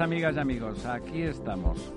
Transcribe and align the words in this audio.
Amigas 0.00 0.36
y 0.36 0.38
amigos, 0.38 0.86
aquí 0.86 1.22
estamos. 1.22 1.92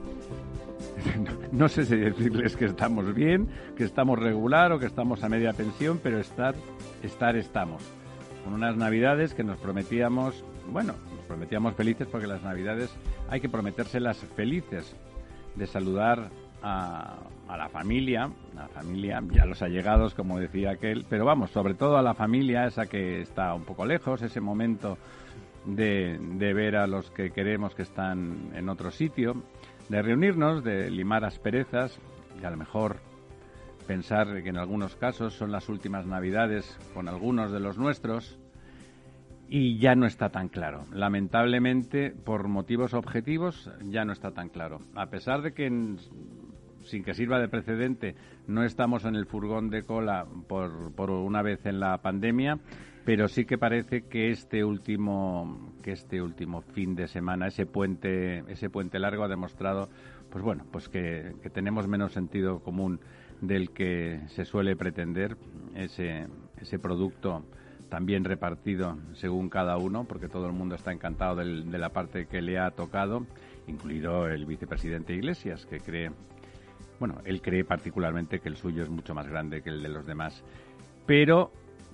No 1.52 1.68
sé 1.68 1.86
si 1.86 1.98
decirles 1.98 2.56
que 2.56 2.66
estamos 2.66 3.14
bien, 3.14 3.50
que 3.76 3.84
estamos 3.84 4.18
regular 4.18 4.72
o 4.72 4.80
que 4.80 4.86
estamos 4.86 5.24
a 5.24 5.30
media 5.30 5.52
pensión, 5.52 6.00
pero 6.02 6.20
estar, 6.20 6.56
estar 7.04 7.36
estamos. 7.36 7.84
Con 8.44 8.54
unas 8.54 8.78
navidades 8.78 9.34
que 9.34 9.44
nos 9.44 9.58
prometíamos, 9.58 10.44
bueno, 10.72 10.94
nos 11.16 11.26
prometíamos 11.26 11.76
felices 11.76 12.08
porque 12.10 12.28
las 12.28 12.42
navidades 12.42 12.90
hay 13.30 13.42
que 13.42 13.50
prometérselas 13.50 14.18
felices, 14.36 14.96
de 15.56 15.68
saludar 15.68 16.30
a, 16.64 17.18
a 17.50 17.58
la 17.58 17.68
familia, 17.68 18.32
la 18.56 18.70
familia 18.70 19.22
y 19.30 19.40
a 19.40 19.46
los 19.46 19.62
allegados, 19.62 20.14
como 20.16 20.40
decía 20.40 20.72
aquel, 20.72 21.06
pero 21.10 21.26
vamos, 21.26 21.52
sobre 21.52 21.74
todo 21.74 21.98
a 21.98 22.02
la 22.02 22.14
familia, 22.14 22.66
esa 22.66 22.86
que 22.86 23.22
está 23.22 23.54
un 23.54 23.66
poco 23.66 23.86
lejos, 23.86 24.22
ese 24.22 24.40
momento 24.40 24.98
de, 25.66 26.18
de, 26.20 26.54
ver 26.54 26.76
a 26.76 26.88
los 26.88 27.12
que 27.12 27.32
queremos 27.32 27.76
que 27.76 27.84
están 27.84 28.52
en 28.56 28.70
otro 28.70 28.92
sitio, 28.92 29.44
de 29.90 30.02
reunirnos, 30.02 30.64
de 30.64 30.90
limar 30.90 31.26
asperezas 31.26 32.00
y 32.42 32.46
a 32.46 32.50
lo 32.50 32.58
mejor 32.58 32.98
pensar 33.88 34.42
que 34.42 34.50
en 34.50 34.58
algunos 34.58 34.96
casos 34.96 35.34
son 35.34 35.52
las 35.52 35.68
últimas 35.70 36.06
navidades 36.06 36.78
con 36.94 37.08
algunos 37.08 37.52
de 37.52 37.60
los 37.60 37.78
nuestros 37.78 38.40
y 39.54 39.80
ya 39.80 39.96
no 39.96 40.06
está 40.06 40.30
tan 40.30 40.48
claro. 40.48 40.86
Lamentablemente, 40.94 42.12
por 42.12 42.48
motivos 42.48 42.94
objetivos, 42.94 43.70
ya 43.84 44.06
no 44.06 44.14
está 44.14 44.32
tan 44.32 44.48
claro. 44.48 44.80
A 44.96 45.08
pesar 45.08 45.42
de 45.42 45.54
que, 45.54 45.70
sin 46.84 47.04
que 47.04 47.14
sirva 47.14 47.40
de 47.40 47.48
precedente, 47.48 48.16
no 48.48 48.64
estamos 48.64 49.06
en 49.06 49.16
el 49.16 49.26
furgón 49.26 49.70
de 49.70 49.84
cola 49.84 50.26
por, 50.48 50.94
por 50.94 51.12
una 51.12 51.42
vez 51.42 51.66
en 51.66 51.80
la 51.80 51.98
pandemia, 52.02 52.60
pero 53.06 53.28
sí 53.28 53.46
que 53.46 53.58
parece 53.58 54.04
que 54.04 54.30
este 54.30 54.64
último 54.64 55.74
que 55.82 55.92
este 55.92 56.22
último 56.22 56.62
fin 56.62 56.96
de 56.96 57.08
semana 57.08 57.48
ese 57.48 57.66
puente 57.66 58.40
ese 58.52 58.70
puente 58.70 59.00
largo 59.00 59.24
ha 59.24 59.28
demostrado 59.28 59.90
pues 60.30 60.44
bueno 60.44 60.66
pues 60.72 60.88
que, 60.90 61.34
tenemos 61.54 61.88
menos 61.88 62.14
sentido 62.14 62.60
común 62.60 63.00
del 63.42 63.72
que 63.72 64.22
se 64.28 64.46
suele 64.46 64.76
pretender 64.76 65.36
ese 65.76 66.28
ese 66.58 66.78
producto 66.78 67.44
también 67.90 68.24
repartido 68.24 68.98
según 69.14 69.50
cada 69.50 69.78
uno 69.78 70.06
porque 70.06 70.30
todo 70.30 70.46
el 70.46 70.54
mundo 70.54 70.76
está 70.76 70.92
encantado 70.92 71.38
de 71.38 71.78
la 71.78 71.90
parte 71.90 72.28
que 72.28 72.42
le 72.42 72.60
ha 72.60 72.72
tocado 72.72 73.26
incluido 73.68 74.28
el 74.28 74.46
vicepresidente 74.46 75.14
Iglesias 75.14 75.66
que 75.66 75.80
cree 75.80 76.12
bueno 77.02 77.20
él 77.26 77.42
cree 77.42 77.66
particularmente 77.66 78.40
que 78.40 78.48
el 78.48 78.56
suyo 78.56 78.84
es 78.84 78.90
mucho 78.90 79.14
más 79.14 79.28
grande 79.28 79.62
que 79.62 79.72
el 79.72 79.84
de 79.84 79.90
los 79.90 80.06
demás 80.06 80.44
pero 81.06 81.52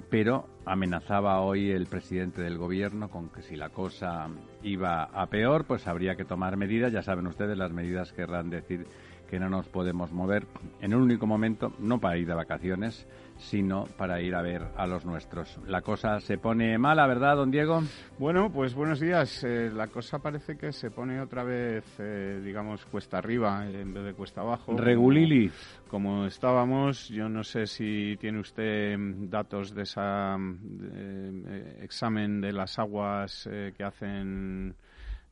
pero 0.09 0.47
amenazaba 0.65 1.41
hoy 1.41 1.71
el 1.71 1.87
presidente 1.87 2.41
del 2.41 2.57
gobierno 2.57 3.09
con 3.09 3.29
que 3.29 3.41
si 3.41 3.55
la 3.55 3.69
cosa 3.69 4.27
iba 4.61 5.03
a 5.03 5.25
peor, 5.27 5.65
pues 5.65 5.87
habría 5.87 6.15
que 6.15 6.23
tomar 6.23 6.55
medidas. 6.55 6.93
Ya 6.93 7.01
saben 7.01 7.25
ustedes, 7.25 7.57
las 7.57 7.71
medidas 7.71 8.13
querrán 8.13 8.51
decir 8.51 8.85
que 9.27 9.39
no 9.39 9.49
nos 9.49 9.67
podemos 9.67 10.11
mover 10.11 10.45
en 10.81 10.93
un 10.93 11.01
único 11.01 11.25
momento, 11.25 11.73
no 11.79 11.99
para 11.99 12.17
ir 12.17 12.27
de 12.27 12.35
vacaciones, 12.35 13.07
sino 13.37 13.85
para 13.97 14.21
ir 14.21 14.35
a 14.35 14.41
ver 14.41 14.63
a 14.75 14.87
los 14.87 15.05
nuestros. 15.05 15.59
La 15.67 15.81
cosa 15.81 16.19
se 16.19 16.37
pone 16.37 16.77
mala, 16.77 17.07
¿verdad, 17.07 17.35
don 17.35 17.51
Diego? 17.51 17.81
Bueno, 18.17 18.51
pues 18.51 18.73
buenos 18.73 18.99
días. 18.99 19.43
Eh, 19.43 19.71
la 19.73 19.87
cosa 19.87 20.19
parece 20.19 20.57
que 20.57 20.71
se 20.71 20.91
pone 20.91 21.21
otra 21.21 21.43
vez, 21.43 21.83
eh, 21.99 22.41
digamos, 22.43 22.85
cuesta 22.85 23.17
arriba 23.17 23.65
en 23.67 23.93
vez 23.93 24.03
de 24.03 24.13
cuesta 24.13 24.41
abajo. 24.41 24.75
Regulili. 24.77 25.51
Como, 25.89 26.25
estábamos, 26.25 27.07
yo 27.09 27.29
no 27.29 27.43
sé 27.43 27.65
si 27.65 28.17
tiene 28.19 28.39
usted 28.39 28.97
datos 29.29 29.73
de 29.73 29.83
ese 29.83 30.01
eh, 30.01 31.79
examen 31.81 32.41
de 32.41 32.51
las 32.51 32.77
aguas 32.77 33.49
que 33.77 33.83
hacen 33.83 34.75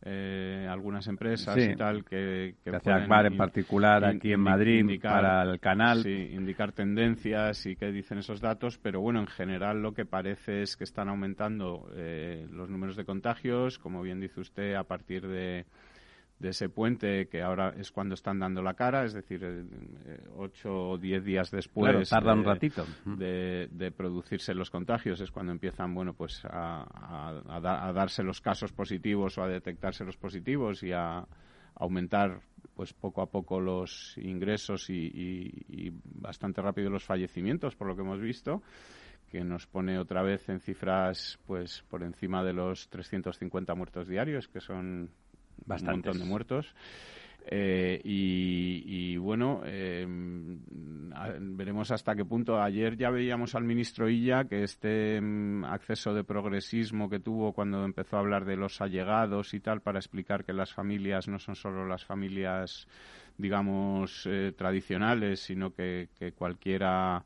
eh, 0.03 0.67
algunas 0.69 1.07
empresas 1.07 1.57
y 1.57 1.75
tal 1.75 2.03
que, 2.03 2.55
que, 2.63 2.69
en 2.69 3.37
particular 3.37 4.05
aquí 4.05 4.33
en 4.33 4.39
Madrid 4.39 4.99
para 5.01 5.43
el 5.43 5.59
canal. 5.59 6.03
Sí, 6.03 6.29
indicar 6.33 6.73
tendencias 6.73 7.65
y 7.65 7.75
qué 7.75 7.91
dicen 7.91 8.19
esos 8.19 8.41
datos 8.41 8.77
pero 8.77 9.01
bueno 9.01 9.19
en 9.19 9.27
general 9.27 9.81
lo 9.81 9.93
que 9.93 10.05
parece 10.05 10.61
es 10.61 10.75
que 10.75 10.83
están 10.83 11.09
aumentando 11.09 11.89
eh, 11.95 12.45
los 12.51 12.69
números 12.69 12.95
de 12.95 13.05
contagios 13.05 13.79
como 13.79 14.01
bien 14.01 14.19
dice 14.19 14.39
usted 14.39 14.75
a 14.75 14.83
partir 14.83 15.27
de 15.27 15.65
de 16.39 16.49
ese 16.49 16.67
puente 16.69 17.27
que 17.27 17.41
ahora 17.41 17.73
es 17.77 17.91
cuando 17.91 18.13
están 18.13 18.39
dando 18.39 18.61
la 18.61 18.73
cara, 18.73 19.05
es 19.05 19.13
decir, 19.13 19.41
eh, 19.43 20.19
ocho 20.35 20.89
o 20.89 20.97
diez 20.97 21.23
días 21.23 21.49
después 21.49 22.09
tarda 22.09 22.33
un 22.33 22.43
ratito. 22.43 22.85
De, 23.05 23.93
producirse 23.95 24.53
los 24.53 24.69
contagios 24.69 25.21
es 25.21 25.31
cuando 25.31 25.53
empiezan, 25.53 25.93
bueno, 25.93 26.13
pues 26.13 26.43
a, 26.45 26.85
a, 27.47 27.93
darse 27.93 28.23
los 28.23 28.41
casos 28.41 28.73
positivos 28.73 29.37
o 29.37 29.43
a 29.43 29.47
detectarse 29.47 30.03
los 30.03 30.17
positivos 30.17 30.83
y 30.83 30.91
a 30.91 31.25
aumentar 31.75 32.41
pues 32.75 32.93
poco 32.93 33.21
a 33.21 33.29
poco 33.29 33.59
los 33.59 34.17
ingresos 34.17 34.89
y, 34.89 35.11
y, 35.67 35.93
bastante 36.03 36.61
rápido 36.61 36.89
los 36.89 37.03
fallecimientos 37.03 37.75
por 37.75 37.87
lo 37.87 37.95
que 37.95 38.01
hemos 38.01 38.19
visto 38.19 38.61
que 39.29 39.43
nos 39.43 39.67
pone 39.67 39.99
otra 39.99 40.21
vez 40.23 40.47
en 40.49 40.59
cifras 40.59 41.39
pues 41.45 41.83
por 41.89 42.03
encima 42.03 42.43
de 42.43 42.53
los 42.53 42.89
350 42.89 43.75
muertos 43.75 44.07
diarios 44.07 44.47
que 44.47 44.61
son 44.61 45.09
Bastante. 45.65 46.09
un 46.09 46.15
montón 46.15 46.19
de 46.19 46.29
muertos. 46.29 46.75
Eh, 47.47 48.01
y, 48.03 49.17
bueno, 49.17 49.61
eh, 49.65 50.05
veremos 51.39 51.91
hasta 51.91 52.15
qué 52.15 52.25
punto. 52.25 52.59
Ayer 52.59 52.97
ya 52.97 53.11
veíamos 53.11 53.53
al 53.53 53.63
ministro 53.63 54.09
Illa 54.09 54.45
que 54.45 54.63
este 54.63 55.21
mm, 55.21 55.65
acceso 55.65 56.13
de 56.13 56.23
progresismo 56.23 57.07
que 57.07 57.19
tuvo 57.19 57.53
cuando 57.53 57.85
empezó 57.85 58.17
a 58.17 58.21
hablar 58.21 58.45
de 58.45 58.55
los 58.55 58.81
allegados 58.81 59.53
y 59.53 59.59
tal 59.59 59.81
para 59.81 59.99
explicar 59.99 60.43
que 60.43 60.53
las 60.53 60.73
familias 60.73 61.27
no 61.27 61.37
son 61.37 61.55
solo 61.55 61.85
las 61.85 62.03
familias, 62.03 62.87
digamos, 63.37 64.25
eh, 64.25 64.51
tradicionales, 64.57 65.39
sino 65.39 65.73
que 65.75 66.09
cualquiera 66.35 67.25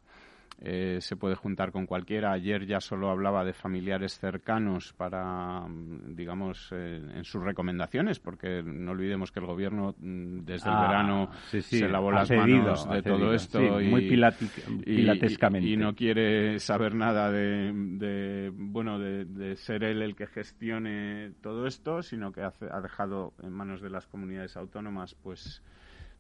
eh, 0.62 0.98
se 1.00 1.16
puede 1.16 1.36
juntar 1.36 1.72
con 1.72 1.86
cualquiera. 1.86 2.34
Ayer 2.34 2.66
ya 2.66 2.82
solo 2.82 3.10
hablaba 3.10 3.46
de 3.46 3.54
familiares 3.54 4.20
cercanos 4.20 4.92
para, 4.92 5.62
mm, 5.62 6.16
digamos, 6.16 6.70
eh, 6.72 7.02
en 7.16 7.24
sus 7.24 7.42
recomendaciones, 7.42 8.20
porque 8.20 8.62
no 8.62 8.92
olvidemos 8.92 9.32
que 9.32 9.40
el 9.40 9.46
gobierno 9.46 9.96
mm, 9.98 10.40
desde 10.40 10.70
el 10.70 10.76
ah, 10.76 10.82
verano 10.82 11.30
se 11.48 11.88
lavó 11.88 12.12
las 12.12 12.30
manos 12.30 12.90
de 12.90 13.02
todo 13.02 13.34
esto 13.34 13.80
y, 13.80 13.88
muy 13.88 14.10
pilatescamente. 14.10 15.70
Y, 15.70 15.78
no 15.78 15.96
quiere 15.96 16.60
saber 16.60 16.94
nada 16.94 17.32
de, 17.32 18.52
bueno, 18.54 19.00
de, 19.00 19.56
ser 19.56 19.84
él 19.86 20.02
el 20.02 20.16
que 20.16 20.28
gestione 20.28 21.32
todo 21.42 21.68
esto, 21.68 22.04
sino 22.04 22.34
que 22.34 22.42
ha 22.42 22.82
dejado 22.82 23.34
en 23.42 23.54
manos 23.54 23.82
de 23.82 23.90
las 23.90 24.08
comunidades 24.08 24.58
autónomas, 24.58 25.16
pues, 25.16 25.64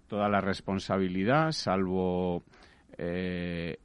toda 0.07 0.29
la 0.29 0.39
responsabilidad, 0.39 1.51
salvo 1.51 2.43
eh, 2.97 3.77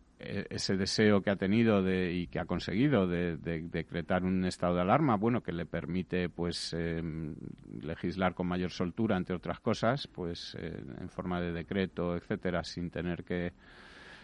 ese 0.51 0.77
deseo 0.77 1.23
que 1.23 1.31
ha 1.31 1.37
tenido 1.37 1.83
de, 1.83 2.13
y 2.13 2.27
que 2.27 2.39
ha 2.39 2.45
conseguido 2.45 3.07
de, 3.07 3.37
decretar 3.37 4.25
un 4.25 4.45
estado 4.45 4.77
de 4.77 4.83
alarma, 4.83 5.17
bueno, 5.17 5.43
que 5.43 5.53
le 5.53 5.67
permite 5.67 6.29
pues 6.29 6.73
em, 6.73 7.35
legislar 7.83 8.35
con 8.35 8.47
mayor 8.47 8.71
soltura, 8.71 9.17
entre 9.17 9.37
otras 9.37 9.61
cosas, 9.61 10.07
pues 10.07 10.57
eh, 10.59 10.83
en 11.01 11.09
forma 11.09 11.41
de 11.41 11.53
decreto, 11.53 12.17
etcétera, 12.17 12.65
sin 12.65 12.91
tener 12.91 13.25
que 13.25 13.53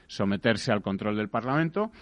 someterse 0.07 0.73
al 0.73 0.83
control 0.83 1.17
del 1.17 1.29
Parlamento. 1.29 1.93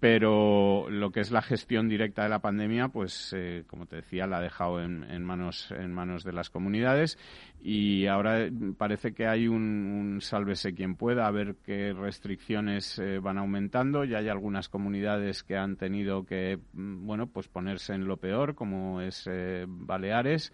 Pero 0.00 0.88
lo 0.88 1.12
que 1.12 1.20
es 1.20 1.30
la 1.30 1.42
gestión 1.42 1.88
directa 1.88 2.22
de 2.22 2.30
la 2.30 2.38
pandemia, 2.38 2.88
pues 2.88 3.34
eh, 3.36 3.64
como 3.66 3.84
te 3.84 3.96
decía, 3.96 4.26
la 4.26 4.38
ha 4.38 4.40
dejado 4.40 4.82
en, 4.82 5.22
manos 5.22 5.70
en 5.70 5.92
manos 5.92 6.24
de 6.24 6.32
las 6.32 6.48
comunidades 6.48 7.18
y 7.62 8.06
ahora 8.06 8.48
parece 8.78 9.12
que 9.12 9.26
hay 9.26 9.46
un, 9.46 9.62
un 9.62 10.20
sálvese 10.22 10.72
quien 10.72 10.96
pueda, 10.96 11.26
a 11.26 11.30
ver 11.30 11.56
qué 11.66 11.92
restricciones 11.92 12.98
eh, 12.98 13.18
van 13.18 13.36
aumentando. 13.36 14.04
Ya 14.04 14.18
hay 14.18 14.30
algunas 14.30 14.70
comunidades 14.70 15.42
que 15.42 15.58
han 15.58 15.76
tenido 15.76 16.24
que, 16.24 16.58
mm, 16.72 17.06
bueno, 17.06 17.26
pues 17.26 17.48
ponerse 17.48 17.92
en 17.92 18.06
lo 18.06 18.16
peor, 18.16 18.54
como 18.54 19.02
es 19.02 19.28
eh, 19.30 19.66
Baleares 19.68 20.50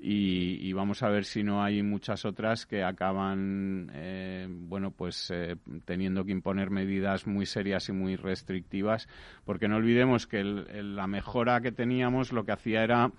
y, 0.00 0.72
vamos 0.72 1.02
a 1.02 1.08
ver 1.08 1.24
si 1.24 1.42
no 1.42 1.62
hay 1.62 1.82
muchas 1.82 2.24
otras 2.24 2.66
que 2.66 2.84
acaban, 2.84 3.90
eh, 3.94 4.46
bueno, 4.48 4.92
pues 4.92 5.30
eh, 5.32 5.56
teniendo 5.84 6.24
que 6.24 6.30
imponer 6.30 6.70
medidas 6.70 7.26
muy 7.26 7.46
serias 7.46 7.88
y 7.88 7.92
muy 7.92 8.14
restrictivas, 8.14 9.08
porque 9.44 9.66
no 9.66 9.76
olvidemos 9.76 10.28
que 10.28 10.44
la 10.44 11.08
mejora 11.08 11.60
que 11.60 11.72
teníamos 11.72 12.32
lo 12.32 12.44
que 12.44 12.52
hacía 12.52 12.84
era 12.84 13.10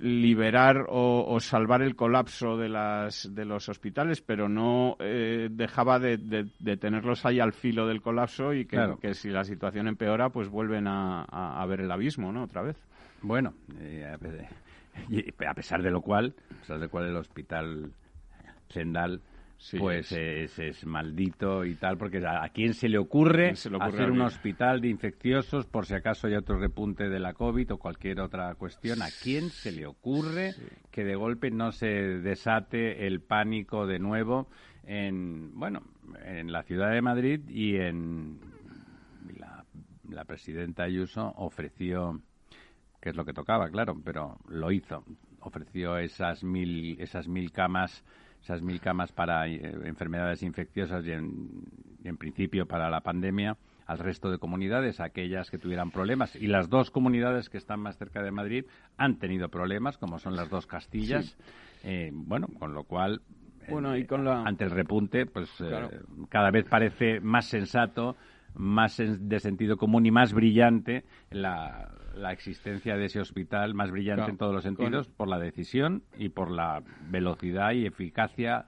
liberar 0.00 0.86
o, 0.88 1.40
salvar 1.40 1.82
el 1.82 1.96
colapso 1.96 2.56
de, 2.56 2.68
las, 2.68 3.34
de 3.34 3.44
los 3.44 3.68
hospitales, 3.68 4.20
pero 4.20 4.48
no 4.48 4.96
eh, 5.00 5.48
dejaba 5.50 5.98
de, 5.98 6.16
tenerlos 6.78 7.24
ahí 7.26 7.40
al 7.40 7.52
filo 7.52 7.86
del 7.86 8.00
colapso 8.00 8.52
y 8.52 8.66
que, 8.66 9.14
si 9.14 9.30
la 9.30 9.44
situación 9.44 9.88
empeora, 9.88 10.28
pues 10.28 10.48
vuelven 10.48 10.86
a, 10.86 11.64
ver 11.66 11.80
el 11.80 11.90
abismo, 11.90 12.32
¿no? 12.32 12.44
Otra 12.44 12.62
vez. 12.62 12.76
Bueno, 13.22 13.54
y 15.08 15.24
a 15.44 15.54
pesar 15.54 15.82
de 15.82 15.90
lo 15.90 16.00
cual, 16.00 16.34
a 16.50 16.60
pesar 16.60 16.78
de 16.78 16.84
lo 16.86 16.90
cual 16.90 17.06
el 17.06 17.16
hospital 17.16 17.92
Sendal 18.68 19.22
pues 19.76 20.12
es, 20.12 20.86
maldito 20.86 21.64
y 21.64 21.74
tal, 21.74 21.98
porque 21.98 22.24
a, 22.24 22.48
quién 22.50 22.74
se 22.74 22.88
le 22.88 22.96
ocurre, 22.96 23.50
hacer 23.50 24.10
un 24.10 24.20
hospital 24.20 24.80
de 24.80 24.88
infecciosos 24.88 25.66
por 25.66 25.84
si 25.84 25.94
acaso 25.94 26.28
hay 26.28 26.34
otro 26.34 26.58
repunte 26.58 27.08
de 27.08 27.18
la 27.18 27.34
COVID 27.34 27.72
o 27.72 27.78
cualquier 27.78 28.20
otra 28.20 28.54
cuestión? 28.54 29.02
¿A 29.02 29.08
quién 29.22 29.50
se 29.50 29.72
le 29.72 29.86
ocurre 29.86 30.54
que 30.92 31.04
de 31.04 31.16
golpe 31.16 31.50
no 31.50 31.72
se 31.72 31.88
desate 31.88 33.06
el 33.06 33.20
pánico 33.20 33.86
de 33.86 33.98
nuevo 33.98 34.48
en, 34.84 35.58
bueno, 35.58 35.82
en 36.24 36.52
la 36.52 36.62
ciudad 36.62 36.92
de 36.92 37.02
Madrid 37.02 37.40
y 37.48 37.76
en 37.76 38.38
la, 39.38 39.64
la 40.08 40.24
presidenta 40.24 40.84
Ayuso 40.84 41.34
ofreció 41.36 42.22
que 43.00 43.10
es 43.10 43.16
lo 43.16 43.24
que 43.24 43.32
tocaba, 43.32 43.68
claro, 43.70 43.96
pero 44.04 44.38
lo 44.48 44.72
hizo. 44.72 45.04
Ofreció 45.40 45.98
esas 45.98 46.42
mil, 46.42 47.00
esas 47.00 47.28
mil 47.28 47.52
camas, 47.52 48.04
esas 48.42 48.62
mil 48.62 48.80
camas 48.80 49.12
para 49.12 49.46
eh, 49.46 49.60
enfermedades 49.84 50.42
infecciosas 50.42 51.04
y 51.06 51.12
en, 51.12 52.16
principio 52.16 52.66
para 52.66 52.90
la 52.90 53.00
pandemia 53.00 53.56
al 53.86 53.98
resto 53.98 54.30
de 54.30 54.38
comunidades, 54.38 55.00
aquellas 55.00 55.50
que 55.50 55.58
tuvieran 55.58 55.90
problemas. 55.90 56.36
Y 56.36 56.46
las 56.46 56.68
dos 56.68 56.90
comunidades 56.90 57.48
que 57.48 57.56
están 57.56 57.80
más 57.80 57.96
cerca 57.96 58.22
de 58.22 58.30
Madrid 58.30 58.66
han 58.98 59.18
tenido 59.18 59.48
problemas, 59.48 59.96
como 59.96 60.18
son 60.18 60.36
las 60.36 60.50
dos 60.50 60.66
Castillas. 60.66 61.38
Eh, 61.84 62.10
bueno, 62.12 62.48
con 62.58 62.74
lo 62.74 62.84
cual, 62.84 63.22
bueno, 63.70 63.96
y 63.96 64.04
con 64.04 64.24
la... 64.24 64.42
ante 64.42 64.64
el 64.64 64.70
repunte, 64.70 65.26
pues 65.26 65.48
eh, 65.60 66.00
cada 66.28 66.50
vez 66.50 66.66
parece 66.68 67.20
más 67.20 67.46
sensato, 67.46 68.16
más 68.58 68.98
de 68.98 69.40
sentido 69.40 69.76
común 69.76 70.04
y 70.04 70.10
más 70.10 70.34
brillante 70.34 71.04
la, 71.30 71.90
la 72.14 72.32
existencia 72.32 72.96
de 72.96 73.06
ese 73.06 73.20
hospital 73.20 73.74
más 73.74 73.90
brillante 73.90 74.30
en 74.30 74.36
todos 74.36 74.52
los 74.52 74.64
sentidos 74.64 75.08
por 75.08 75.28
la 75.28 75.38
decisión 75.38 76.02
y 76.18 76.28
por 76.30 76.50
la 76.50 76.82
velocidad 77.08 77.72
y 77.72 77.86
eficacia 77.86 78.66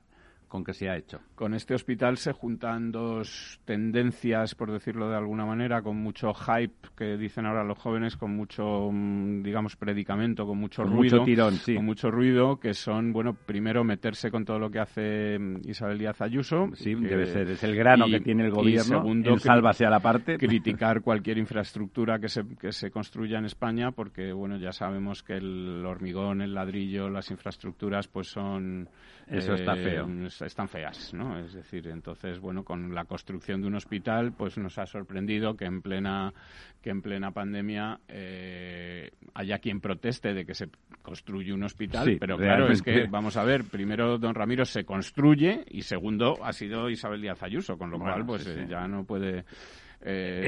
con 0.51 0.65
que 0.65 0.75
se 0.75 0.91
ha 0.91 0.97
hecho. 0.97 1.21
Con 1.37 1.55
este 1.55 1.75
hospital 1.75 2.17
se 2.17 2.33
juntan 2.33 2.91
dos 2.91 3.61
tendencias, 3.65 4.57
por 4.57 4.73
decirlo 4.73 5.09
de 5.09 5.17
alguna 5.17 5.47
manera, 5.47 5.81
con 5.81 5.97
mucho 5.97 6.35
hype 6.35 6.89
que 6.97 7.17
dicen 7.17 7.47
ahora 7.47 7.63
los 7.63 7.79
jóvenes, 7.79 8.17
con 8.17 8.35
mucho, 8.35 8.91
mm, 8.93 9.45
digamos, 9.45 9.77
predicamento, 9.77 10.45
con 10.45 10.59
mucho 10.59 10.83
ruido, 10.83 11.19
mucho 11.19 11.25
tirón, 11.25 11.55
con 11.77 11.85
mucho 11.85 12.11
ruido, 12.11 12.59
que 12.59 12.75
son, 12.75 13.13
bueno, 13.13 13.33
primero 13.33 13.85
meterse 13.85 14.33
con 14.33 14.45
todo 14.45 14.59
lo 14.59 14.73
que 14.73 14.81
hace 14.81 15.39
mm, 15.39 15.69
Isabel 15.69 15.99
Díaz 15.99 16.21
Ayuso. 16.21 16.69
Sí, 16.75 16.97
debe 16.97 17.27
ser, 17.27 17.49
es 17.49 17.63
el 17.63 17.77
grano 17.77 18.07
que 18.07 18.19
tiene 18.19 18.45
el 18.45 18.51
gobierno. 18.51 18.97
Y 18.97 18.99
segundo, 18.99 19.39
sálvase 19.39 19.87
a 19.87 19.91
la 19.91 20.01
parte. 20.01 20.37
Criticar 20.37 21.01
cualquier 21.03 21.39
infraestructura 21.39 22.19
que 22.19 22.29
se, 22.29 22.43
que 22.61 22.73
se 22.73 22.91
construya 22.91 23.39
en 23.39 23.45
España, 23.45 23.93
porque, 23.93 24.33
bueno, 24.33 24.57
ya 24.57 24.73
sabemos 24.73 25.23
que 25.23 25.35
el 25.35 25.87
hormigón, 25.87 26.43
el 26.43 26.55
ladrillo, 26.55 27.09
las 27.09 27.31
infraestructuras, 27.31 28.09
pues 28.09 28.27
son 28.27 28.89
eso 29.31 29.55
está 29.55 29.75
eh, 29.75 30.03
Están 30.43 30.69
feas, 30.69 31.13
¿no? 31.15 31.39
Es 31.39 31.53
decir, 31.53 31.89
entonces, 31.89 32.41
bueno, 32.41 32.65
con 32.65 32.95
la 32.95 33.05
construcción 33.05 33.61
de 33.61 33.67
un 33.67 33.75
hospital, 33.75 34.33
pues 34.33 34.57
nos 34.59 34.79
ha 34.79 34.87
sorprendido 34.87 35.57
que 35.57 35.65
en 35.65 35.83
plena 35.83 36.33
que 36.81 36.91
en 36.91 37.03
plena 37.03 37.31
pandemia 37.31 38.01
eh, 38.09 39.11
haya 39.35 39.59
quien 39.59 39.81
proteste 39.81 40.33
de 40.33 40.47
que 40.47 40.55
se 40.55 40.69
construye 41.03 41.53
un 41.53 41.63
hospital, 41.63 42.17
pero 42.19 42.39
claro, 42.39 42.69
es 42.69 42.81
que, 42.81 43.07
vamos 43.07 43.37
a 43.37 43.45
ver, 43.45 43.65
primero 43.65 44.17
don 44.17 44.35
Ramiro 44.35 44.65
se 44.65 44.85
construye 44.85 45.65
y 45.69 45.83
segundo 45.83 46.35
ha 46.43 46.53
sido 46.53 46.89
Isabel 46.89 47.21
Díaz 47.21 47.43
Ayuso, 47.43 47.77
con 47.77 47.91
lo 47.91 47.99
cual, 47.99 48.25
pues 48.25 48.47
eh, 48.47 48.67
ya 48.69 48.89
no 48.89 49.05
puede... 49.05 49.45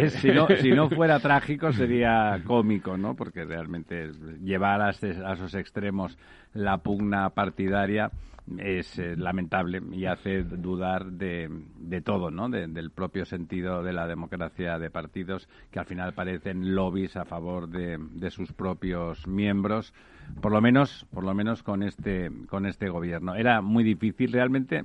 si, 0.09 0.29
no, 0.29 0.47
si 0.49 0.71
no 0.71 0.89
fuera 0.91 1.19
trágico 1.21 1.71
sería 1.73 2.41
cómico, 2.47 2.97
¿no? 2.97 3.15
Porque 3.15 3.44
realmente 3.44 4.11
llevar 4.43 4.81
a, 4.81 4.87
a 4.87 5.33
esos 5.35 5.55
extremos 5.55 6.17
la 6.55 6.79
pugna 6.79 7.29
partidaria 7.31 8.11
es 8.59 8.99
eh, 8.99 9.17
lamentable 9.17 9.81
y 9.93 10.06
hace 10.06 10.43
dudar 10.43 11.12
de, 11.12 11.49
de 11.79 12.00
todo, 12.00 12.31
¿no? 12.31 12.49
del 12.49 12.91
propio 12.91 13.25
sentido 13.25 13.83
de 13.83 13.93
la 13.93 14.06
democracia 14.06 14.79
de 14.79 14.91
partidos 14.91 15.49
que 15.71 15.79
al 15.79 15.87
final 15.87 16.12
parecen 16.12 16.75
lobbies 16.75 17.17
a 17.17 17.25
favor 17.25 17.69
de, 17.69 17.99
de, 17.99 18.31
sus 18.31 18.53
propios 18.53 19.27
miembros, 19.27 19.94
por 20.41 20.53
lo 20.53 20.61
menos, 20.61 21.06
por 21.12 21.25
lo 21.25 21.35
menos 21.35 21.62
con 21.62 21.83
este, 21.83 22.31
con 22.49 22.67
este 22.67 22.89
gobierno. 22.89 23.35
Era 23.35 23.61
muy 23.61 23.85
difícil 23.85 24.33
realmente. 24.33 24.85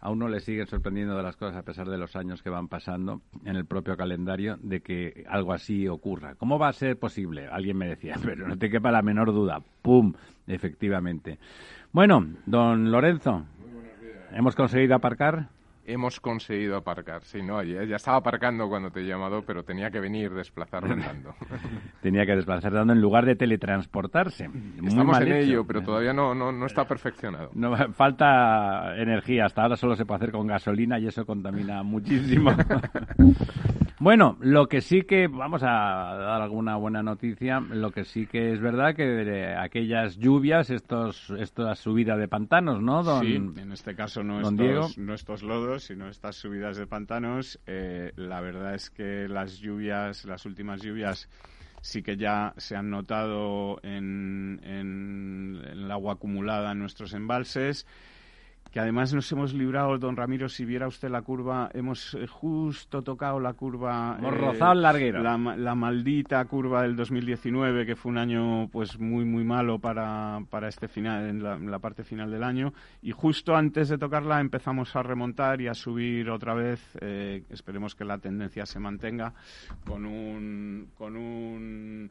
A 0.00 0.10
uno 0.10 0.28
le 0.28 0.38
siguen 0.38 0.68
sorprendiendo 0.68 1.16
de 1.16 1.24
las 1.24 1.36
cosas 1.36 1.56
a 1.56 1.62
pesar 1.62 1.88
de 1.88 1.98
los 1.98 2.14
años 2.14 2.40
que 2.40 2.50
van 2.50 2.68
pasando 2.68 3.20
en 3.44 3.56
el 3.56 3.64
propio 3.64 3.96
calendario 3.96 4.56
de 4.62 4.80
que 4.80 5.24
algo 5.28 5.52
así 5.52 5.88
ocurra. 5.88 6.36
¿Cómo 6.36 6.56
va 6.56 6.68
a 6.68 6.72
ser 6.72 6.96
posible? 6.98 7.48
Alguien 7.48 7.76
me 7.76 7.88
decía, 7.88 8.14
pero 8.24 8.46
no 8.46 8.56
te 8.56 8.70
quepa 8.70 8.92
la 8.92 9.02
menor 9.02 9.32
duda. 9.32 9.60
¡Pum! 9.82 10.12
Efectivamente. 10.46 11.38
Bueno, 11.92 12.26
don 12.44 12.90
Lorenzo, 12.90 13.44
¿hemos 14.32 14.54
conseguido 14.54 14.94
aparcar? 14.94 15.48
Hemos 15.86 16.20
conseguido 16.20 16.76
aparcar, 16.76 17.22
sí, 17.24 17.40
no, 17.40 17.62
ya, 17.62 17.96
estaba 17.96 18.18
aparcando 18.18 18.68
cuando 18.68 18.90
te 18.90 19.00
he 19.00 19.06
llamado, 19.06 19.42
pero 19.46 19.62
tenía 19.62 19.90
que 19.90 20.00
venir 20.00 20.30
desplazarme 20.34 20.92
andando. 20.92 21.34
tenía 22.02 22.26
que 22.26 22.36
desplazarse 22.36 22.68
andando 22.68 22.92
en 22.92 23.00
lugar 23.00 23.24
de 23.24 23.36
teletransportarse. 23.36 24.50
Estamos 24.84 25.18
en 25.22 25.32
ello, 25.32 25.64
pero 25.66 25.80
todavía 25.82 26.12
no, 26.12 26.34
no, 26.34 26.52
no 26.52 26.66
está 26.66 26.86
perfeccionado. 26.86 27.50
No, 27.54 27.74
falta 27.94 28.96
energía, 28.98 29.46
hasta 29.46 29.62
ahora 29.62 29.76
solo 29.76 29.96
se 29.96 30.04
puede 30.04 30.16
hacer 30.18 30.32
con 30.32 30.46
gasolina 30.46 30.98
y 30.98 31.06
eso 31.06 31.24
contamina 31.24 31.82
muchísimo. 31.82 32.50
Bueno, 34.00 34.36
lo 34.40 34.68
que 34.68 34.80
sí 34.80 35.02
que, 35.02 35.26
vamos 35.26 35.62
a 35.64 35.66
dar 35.66 36.40
alguna 36.40 36.76
buena 36.76 37.02
noticia, 37.02 37.58
lo 37.58 37.90
que 37.90 38.04
sí 38.04 38.26
que 38.26 38.52
es 38.52 38.60
verdad 38.60 38.94
que 38.94 39.04
de 39.04 39.56
aquellas 39.56 40.16
lluvias, 40.18 40.70
estos, 40.70 41.30
esta 41.30 41.74
subida 41.74 42.16
de 42.16 42.28
pantanos, 42.28 42.80
¿no, 42.80 43.02
don 43.02 43.24
Sí, 43.24 43.34
en 43.34 43.72
este 43.72 43.96
caso 43.96 44.22
no, 44.22 44.40
estos, 44.40 44.98
no 44.98 45.14
estos 45.14 45.42
lodos, 45.42 45.84
sino 45.84 46.08
estas 46.08 46.36
subidas 46.36 46.76
de 46.76 46.86
pantanos. 46.86 47.58
Eh, 47.66 48.12
la 48.14 48.40
verdad 48.40 48.76
es 48.76 48.90
que 48.90 49.26
las 49.26 49.58
lluvias, 49.58 50.24
las 50.26 50.46
últimas 50.46 50.80
lluvias, 50.80 51.28
sí 51.80 52.02
que 52.02 52.16
ya 52.16 52.54
se 52.56 52.76
han 52.76 52.90
notado 52.90 53.80
en, 53.82 54.60
en 54.62 55.60
el 55.72 55.90
agua 55.90 56.14
acumulada 56.14 56.70
en 56.70 56.78
nuestros 56.78 57.14
embalses 57.14 57.84
que 58.70 58.80
además 58.80 59.14
nos 59.14 59.30
hemos 59.32 59.54
librado, 59.54 59.96
don 59.98 60.16
Ramiro, 60.16 60.48
si 60.48 60.64
viera 60.64 60.86
usted 60.86 61.08
la 61.08 61.22
curva, 61.22 61.70
hemos 61.72 62.14
eh, 62.14 62.26
justo 62.26 63.02
tocado 63.02 63.40
la 63.40 63.54
curva... 63.54 64.16
Hemos 64.18 64.34
eh, 64.34 64.36
rozado 64.36 64.72
el 64.72 64.82
larguero. 64.82 65.22
La, 65.22 65.74
maldita 65.74 66.44
curva 66.44 66.82
del 66.82 66.96
2019, 66.96 67.86
que 67.86 67.96
fue 67.96 68.12
un 68.12 68.18
año 68.18 68.68
pues 68.68 68.98
muy, 68.98 69.24
muy 69.24 69.44
malo 69.44 69.78
para, 69.78 70.40
para 70.50 70.68
este 70.68 70.88
final, 70.88 71.28
en 71.28 71.70
la, 71.70 71.78
parte 71.78 72.04
final 72.04 72.30
del 72.30 72.42
año, 72.42 72.72
y 73.02 73.12
justo 73.12 73.54
antes 73.54 73.88
de 73.88 73.98
tocarla 73.98 74.40
empezamos 74.40 74.94
a 74.96 75.02
remontar 75.02 75.60
y 75.60 75.68
a 75.68 75.74
subir 75.74 76.28
otra 76.28 76.54
vez, 76.54 76.80
eh, 77.00 77.44
esperemos 77.50 77.94
que 77.94 78.04
la 78.04 78.18
tendencia 78.18 78.66
se 78.66 78.78
mantenga, 78.80 79.32
con 79.86 80.04
un... 80.04 80.90
Con 80.96 81.16
un 81.16 82.10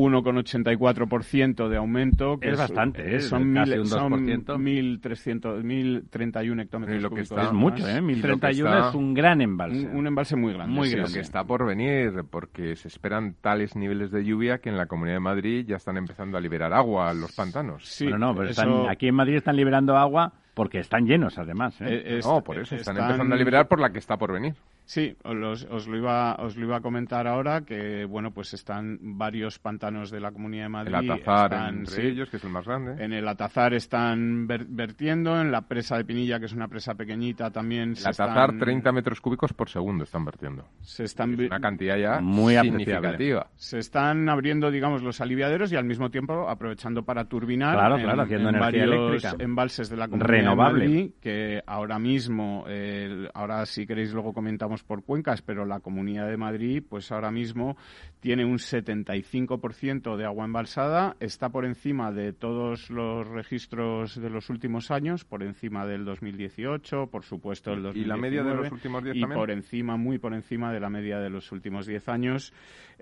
1,84% 0.00 1.68
de 1.68 1.76
aumento. 1.76 2.38
Que 2.38 2.50
es, 2.50 2.58
bastante, 2.58 3.16
¿eh? 3.16 3.20
Son, 3.20 3.54
casi 3.54 3.72
un 3.72 3.86
2%. 3.86 3.88
Son 3.88 4.12
1.031 4.12 6.62
hectómetros 6.62 7.02
lo 7.02 7.10
que 7.10 7.22
está, 7.22 7.42
Es 7.42 7.52
mucho, 7.52 7.84
¿eh? 7.86 8.00
1.031 8.00 8.88
es 8.88 8.94
un 8.94 9.14
gran 9.14 9.40
embalse. 9.40 9.86
Un, 9.86 10.06
embalse 10.06 10.36
muy 10.36 10.52
grande. 10.52 10.74
Muy 10.74 10.90
grande. 10.90 11.08
Lo 11.08 11.14
que 11.14 11.20
está 11.20 11.44
por 11.44 11.66
venir, 11.66 12.24
porque 12.30 12.76
se 12.76 12.88
esperan 12.88 13.34
tales 13.40 13.76
niveles 13.76 14.10
de 14.10 14.24
lluvia 14.24 14.58
que 14.58 14.68
en 14.68 14.76
la 14.76 14.86
Comunidad 14.86 15.16
de 15.16 15.20
Madrid 15.20 15.64
ya 15.66 15.76
están 15.76 15.96
empezando 15.96 16.38
a 16.38 16.40
liberar 16.40 16.72
agua 16.72 17.10
a 17.10 17.14
los 17.14 17.32
pantanos. 17.32 17.86
Sí, 17.86 18.04
bueno, 18.04 18.18
no, 18.18 18.34
pero 18.34 18.50
están, 18.50 18.88
aquí 18.88 19.08
en 19.08 19.14
Madrid 19.14 19.36
están 19.36 19.56
liberando 19.56 19.96
agua 19.96 20.32
porque 20.54 20.78
están 20.78 21.06
llenos, 21.06 21.38
además. 21.38 21.76
¿eh? 21.80 22.20
no, 22.24 22.42
por 22.42 22.58
eso, 22.58 22.74
están, 22.74 22.98
empezando 22.98 23.34
a 23.34 23.38
liberar 23.38 23.68
por 23.68 23.80
la 23.80 23.90
que 23.90 23.98
está 23.98 24.16
por 24.16 24.32
venir. 24.32 24.54
Sí, 24.90 25.16
os, 25.22 25.68
os, 25.70 25.86
lo 25.86 25.96
iba, 25.96 26.34
os 26.40 26.56
lo 26.56 26.66
iba 26.66 26.78
a 26.78 26.80
comentar 26.80 27.28
ahora 27.28 27.60
que, 27.60 28.04
bueno, 28.06 28.32
pues 28.32 28.54
están 28.54 28.98
varios 29.00 29.60
pantanos 29.60 30.10
de 30.10 30.18
la 30.18 30.32
Comunidad 30.32 30.64
de 30.64 30.68
Madrid. 30.68 30.94
El 30.94 31.12
Atazar 31.12 31.52
están, 31.52 31.78
entre 31.78 32.08
ellos, 32.08 32.28
que 32.28 32.38
es 32.38 32.42
el 32.42 32.50
más 32.50 32.66
grande. 32.66 33.04
En 33.04 33.12
el 33.12 33.28
Atazar 33.28 33.72
están 33.72 34.48
vertiendo, 34.48 35.40
en 35.40 35.52
la 35.52 35.62
presa 35.62 35.96
de 35.96 36.04
Pinilla, 36.04 36.40
que 36.40 36.46
es 36.46 36.52
una 36.54 36.66
presa 36.66 36.96
pequeñita, 36.96 37.52
también 37.52 37.94
El 37.96 38.04
Atazar, 38.04 38.58
30 38.58 38.90
metros 38.90 39.20
cúbicos 39.20 39.52
por 39.52 39.68
segundo 39.68 40.02
están 40.02 40.24
vertiendo. 40.24 40.66
Se 40.80 41.04
están... 41.04 41.38
una 41.38 41.60
cantidad 41.60 41.96
ya 41.96 42.20
muy 42.20 42.56
significativa. 42.56 43.48
Se 43.54 43.78
están 43.78 44.28
abriendo, 44.28 44.72
digamos, 44.72 45.04
los 45.04 45.20
aliviaderos 45.20 45.70
y 45.70 45.76
al 45.76 45.84
mismo 45.84 46.10
tiempo 46.10 46.48
aprovechando 46.48 47.04
para 47.04 47.26
turbinar 47.26 47.76
claro, 47.76 47.96
claro, 47.96 48.22
haciendo 48.22 48.48
en 48.48 48.56
energía 48.56 48.86
varios 48.86 49.06
eléctrica. 49.06 49.44
embalses 49.44 49.88
de 49.88 49.96
la 49.96 50.08
Comunidad 50.08 50.28
Renovable. 50.28 50.82
de 50.82 50.88
Madrid, 50.88 51.10
que 51.20 51.62
ahora 51.64 52.00
mismo, 52.00 52.64
eh, 52.66 53.28
ahora 53.34 53.64
si 53.66 53.86
queréis 53.86 54.12
luego 54.12 54.32
comentamos 54.32 54.79
por 54.82 55.04
cuencas, 55.04 55.42
pero 55.42 55.64
la 55.64 55.80
Comunidad 55.80 56.28
de 56.28 56.36
Madrid, 56.36 56.82
pues 56.88 57.10
ahora 57.12 57.30
mismo 57.30 57.76
tiene 58.20 58.44
un 58.44 58.58
75% 58.58 60.16
de 60.16 60.24
agua 60.24 60.44
embalsada, 60.44 61.16
está 61.20 61.48
por 61.50 61.64
encima 61.64 62.12
de 62.12 62.32
todos 62.32 62.90
los 62.90 63.26
registros 63.28 64.20
de 64.20 64.30
los 64.30 64.50
últimos 64.50 64.90
años, 64.90 65.24
por 65.24 65.42
encima 65.42 65.86
del 65.86 66.04
2018, 66.04 67.06
por 67.08 67.24
supuesto 67.24 67.72
el 67.72 67.82
2019. 67.82 68.04
¿Y 68.04 68.08
la 68.08 68.16
media 68.16 68.42
de 68.42 68.54
los 68.62 68.72
últimos 68.72 69.02
10 69.04 69.16
y 69.16 69.20
también? 69.20 69.38
por 69.40 69.50
encima, 69.50 69.96
muy 69.96 70.18
por 70.18 70.34
encima 70.34 70.72
de 70.72 70.80
la 70.80 70.90
media 70.90 71.18
de 71.18 71.30
los 71.30 71.50
últimos 71.52 71.86
10 71.86 72.08
años. 72.08 72.52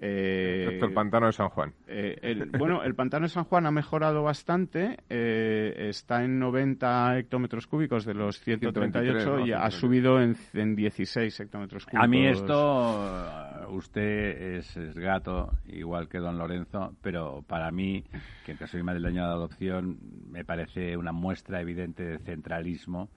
Eh, 0.01 0.63
Excepto 0.65 0.87
el 0.87 0.93
pantano 0.95 1.27
de 1.27 1.33
San 1.33 1.49
Juan. 1.49 1.73
eh, 1.89 2.17
el- 2.23 2.51
bueno, 2.57 2.85
el 2.85 2.95
pantano 2.95 3.25
de 3.25 3.31
San 3.31 3.43
Juan 3.45 3.67
ha 3.67 3.73
mejorado 3.73 4.23
bastante, 4.23 4.97
eh, 5.11 5.89
está 5.89 6.23
en 6.25 6.39
90 6.39 7.19
hectómetros 7.19 7.67
cúbicos 7.67 8.05
de 8.05 8.15
los 8.15 8.39
138 8.41 9.03
123, 9.03 9.27
¿no? 9.27 9.47
y 9.47 9.53
ha 9.53 9.71
subido 9.73 10.21
en, 10.21 10.37
en 10.55 10.77
16 10.77 11.41
hectómetros 11.41 11.68
cúbicos. 11.69 12.05
A 12.05 12.07
mí 12.07 12.27
esto, 12.27 13.07
eh, 13.07 13.67
usted 13.69 14.57
es, 14.57 14.77
es 14.77 14.99
gato, 14.99 15.53
igual 15.67 16.09
que 16.09 16.19
don 16.19 16.39
Lorenzo, 16.39 16.95
pero 17.03 17.43
para 17.47 17.71
mí, 17.71 18.05
que 18.45 18.57
que 18.57 18.67
soy 18.67 18.83
madrileño 18.83 19.23
de 19.27 19.33
adopción, 19.33 19.99
me 20.31 20.45
parece 20.45 20.97
una 20.97 21.13
muestra 21.13 21.61
evidente 21.61 22.05
de 22.05 22.19
centralismo, 22.19 23.09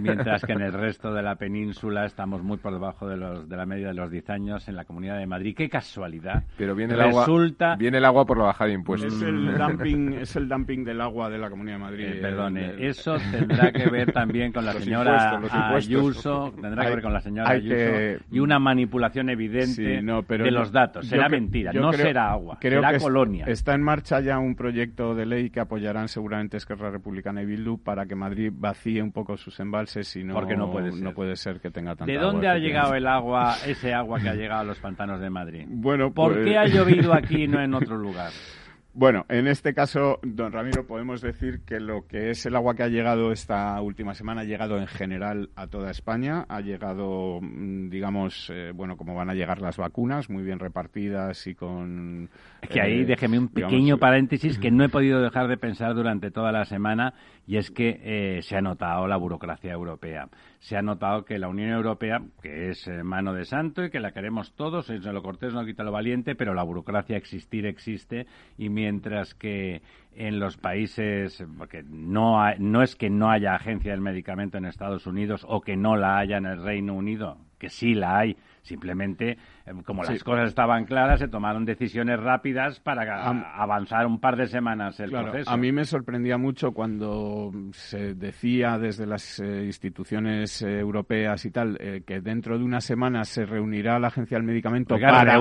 mientras 0.00 0.42
que 0.44 0.52
en 0.52 0.60
el 0.62 0.72
resto 0.72 1.12
de 1.12 1.22
la 1.22 1.36
península 1.36 2.04
estamos 2.04 2.42
muy 2.42 2.56
por 2.58 2.72
debajo 2.72 3.08
de, 3.08 3.16
los, 3.16 3.48
de 3.48 3.56
la 3.56 3.66
media 3.66 3.88
de 3.88 3.94
los 3.94 4.10
10 4.10 4.30
años 4.30 4.68
en 4.68 4.76
la 4.76 4.84
Comunidad 4.84 5.18
de 5.18 5.26
Madrid. 5.26 5.54
¡Qué 5.56 5.68
casualidad! 5.68 6.44
Pero 6.56 6.74
viene 6.74 6.94
el, 6.94 7.00
Resulta... 7.00 7.66
agua, 7.72 7.76
viene 7.76 7.98
el 7.98 8.04
agua 8.04 8.24
por 8.26 8.38
la 8.38 8.44
bajada 8.44 8.68
de 8.68 8.74
impuestos. 8.74 9.12
Es 9.14 9.22
el, 9.22 9.54
dumping, 9.58 10.12
es 10.14 10.36
el 10.36 10.48
dumping 10.48 10.84
del 10.84 11.00
agua 11.00 11.30
de 11.30 11.38
la 11.38 11.50
Comunidad 11.50 11.76
de 11.76 11.82
Madrid. 11.82 12.04
Eh, 12.06 12.18
perdone, 12.20 12.64
El- 12.66 12.70
el- 12.80 12.84
eso 12.86 13.16
tendrá 13.30 13.72
que 13.72 13.88
ver 13.88 14.12
también 14.12 14.52
con 14.52 14.64
la 14.64 14.72
Los 14.78 14.84
señora 14.84 15.34
impuestos, 15.34 15.42
los 15.42 15.54
impuestos. 15.54 15.88
Ayuso, 15.88 16.54
tendrá 16.60 16.84
que 16.84 16.90
ver 16.90 17.02
con 17.02 17.12
la 17.12 17.20
señora 17.20 17.50
Ayuso 17.50 17.74
que- 17.74 18.18
y 18.30 18.38
una 18.40 18.58
manipulación 18.58 19.30
evidente 19.30 19.98
Sí, 19.98 20.02
no, 20.02 20.22
pero 20.22 20.44
de 20.44 20.50
los 20.50 20.70
datos. 20.72 21.06
Será 21.06 21.28
mentira, 21.28 21.72
yo 21.72 21.80
no 21.80 21.90
creo- 21.90 22.06
será 22.06 22.30
agua, 22.30 22.58
creo 22.60 22.80
será 22.80 22.90
que 22.90 22.96
es- 22.96 23.02
colonia. 23.02 23.44
Está 23.46 23.74
en 23.74 23.82
marcha 23.82 24.20
ya 24.20 24.38
un 24.38 24.54
proyecto 24.54 25.14
de 25.14 25.26
ley 25.26 25.50
que 25.50 25.60
apoyarán 25.60 26.08
seguramente 26.08 26.56
Esquerra 26.56 26.90
Republicana 26.90 27.42
y 27.42 27.46
Bildu 27.46 27.78
para 27.78 28.06
que 28.06 28.14
Madrid 28.14 28.52
vacíe 28.54 29.02
un 29.02 29.12
poco 29.12 29.36
sus 29.38 29.58
embalses 29.60 30.14
y 30.16 30.24
no, 30.24 30.34
Porque 30.34 30.56
no 30.56 30.70
puede 30.70 30.92
ser. 30.92 31.14
puede 31.14 31.36
ser 31.36 31.60
que 31.60 31.70
tenga 31.70 31.96
tanta 31.96 32.06
¿De 32.06 32.18
agua, 32.18 32.32
dónde 32.32 32.48
ha 32.48 32.58
llegado 32.58 32.94
el 32.94 33.06
agua, 33.06 33.56
ese 33.66 33.94
agua 33.94 34.20
que 34.20 34.28
ha 34.28 34.34
llegado 34.34 34.60
a 34.60 34.64
los 34.64 34.78
pantanos 34.78 35.20
de 35.20 35.30
Madrid? 35.30 35.64
Bueno, 35.68 36.12
¿Por 36.12 36.34
pues- 36.34 36.44
qué 36.44 36.58
ha 36.58 36.66
llovido 36.66 37.14
aquí 37.14 37.44
y 37.44 37.48
no 37.48 37.60
en 37.62 37.74
otro 37.74 37.96
lugar? 37.96 38.30
Bueno, 38.98 39.26
en 39.28 39.46
este 39.46 39.74
caso, 39.74 40.18
don 40.24 40.50
Ramiro, 40.50 40.84
podemos 40.84 41.20
decir 41.20 41.60
que 41.64 41.78
lo 41.78 42.08
que 42.08 42.30
es 42.30 42.44
el 42.46 42.56
agua 42.56 42.74
que 42.74 42.82
ha 42.82 42.88
llegado 42.88 43.30
esta 43.30 43.80
última 43.80 44.12
semana 44.12 44.40
ha 44.40 44.44
llegado 44.44 44.76
en 44.76 44.88
general 44.88 45.50
a 45.54 45.68
toda 45.68 45.92
España. 45.92 46.46
Ha 46.48 46.62
llegado, 46.62 47.38
mm, 47.40 47.90
digamos, 47.90 48.50
eh, 48.52 48.72
bueno, 48.74 48.96
como 48.96 49.14
van 49.14 49.30
a 49.30 49.34
llegar 49.34 49.60
las 49.60 49.76
vacunas, 49.76 50.28
muy 50.28 50.42
bien 50.42 50.58
repartidas 50.58 51.46
y 51.46 51.54
con. 51.54 52.28
Es 52.60 52.70
que 52.70 52.80
ahí 52.80 53.02
eh, 53.02 53.04
déjeme 53.04 53.38
un 53.38 53.50
digamos, 53.54 53.72
pequeño 53.72 53.98
paréntesis 53.98 54.58
que 54.58 54.72
no 54.72 54.82
he 54.82 54.88
podido 54.88 55.22
dejar 55.22 55.46
de 55.46 55.58
pensar 55.58 55.94
durante 55.94 56.32
toda 56.32 56.50
la 56.50 56.64
semana 56.64 57.14
y 57.48 57.56
es 57.56 57.70
que 57.70 57.98
eh, 58.02 58.42
se 58.42 58.56
ha 58.56 58.60
notado 58.60 59.08
la 59.08 59.16
burocracia 59.16 59.72
europea. 59.72 60.28
Se 60.58 60.76
ha 60.76 60.82
notado 60.82 61.24
que 61.24 61.38
la 61.38 61.48
Unión 61.48 61.70
Europea, 61.70 62.20
que 62.42 62.68
es 62.68 62.86
eh, 62.86 63.02
mano 63.02 63.32
de 63.32 63.46
santo 63.46 63.82
y 63.82 63.90
que 63.90 64.00
la 64.00 64.12
queremos 64.12 64.52
todos, 64.54 64.90
es 64.90 65.02
lo 65.02 65.22
cortés 65.22 65.54
no 65.54 65.64
quita 65.64 65.82
lo 65.82 65.90
valiente, 65.90 66.34
pero 66.34 66.52
la 66.52 66.62
burocracia 66.62 67.16
existir 67.16 67.64
existe 67.64 68.26
y 68.58 68.68
mientras 68.68 69.34
que 69.34 69.80
en 70.14 70.38
los 70.38 70.58
países, 70.58 71.42
porque 71.56 71.82
no, 71.82 72.36
no 72.58 72.82
es 72.82 72.94
que 72.96 73.08
no 73.08 73.30
haya 73.30 73.54
agencia 73.54 73.92
del 73.92 74.02
medicamento 74.02 74.58
en 74.58 74.66
Estados 74.66 75.06
Unidos 75.06 75.46
o 75.48 75.62
que 75.62 75.74
no 75.74 75.96
la 75.96 76.18
haya 76.18 76.36
en 76.36 76.44
el 76.44 76.62
Reino 76.62 76.92
Unido, 76.92 77.38
que 77.58 77.68
sí 77.68 77.94
la 77.94 78.18
hay, 78.18 78.36
simplemente 78.62 79.32
eh, 79.66 79.72
como 79.84 80.02
las 80.04 80.22
cosas 80.22 80.48
estaban 80.48 80.84
claras, 80.84 81.18
se 81.20 81.28
tomaron 81.28 81.64
decisiones 81.64 82.20
rápidas 82.20 82.80
para 82.80 83.02
a- 83.26 83.62
avanzar 83.62 84.06
un 84.06 84.20
par 84.20 84.36
de 84.36 84.46
semanas 84.46 84.98
el 85.00 85.10
Claro, 85.10 85.30
proceso. 85.30 85.50
a 85.50 85.56
mí 85.56 85.72
me 85.72 85.84
sorprendía 85.84 86.36
mucho 86.38 86.72
cuando 86.72 87.50
se 87.72 88.14
decía 88.14 88.78
desde 88.78 89.06
las 89.06 89.40
eh, 89.40 89.64
instituciones 89.64 90.62
eh, 90.62 90.78
europeas 90.80 91.44
y 91.44 91.50
tal 91.50 91.76
eh, 91.80 92.02
que 92.06 92.20
dentro 92.20 92.58
de 92.58 92.64
una 92.64 92.80
semana 92.80 93.24
se 93.24 93.44
reunirá 93.46 93.98
la 93.98 94.08
Agencia 94.08 94.36
del 94.36 94.46
Medicamento 94.46 94.94
Oiga, 94.94 95.08
para 95.08 95.38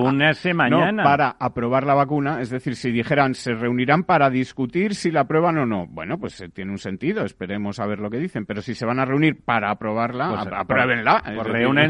mañana. 0.54 1.04
No, 1.04 1.04
para 1.04 1.36
aprobar 1.40 1.86
la 1.86 1.94
vacuna, 1.94 2.42
es 2.42 2.50
decir, 2.50 2.76
si 2.76 2.92
dijeran 2.92 3.34
se 3.34 3.54
reunirán 3.54 4.04
para 4.04 4.30
discutir 4.30 4.96
si 4.96 5.12
la 5.12 5.22
aprueban 5.22 5.58
o 5.58 5.66
no, 5.66 5.86
bueno, 5.88 6.18
pues 6.18 6.44
tiene 6.54 6.72
un 6.72 6.78
sentido, 6.78 7.26
esperemos 7.26 7.80
a 7.80 7.86
ver 7.86 8.00
lo 8.00 8.10
que 8.10 8.18
dicen, 8.18 8.46
pero 8.46 8.62
si 8.62 8.74
se 8.74 8.86
van 8.86 9.00
a 9.00 9.06
reunir 9.06 9.44
para 9.44 9.70
aprobarla, 9.72 10.30
Pues, 10.30 10.48
apruébenla. 10.54 11.22
pues 11.24 11.36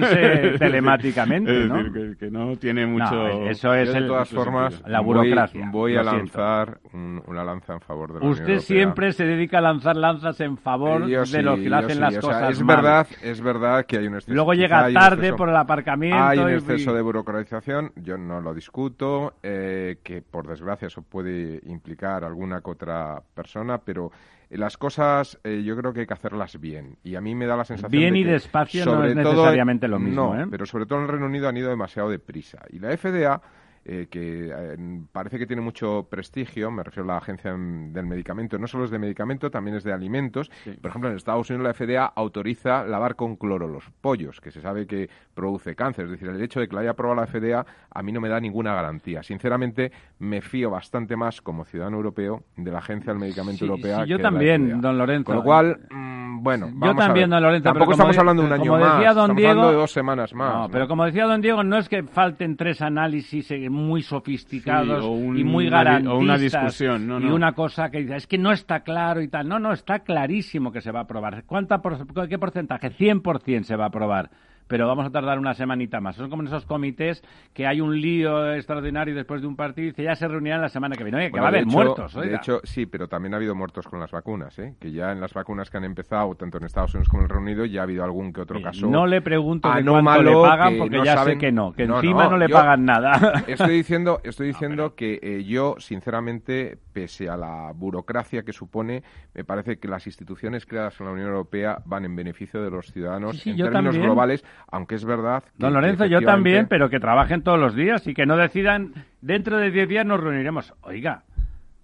Es 0.07 0.16
telemáticamente, 0.59 1.63
es 1.63 1.67
¿no? 1.69 1.83
decir, 1.83 1.93
que, 2.17 2.25
que 2.25 2.31
no 2.31 2.55
tiene 2.57 2.85
mucho... 2.85 3.13
No, 3.13 3.49
eso 3.49 3.73
es 3.73 3.91
de 3.91 3.97
el- 3.99 4.07
todas 4.07 4.29
formas, 4.29 4.81
la 4.87 4.99
voy- 5.01 5.17
burocracia. 5.19 5.69
Voy, 5.71 5.95
a 5.95 6.01
siento. 6.03 6.17
lanzar 6.17 6.79
un- 6.93 7.21
una 7.27 7.43
lanza 7.43 7.73
en 7.73 7.81
favor 7.81 8.13
de 8.13 8.19
la 8.19 8.25
Usted 8.27 8.59
siempre 8.59 9.11
se 9.13 9.25
dedica 9.25 9.57
a 9.59 9.61
lanzar 9.61 9.95
lanzas 9.95 10.39
en 10.41 10.57
favor 10.57 11.03
Eh, 11.03 11.09
yo 11.11 11.19
de 11.21 11.25
sí, 11.25 11.41
los 11.41 11.59
que 11.59 11.73
hacen 11.73 11.89
sí, 11.95 11.99
las 11.99 12.17
o 12.17 12.21
sea, 12.21 12.21
cosas 12.21 12.51
es 12.51 12.63
mal. 12.63 12.75
verdad, 12.77 13.07
es 13.21 13.41
verdad 13.41 13.85
que 13.85 13.97
hay 13.97 14.07
un 14.07 14.15
exceso. 14.15 14.33
Luego 14.33 14.53
llega 14.53 14.91
tarde 14.91 15.27
exceso- 15.29 15.35
por 15.37 15.49
el 15.49 15.55
aparcamiento. 15.55 16.17
Hay 16.23 16.39
un 16.39 16.49
y- 16.51 16.53
exceso 16.53 16.93
de 16.93 17.01
burocratización, 17.01 17.91
yo 17.95 18.17
no 18.17 18.41
lo 18.41 18.53
discuto, 18.53 19.33
eh, 19.43 19.97
que 20.03 20.21
por 20.21 20.47
desgracia 20.47 20.87
eso 20.87 21.01
puede 21.01 21.61
implicar 21.65 22.23
alguna 22.23 22.61
que 22.61 22.71
otra 22.71 23.21
persona, 23.33 23.77
pero 23.79 24.11
las 24.49 24.77
cosas 24.77 25.39
eh, 25.43 25.61
yo 25.65 25.75
creo 25.75 25.91
que 25.93 26.01
hay 26.01 26.07
que 26.07 26.13
hacerlas 26.13 26.59
bien. 26.59 26.97
Y 27.03 27.15
a 27.15 27.21
mí 27.21 27.35
me 27.35 27.45
da 27.45 27.57
la 27.57 27.65
sensación 27.65 27.91
Bien 27.99 28.13
de 28.13 28.19
y 28.19 28.23
que 28.23 28.31
despacio 28.31 28.85
no 28.85 29.03
es 29.03 29.13
todo- 29.15 29.33
necesariamente 29.33 29.87
lo 29.87 29.99
mismo, 29.99 30.33
No, 30.35 30.41
¿eh? 30.41 30.47
pero 30.49 30.65
sobre 30.65 30.85
todo 30.85 30.99
en 30.99 31.05
el 31.05 31.11
Reino 31.11 31.25
Unido 31.25 31.49
han 31.49 31.57
ido 31.57 31.69
demasiado 31.69 32.09
deprisa. 32.09 32.59
Y 32.69 32.79
la 32.79 32.95
FDA 32.95 33.41
eh, 33.89 34.07
que 34.11 34.49
eh, 34.53 34.77
parece 35.11 35.39
que 35.39 35.47
tiene 35.47 35.61
mucho 35.61 36.07
prestigio, 36.09 36.69
me 36.69 36.83
refiero 36.83 37.09
a 37.09 37.13
la 37.13 37.17
agencia 37.19 37.51
del 37.51 38.05
medicamento, 38.05 38.57
no 38.59 38.67
solo 38.67 38.83
es 38.85 38.91
de 38.91 38.99
medicamento, 38.99 39.49
también 39.49 39.77
es 39.77 39.83
de 39.83 39.93
alimentos. 39.93 40.51
Por 40.81 40.89
ejemplo, 40.89 41.09
en 41.09 41.15
Estados 41.15 41.49
Unidos 41.49 41.63
la 41.67 41.73
FDA 41.73 42.05
autoriza 42.05 42.83
lavar 42.85 43.15
con 43.15 43.35
cloro 43.37 43.67
los 43.67 43.85
pollos, 44.01 44.41
que 44.41 44.51
se 44.51 44.59
sabe 44.61 44.85
que 44.85 45.09
produce 45.33 45.75
cáncer. 45.75 46.05
Es 46.05 46.11
decir, 46.11 46.27
el 46.27 46.41
hecho 46.41 46.59
de 46.59 46.67
que 46.67 46.75
la 46.75 46.81
haya 46.81 46.91
aprobado 46.91 47.21
la 47.21 47.27
FDA 47.27 47.65
a 47.89 48.03
mí 48.03 48.11
no 48.11 48.19
me 48.21 48.29
da 48.29 48.39
ninguna 48.39 48.73
garantía. 48.75 49.23
Sinceramente, 49.23 49.91
me 50.19 50.41
fío 50.41 50.69
bastante 50.69 51.15
más 51.15 51.41
como 51.41 51.63
ciudadano 51.63 51.97
europeo 51.97 52.43
de 52.57 52.71
la 52.71 52.79
agencia 52.79 53.13
del 53.13 53.19
medicamento 53.21 53.59
Sí, 53.59 53.65
europea. 53.65 54.03
sí, 54.03 54.09
yo 54.09 54.17
que 54.17 54.23
de 54.23 54.23
la 54.23 54.29
también, 54.31 54.67
FDA. 54.71 54.81
don 54.81 54.97
Lorenzo. 54.97 55.25
Con 55.25 55.35
lo 55.37 55.43
cual, 55.43 55.79
mm, 55.89 56.43
bueno, 56.43 56.67
Yo 56.67 56.73
vamos 56.75 57.03
a 57.03 57.07
también, 57.07 57.29
ver. 57.29 57.35
don 57.37 57.43
Lorenzo, 57.43 57.63
pero 57.63 57.73
Tampoco 57.73 57.91
estamos 57.93 58.15
de- 58.15 58.19
hablando 58.19 58.41
de 58.43 58.47
un 58.47 58.53
año 58.53 58.71
como 58.71 58.79
más. 58.83 58.91
don 58.91 59.07
estamos 59.07 59.35
Diego- 59.37 59.51
hablando 59.51 59.71
de 59.71 59.77
dos 59.77 59.91
semanas 59.91 60.33
más. 60.33 60.53
No, 60.53 60.61
¿no? 60.63 60.69
pero 60.69 60.87
como 60.87 61.05
decía 61.05 61.25
don 61.25 61.41
Diego, 61.41 61.63
no 61.63 61.77
es 61.77 61.89
que 61.89 62.03
falten 62.03 62.57
tres 62.57 62.81
análisis 62.81 63.49
eh, 63.51 63.69
muy 63.77 64.01
sofisticados 64.03 64.99
Sí, 65.03 65.05
o 65.07 65.11
un- 65.11 65.37
y 65.37 65.43
muy 65.43 65.67
una 65.67 65.79
di- 65.83 66.07
o 66.07 66.19
garantistas 66.19 66.21
una 66.23 66.37
discusión, 66.37 67.07
no, 67.07 67.19
y 67.21 67.25
una 67.25 67.53
cosa 67.53 67.89
que 67.89 67.99
dice, 67.99 68.15
es 68.17 68.27
que 68.27 68.37
no 68.37 68.51
está 68.51 68.81
claro 68.81 69.21
y 69.21 69.27
tal. 69.29 69.47
No, 69.47 69.59
no, 69.59 69.71
está 69.71 69.99
clarísimo 69.99 70.71
que 70.71 70.81
se 70.81 70.91
va 70.91 70.99
a 70.99 71.03
aprobar. 71.03 71.43
¿Cuánta 71.45 71.81
por- 71.81 72.27
¿Qué 72.27 72.37
porcentaje? 72.37 72.89
100% 72.89 73.63
se 73.63 73.75
va 73.75 73.85
a 73.85 73.87
aprobar. 73.87 74.29
Pero 74.67 74.87
vamos 74.87 75.05
a 75.05 75.09
tardar 75.09 75.39
una 75.39 75.53
semanita 75.53 75.99
más. 76.01 76.15
Son 76.15 76.29
como 76.29 76.41
en 76.41 76.47
esos 76.47 76.65
comités 76.65 77.23
que 77.53 77.65
hay 77.65 77.79
un 77.81 77.99
lío 77.99 78.53
extraordinario 78.53 79.15
después 79.15 79.41
de 79.41 79.47
un 79.47 79.55
partido 79.55 79.87
y 79.87 79.89
dice 79.91 80.03
ya 80.03 80.15
se 80.15 80.27
reunirán 80.27 80.61
la 80.61 80.69
semana 80.69 80.95
que 80.95 81.03
viene. 81.03 81.17
Oye, 81.19 81.25
que 81.27 81.31
Bueno, 81.31 81.43
va 81.43 81.49
a 81.49 81.51
de 81.51 81.57
haber 81.59 81.67
hecho- 81.69 81.77
muertos. 81.77 82.13
De 82.13 82.19
oiga. 82.21 82.37
hecho, 82.37 82.59
sí, 82.63 82.85
pero 82.85 83.07
también 83.07 83.33
ha 83.33 83.37
habido 83.37 83.55
muertos 83.55 83.87
con 83.87 83.99
las 83.99 84.11
vacunas, 84.11 84.57
¿eh? 84.59 84.75
Que 84.79 84.91
ya 84.91 85.11
en 85.11 85.21
las 85.21 85.33
vacunas 85.33 85.69
que 85.69 85.77
han 85.77 85.83
empezado, 85.85 86.35
tanto 86.35 86.57
en 86.57 86.65
Estados 86.65 86.93
Unidos 86.93 87.09
como 87.09 87.21
en 87.21 87.25
el 87.25 87.29
Reino 87.29 87.43
Unido, 87.43 87.65
ya 87.65 87.81
ha 87.81 87.83
habido 87.83 88.03
algún 88.03 88.33
que 88.33 88.41
otro 88.41 88.61
caso. 88.61 88.87
no 88.87 89.07
le 89.07 89.21
pregunto 89.21 89.67
de 89.73 89.83
cuánto 89.83 90.21
le 90.23 90.33
pagan 90.33 90.73
que 90.73 90.79
porque 90.79 90.97
no 90.97 91.05
ya 91.05 91.11
sé 91.13 91.17
saben- 91.19 91.39
que 91.39 91.51
no, 91.51 91.71
que 91.73 91.87
No, 91.87 91.95
encima 91.95 92.25
no, 92.25 92.31
no, 92.31 92.37
le 92.37 92.49
pagan 92.49 92.85
nada. 92.85 93.43
Estoy 93.47 93.75
diciendo, 93.75 94.19
estoy 94.23 94.47
diciendo 94.47 94.95
que 94.95 95.19
eh, 95.21 95.43
yo, 95.45 95.75
sinceramente, 95.79 96.77
pese 96.93 97.29
a 97.29 97.37
la 97.37 97.71
burocracia 97.75 98.43
que 98.43 98.53
supone, 98.53 99.03
me 99.33 99.43
parece 99.43 99.77
que 99.77 99.87
las 99.87 100.05
instituciones 100.07 100.65
creadas 100.65 100.99
en 100.99 101.05
la 101.07 101.11
Unión 101.13 101.27
Europea 101.27 101.81
van 101.85 102.05
en 102.05 102.15
beneficio 102.15 102.61
de 102.63 102.71
los 102.71 102.91
ciudadanos 102.91 103.37
Sí, 103.37 103.41
sí, 103.43 103.49
en 103.51 103.57
términos 103.57 103.83
también. 103.83 104.03
globales, 104.03 104.43
aunque 104.69 104.95
es 104.95 105.05
verdad 105.05 105.43
que, 105.43 105.49
Don 105.57 105.73
Lorenzo, 105.73 106.03
que 106.03 106.09
yo 106.09 106.21
también, 106.21 106.67
pero 106.67 106.89
que 106.89 106.99
trabajen 106.99 107.41
todos 107.41 107.59
los 107.59 107.75
días 107.75 108.05
y 108.07 108.13
que 108.13 108.25
no 108.25 108.37
decidan 108.37 108.93
dentro 109.21 109.57
de 109.57 109.71
10 109.71 109.89
días 109.89 110.05
nos 110.05 110.19
reuniremos. 110.19 110.73
Oiga, 110.81 111.23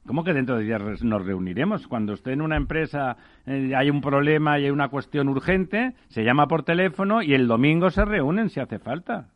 ¿Cómo 0.06 0.25
que 0.25 0.34
dentro 0.34 0.58
de 0.58 0.65
días 0.65 1.01
nos 1.03 1.25
reuniremos? 1.25 1.88
Cuando 1.88 2.12
usted 2.12 2.32
en 2.32 2.42
una 2.42 2.58
empresa 2.58 3.15
eh, 3.46 3.74
hay 3.74 3.89
un 3.89 4.01
problema 4.01 4.60
y 4.60 4.65
hay 4.65 4.72
una 4.72 4.89
cuestión 4.89 5.30
urgente, 5.30 5.94
se 6.10 6.25
llama 6.25 6.48
por 6.48 6.63
teléfono 6.63 7.22
y 7.22 7.34
el 7.34 7.48
domingo 7.48 7.89
se 7.89 8.03
reúnen 8.03 8.50
si 8.50 8.60
hace 8.60 8.80
falta. 8.80 9.30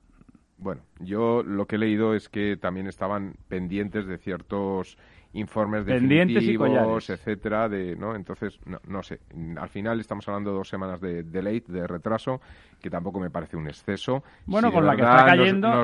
Bueno, 0.58 0.82
yo 1.00 1.42
lo 1.44 1.68
que 1.68 1.76
he 1.76 1.80
leído 1.80 2.16
es 2.16 2.28
que 2.28 2.58
también 2.58 2.88
estaban 2.88 3.36
pendientes 3.48 4.08
de 4.08 4.18
ciertos 4.18 4.98
informes 5.34 5.86
definitivos, 5.86 7.10
etcétera, 7.10 7.70
de, 7.70 7.96
¿no? 7.96 8.16
Entonces, 8.16 8.60
no, 8.66 8.80
no, 8.88 9.04
sé. 9.04 9.20
Al 9.58 9.70
final 9.70 10.00
estamos 10.00 10.28
hablando 10.28 10.52
de 10.52 10.58
dos 10.58 10.70
semanas 10.70 11.00
de 11.00 11.24
delay, 11.24 11.64
de 11.68 11.86
retraso, 11.86 12.42
que 12.82 12.90
tampoco 12.90 13.20
me 13.20 13.30
parece 13.30 13.58
un 13.58 13.68
exceso. 13.68 14.24
Bueno, 14.46 14.72
con 14.72 14.86
la 14.86 14.96
que 14.96 15.02
está 15.02 15.26
cayendo, 15.26 15.84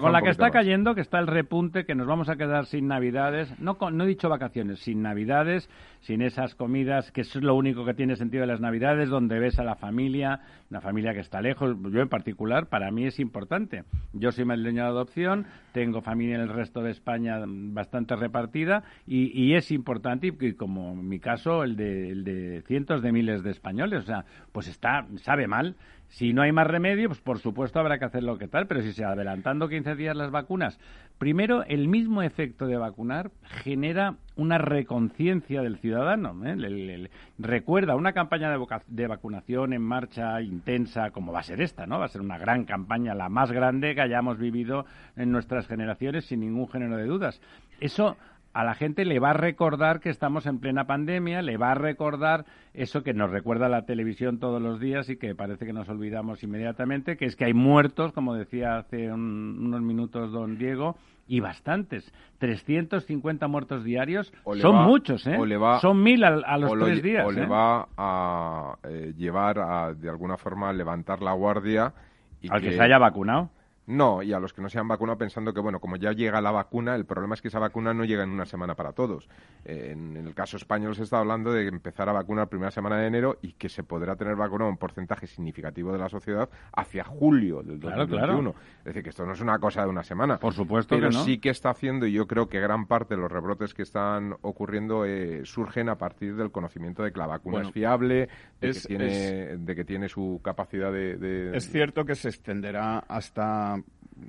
con 0.00 0.12
la 0.12 0.22
que 0.22 0.30
está 0.30 0.50
cayendo, 0.50 0.94
que 0.94 1.00
está 1.00 1.18
el 1.18 1.26
repunte, 1.26 1.84
que 1.84 1.94
nos 1.94 2.06
vamos 2.06 2.28
a 2.28 2.36
quedar 2.36 2.66
sin 2.66 2.88
navidades, 2.88 3.58
no, 3.58 3.78
no 3.90 4.04
he 4.04 4.06
dicho 4.06 4.28
vacaciones, 4.28 4.80
sin 4.80 5.02
navidades, 5.02 5.68
sin 6.00 6.20
esas 6.20 6.54
comidas, 6.54 7.10
que 7.12 7.22
es 7.22 7.34
lo 7.36 7.54
único 7.54 7.84
que 7.84 7.94
tiene 7.94 8.16
sentido 8.16 8.42
de 8.42 8.46
las 8.46 8.60
navidades, 8.60 9.08
donde 9.08 9.38
ves 9.38 9.58
a 9.58 9.64
la 9.64 9.74
familia, 9.74 10.40
una 10.70 10.80
familia 10.80 11.14
que 11.14 11.20
está 11.20 11.40
lejos, 11.40 11.76
yo 11.90 12.00
en 12.00 12.08
particular, 12.08 12.66
para 12.66 12.90
mí 12.90 13.06
es 13.06 13.18
importante. 13.18 13.84
Yo 14.12 14.30
soy 14.30 14.44
madrileño 14.44 14.82
de 14.82 14.88
adopción, 14.88 15.46
tengo 15.72 16.02
familia 16.02 16.36
en 16.36 16.42
el 16.42 16.50
resto 16.50 16.82
de 16.82 16.90
España 16.90 17.38
bastante 17.46 18.16
repartida 18.16 18.84
y, 19.06 19.54
es 19.54 19.70
importante, 19.70 20.26
y, 20.26 20.52
como 20.52 20.92
en 20.92 21.08
mi 21.08 21.20
caso, 21.20 21.64
el 21.64 21.76
de, 21.76 22.10
el 22.10 22.24
de 22.24 22.62
cientos 22.66 23.02
de 23.02 23.12
miles 23.12 23.42
de 23.42 23.50
españoles, 23.50 24.02
o 24.02 24.06
sea, 24.06 24.24
pues 24.52 24.68
está, 24.68 25.06
sabe 25.16 25.46
mal 25.46 25.76
si 26.14 26.32
no 26.32 26.42
hay 26.42 26.52
más 26.52 26.68
remedio, 26.68 27.08
pues 27.08 27.20
por 27.20 27.40
supuesto 27.40 27.80
habrá 27.80 27.98
que 27.98 28.04
hacer 28.04 28.22
lo 28.22 28.38
que 28.38 28.46
tal, 28.46 28.68
pero 28.68 28.82
si 28.82 28.92
se 28.92 29.04
adelantando 29.04 29.68
15 29.68 29.96
días 29.96 30.14
las 30.14 30.30
vacunas, 30.30 30.78
primero 31.18 31.64
el 31.64 31.88
mismo 31.88 32.22
efecto 32.22 32.68
de 32.68 32.76
vacunar 32.76 33.32
genera 33.42 34.14
una 34.36 34.58
reconciencia 34.58 35.60
del 35.62 35.78
ciudadano. 35.78 36.32
¿eh? 36.46 37.10
recuerda 37.36 37.96
una 37.96 38.12
campaña 38.12 38.48
de, 38.48 38.64
de, 38.86 39.06
vacunación 39.08 39.72
en 39.72 39.82
marcha 39.82 40.40
intensa, 40.40 41.10
como 41.10 41.32
va 41.32 41.40
a 41.40 41.44
ser 41.44 41.60
esta, 41.60 41.84
¿no? 41.84 41.98
Va 41.98 42.04
a 42.04 42.10
ser 42.10 42.20
una 42.20 42.38
gran 42.38 42.64
campaña, 42.64 43.12
la 43.12 43.28
más 43.28 43.50
grande 43.50 43.96
que 43.96 44.00
hayamos 44.00 44.38
vivido 44.38 44.86
en 45.16 45.32
nuestras 45.32 45.66
generaciones, 45.66 46.26
sin 46.26 46.40
ningún 46.40 46.68
género 46.68 46.96
de 46.96 47.06
dudas. 47.06 47.40
Eso 47.80 48.16
a 48.54 48.62
la 48.62 48.74
gente 48.74 49.04
le 49.04 49.18
va 49.18 49.30
a 49.30 49.34
recordar 49.34 49.98
que 50.00 50.10
estamos 50.10 50.46
en 50.46 50.60
plena 50.60 50.86
pandemia, 50.86 51.42
le 51.42 51.56
va 51.56 51.72
a 51.72 51.74
recordar 51.74 52.46
eso 52.72 53.02
que 53.02 53.12
nos 53.12 53.30
recuerda 53.30 53.68
la 53.68 53.84
televisión 53.84 54.38
todos 54.38 54.62
los 54.62 54.78
días 54.78 55.10
y 55.10 55.16
que 55.16 55.34
parece 55.34 55.66
que 55.66 55.72
nos 55.72 55.88
olvidamos 55.88 56.42
inmediatamente, 56.44 57.16
que 57.16 57.24
es 57.24 57.34
que 57.34 57.46
hay 57.46 57.52
muertos, 57.52 58.12
como 58.12 58.34
decía 58.34 58.76
hace 58.76 59.12
unos 59.12 59.82
minutos 59.82 60.30
don 60.30 60.56
Diego, 60.56 60.96
y 61.26 61.40
bastantes. 61.40 62.12
350 62.38 63.48
muertos 63.48 63.82
diarios 63.82 64.32
son 64.60 64.76
muchos, 64.84 65.26
¿eh? 65.26 65.36
son 65.80 66.02
mil 66.02 66.22
a, 66.22 66.56
los 66.58 66.72
tres 66.78 67.02
días. 67.02 67.26
O 67.26 67.32
le 67.32 67.42
¿eh? 67.42 67.46
va 67.46 67.88
a 67.96 68.76
eh, 68.84 69.14
llevar 69.16 69.58
a, 69.58 69.94
de 69.94 70.08
alguna 70.08 70.36
forma, 70.36 70.72
levantar 70.72 71.22
la 71.22 71.32
guardia. 71.32 71.92
Y 72.40 72.52
Al 72.52 72.60
que 72.60 72.72
se 72.72 72.82
haya 72.82 72.98
vacunado. 72.98 73.50
No, 73.86 74.22
y 74.22 74.32
a 74.32 74.40
los 74.40 74.52
que 74.52 74.62
no 74.62 74.68
se 74.68 74.78
han 74.78 74.88
vacunado 74.88 75.18
pensando 75.18 75.52
que, 75.52 75.60
bueno, 75.60 75.78
como 75.78 75.96
ya 75.96 76.12
llega 76.12 76.40
la 76.40 76.50
vacuna, 76.50 76.94
el 76.94 77.04
problema 77.04 77.34
es 77.34 77.42
que 77.42 77.48
esa 77.48 77.58
vacuna 77.58 77.92
no 77.92 78.04
llega 78.04 78.22
en 78.22 78.30
una 78.30 78.46
semana 78.46 78.74
para 78.74 78.92
todos. 78.92 79.28
en, 79.64 80.16
el 80.16 80.34
caso 80.34 80.56
español 80.56 80.94
se 80.94 81.02
está 81.02 81.18
hablando 81.18 81.52
de 81.52 81.68
empezar 81.68 82.08
a 82.08 82.12
vacunar 82.12 82.48
primera 82.48 82.70
semana 82.70 82.96
de 82.96 83.06
enero 83.06 83.38
y 83.42 83.52
que 83.52 83.68
se 83.68 83.82
podrá 83.82 84.16
tener 84.16 84.36
vacunado 84.36 84.70
un 84.70 84.78
porcentaje 84.78 85.26
significativo 85.26 85.92
de 85.92 85.98
la 85.98 86.08
sociedad 86.08 86.48
hacia 86.72 87.04
julio 87.04 87.62
del 87.62 87.78
2021. 87.78 88.54
Es 88.78 88.84
decir, 88.84 89.02
que 89.02 89.10
esto 89.10 89.26
no 89.26 89.32
es 89.32 89.40
una 89.40 89.58
cosa 89.58 89.82
de 89.82 89.88
una 89.88 90.02
semana. 90.02 90.38
Por 90.38 90.54
supuesto 90.54 90.94
pero 90.94 91.10
que 91.10 91.16
no. 91.16 91.24
sí 91.24 91.38
que 91.38 91.50
está 91.50 91.70
haciendo, 91.70 92.06
y 92.06 92.12
yo 92.12 92.26
creo 92.26 92.48
que 92.48 92.60
gran 92.60 92.86
parte 92.86 93.14
de 93.16 93.20
los 93.20 93.30
rebrotes 93.30 93.74
que 93.74 93.82
están 93.82 94.34
ocurriendo 94.42 95.04
eh, 95.04 95.42
surgen 95.44 95.88
a 95.88 95.96
partir 95.96 96.36
del 96.36 96.50
conocimiento 96.50 97.02
de 97.02 97.12
que 97.12 97.18
la 97.18 97.26
vacuna 97.26 97.62
es 97.62 97.70
fiable, 97.70 98.28
de, 98.60 98.72
que 98.72 98.80
tiene, 98.80 99.56
de 99.58 99.74
que 99.74 99.84
tiene 99.84 100.08
su 100.08 100.40
capacidad 100.42 100.90
de... 100.90 101.54
Es 101.54 101.70
cierto 101.70 102.04
que 102.04 102.14
se 102.14 102.28
extenderá 102.28 103.00
hasta 103.00 103.73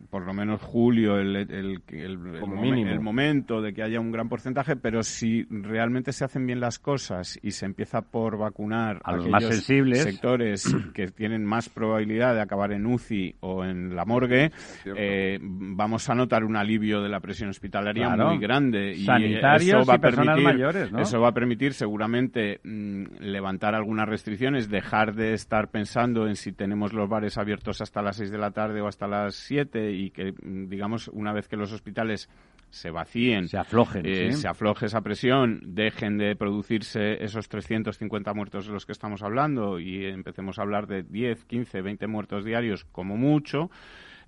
por 0.09 0.25
lo 0.25 0.33
menos 0.33 0.61
julio 0.61 1.17
el, 1.19 1.35
el, 1.35 1.81
el, 1.89 2.99
momento 2.99 3.61
de 3.61 3.73
que 3.73 3.83
haya 3.83 3.99
un 3.99 4.11
gran 4.11 4.29
porcentaje, 4.29 4.75
pero 4.75 5.03
si 5.03 5.43
realmente 5.49 6.11
se 6.11 6.25
hacen 6.25 6.45
bien 6.45 6.59
las 6.59 6.79
cosas 6.79 7.37
y 7.41 7.51
se 7.51 7.65
empieza 7.65 8.01
por 8.01 8.37
vacunar 8.37 8.99
a 9.03 9.15
los 9.15 9.27
más 9.27 9.43
sensibles. 9.43 10.03
sectores 10.03 10.75
que 10.93 11.07
tienen 11.07 11.45
más 11.45 11.69
probabilidad 11.69 12.33
de 12.33 12.41
acabar 12.41 12.71
en 12.71 12.85
UCI 12.85 13.35
o 13.41 13.63
en 13.63 13.95
la 13.95 14.05
morgue, 14.05 14.51
eh, 14.85 15.37
vamos 15.41 16.09
a 16.09 16.15
notar 16.15 16.43
un 16.43 16.55
alivio 16.55 17.01
de 17.01 17.09
la 17.09 17.19
presión 17.19 17.49
hospitalaria 17.49 18.09
muy 18.09 18.39
grande. 18.39 18.93
Y 18.93 19.05
Sanitarios 19.05 19.81
eso 19.81 19.89
va 19.89 19.95
a 19.95 20.00
permitir, 20.00 20.43
mayores, 20.43 20.91
Eso 20.98 21.21
va 21.21 21.29
a 21.29 21.33
permitir 21.33 21.74
seguramente 21.74 22.59
mm, 22.63 23.03
levantar 23.19 23.75
algunas 23.75 24.07
restricciones, 24.09 24.69
dejar 24.69 25.13
de 25.13 25.33
estar 25.33 25.69
pensando 25.69 26.27
en 26.27 26.35
si 26.35 26.51
tenemos 26.53 26.93
los 26.93 27.07
bares 27.07 27.37
abiertos 27.37 27.81
hasta 27.81 28.01
las 28.01 28.17
6 28.17 28.31
de 28.31 28.37
la 28.37 28.51
tarde 28.51 28.81
o 28.81 28.87
hasta 28.87 29.07
las 29.07 29.35
7 29.35 29.75
y 29.75 30.11
que, 30.11 30.31
mm, 30.31 30.68
digamos, 30.68 31.07
una 31.09 31.33
vez 31.33 31.48
que 31.48 31.57
los 31.57 31.72
hospitales 31.72 32.29
se 32.70 32.92
vacíen, 32.92 33.48
se 33.48 33.57
aflojen, 33.57 34.05
eh, 34.05 34.33
se 34.33 34.48
afloje 34.48 34.88
esa 34.88 35.01
presión, 35.01 35.61
dejen 35.64 36.18
de 36.18 36.35
producirse 36.35 37.24
esos 37.24 37.48
350 37.48 38.33
muertos 38.33 38.68
de 38.68 38.74
los 38.74 38.85
que 38.85 38.92
estamos 38.92 39.24
hablando 39.24 39.79
y 39.79 40.05
empecemos 40.05 40.59
a 40.59 40.64
hablar 40.64 40.88
de 40.88 41.03
10, 41.03 41.46
15, 41.46 41.81
20 41.81 42.07
muertos 42.07 42.44
diarios 42.44 42.83
como 42.92 43.16
mucho, 43.16 43.70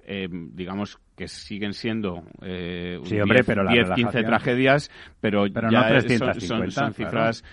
eh, 0.06 0.30
digamos 0.32 1.00
que 1.18 1.28
siguen 1.28 1.74
siendo 1.74 2.24
eh, 2.42 3.00
10, 3.04 3.90
15 3.96 4.24
tragedias, 4.24 4.90
pero, 5.20 5.48
ya 5.48 6.00
son, 6.10 6.94
cifras 6.94 7.44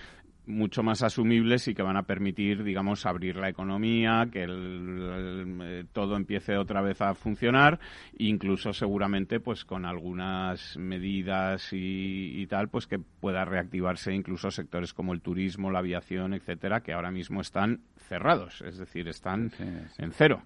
mucho 0.47 0.83
más 0.83 1.03
asumibles 1.03 1.67
y 1.67 1.75
que 1.75 1.83
van 1.83 1.97
a 1.97 2.03
permitir, 2.03 2.63
digamos, 2.63 3.05
abrir 3.05 3.35
la 3.37 3.49
economía, 3.49 4.27
que 4.31 4.43
el, 4.43 5.87
todo 5.91 6.15
empiece 6.15 6.57
otra 6.57 6.81
vez 6.81 7.01
a 7.01 7.13
funcionar, 7.13 7.79
incluso 8.17 8.73
seguramente, 8.73 9.39
pues 9.39 9.65
con 9.65 9.85
algunas 9.85 10.77
medidas 10.77 11.69
y, 11.71 12.45
tal, 12.47 12.69
pues 12.69 12.87
que 12.87 12.99
pueda 12.99 13.45
reactivarse 13.45 14.13
incluso 14.13 14.51
sectores 14.51 14.93
como 14.93 15.13
el 15.13 15.21
turismo, 15.21 15.71
la 15.71 15.79
aviación, 15.79 16.33
etcétera, 16.33 16.81
que 16.81 16.93
ahora 16.93 17.11
mismo 17.11 17.41
están 17.41 17.81
cerrados, 18.07 18.61
es 18.61 18.77
decir, 18.77 19.07
están 19.07 19.51
en 19.97 20.11
cero. 20.11 20.41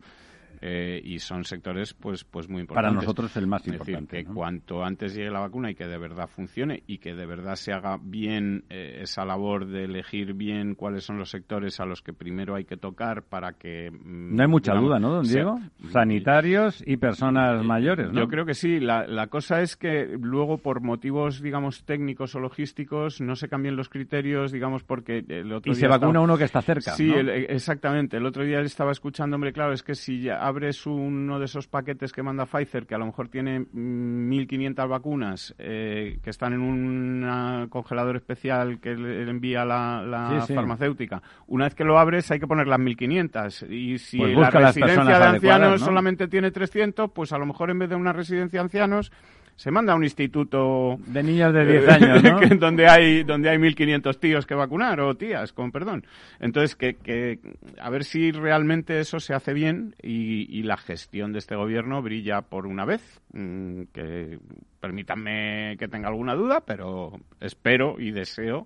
Eh, 0.61 1.01
y 1.03 1.19
son 1.19 1.45
sectores 1.45 1.93
pues 1.93 2.25
pues 2.25 2.49
muy 2.49 2.61
importantes. 2.61 2.89
Para 2.89 3.01
nosotros 3.01 3.35
el 3.37 3.47
más 3.47 3.65
importante. 3.65 4.25
que 4.25 4.25
cuanto 4.25 4.83
antes 4.83 5.15
llegue 5.15 5.31
la 5.31 5.39
vacuna 5.39 5.71
y 5.71 5.75
que 5.75 5.87
de 5.87 5.97
verdad 5.97 6.27
funcione 6.27 6.83
y 6.85 6.97
que 6.97 7.15
de 7.15 7.25
verdad 7.25 7.55
se 7.55 7.71
haga 7.71 7.97
bien 8.01 8.65
eh, 8.69 8.99
esa 9.01 9.23
labor 9.23 9.67
de 9.67 9.85
elegir 9.85 10.33
bien 10.33 10.75
cuáles 10.75 11.05
son 11.05 11.17
los 11.17 11.29
sectores 11.29 11.79
a 11.79 11.85
los 11.85 12.01
que 12.01 12.11
primero 12.11 12.55
hay 12.55 12.65
que 12.65 12.75
tocar 12.75 13.23
para 13.23 13.53
que... 13.53 13.89
Mm, 13.89 14.35
no 14.35 14.43
hay 14.43 14.49
mucha 14.49 14.73
duda, 14.73 14.99
¿no, 14.99 15.09
don 15.11 15.23
Diego? 15.25 15.59
Sanitarios 15.91 16.83
y 16.85 16.97
personas 16.97 17.63
mayores, 17.63 18.11
¿no? 18.11 18.19
Yo 18.19 18.27
creo 18.27 18.45
que 18.45 18.53
sí. 18.53 18.79
La, 18.79 19.07
la 19.07 19.27
cosa 19.27 19.61
es 19.61 19.77
que 19.77 20.17
luego 20.19 20.57
por 20.57 20.81
motivos, 20.81 21.41
digamos, 21.41 21.85
técnicos 21.85 22.35
o 22.35 22.39
logísticos 22.39 23.21
no 23.21 23.35
se 23.35 23.47
cambien 23.47 23.75
los 23.75 23.87
criterios, 23.87 24.51
digamos, 24.51 24.83
porque 24.83 25.23
el 25.27 25.51
otro 25.53 25.71
y 25.71 25.75
se 25.75 25.87
vacuna 25.87 26.19
uno 26.19 26.37
que 26.37 26.43
está 26.43 26.61
cerca, 26.61 26.91
Sí, 26.91 27.11
exactamente. 27.13 28.17
El 28.17 28.25
otro 28.25 28.43
día 28.43 28.59
estaba 28.61 28.91
escuchando, 28.91 29.35
hombre, 29.35 29.53
claro, 29.53 29.73
es 29.73 29.83
que 29.83 29.95
si 29.95 30.21
ya 30.21 30.38
abres 30.39 30.85
uno 30.85 31.39
de 31.39 31.45
esos 31.45 31.67
paquetes 31.67 32.11
que 32.11 32.23
manda 32.23 32.45
Pfizer, 32.45 32.85
que 32.85 32.95
a 32.95 32.97
lo 32.97 33.05
mejor 33.05 33.29
tiene 33.29 33.61
1.500 33.61 34.87
vacunas, 34.87 35.55
eh, 35.57 36.19
que 36.23 36.29
están 36.29 36.53
en 36.53 36.61
un 36.61 37.67
congelador 37.69 38.15
especial 38.15 38.79
que 38.79 38.95
le 38.95 39.29
envía 39.29 39.65
la, 39.65 40.45
farmacéutica, 40.47 41.21
una 41.47 41.65
vez 41.65 41.75
que 41.75 41.83
lo 41.83 41.99
abres 41.99 42.29
hay 42.31 42.39
que 42.39 42.47
poner 42.47 42.67
las 42.67 42.79
1.500. 42.79 43.69
Y 43.69 43.97
si 43.97 44.17
pues 44.17 44.35
la 44.35 44.49
residencia 44.49 45.19
de 45.19 45.25
ancianos 45.25 45.81
solamente 45.81 46.27
tiene 46.27 46.51
300, 46.51 47.11
pues 47.11 47.33
a 47.33 47.37
lo 47.37 47.45
mejor 47.45 47.69
en 47.69 47.79
vez 47.79 47.89
de 47.89 47.95
una 47.95 48.13
residencia 48.13 48.59
de 48.59 48.63
ancianos 48.63 49.11
se 49.59 49.71
manda 49.71 49.91
a 49.91 49.97
un 49.97 50.05
instituto 50.05 50.97
de 51.05 51.21
niños 51.21 51.53
de 51.53 51.65
10 51.79 51.89
años, 51.89 52.23
¿no? 52.23 52.39
donde 52.59 52.87
hay 52.87 53.23
donde 53.23 53.49
hay 53.49 53.57
1500 53.57 54.17
tíos 54.17 54.45
que 54.45 54.55
vacunar 54.55 55.01
o 55.01 55.15
tías, 55.15 55.51
con 55.51 55.73
perdón. 55.73 56.05
Entonces 56.39 56.77
que, 56.77 56.93
que 56.93 57.39
a 57.77 57.89
ver 57.89 58.05
si 58.05 58.31
realmente 58.31 59.01
eso 59.01 59.19
se 59.19 59.33
hace 59.33 59.51
bien 59.51 59.95
y, 60.01 60.47
y 60.57 60.63
la 60.63 60.77
gestión 60.77 61.33
de 61.33 61.39
este 61.39 61.57
gobierno 61.57 62.01
brilla 62.01 62.41
por 62.41 62.67
una 62.67 62.85
vez, 62.85 63.01
mm, 63.33 63.81
que 63.91 64.39
permítanme 64.79 65.75
que 65.77 65.89
tenga 65.89 66.07
alguna 66.07 66.35
duda, 66.35 66.61
pero 66.65 67.19
espero 67.41 67.99
y 67.99 68.11
deseo 68.11 68.65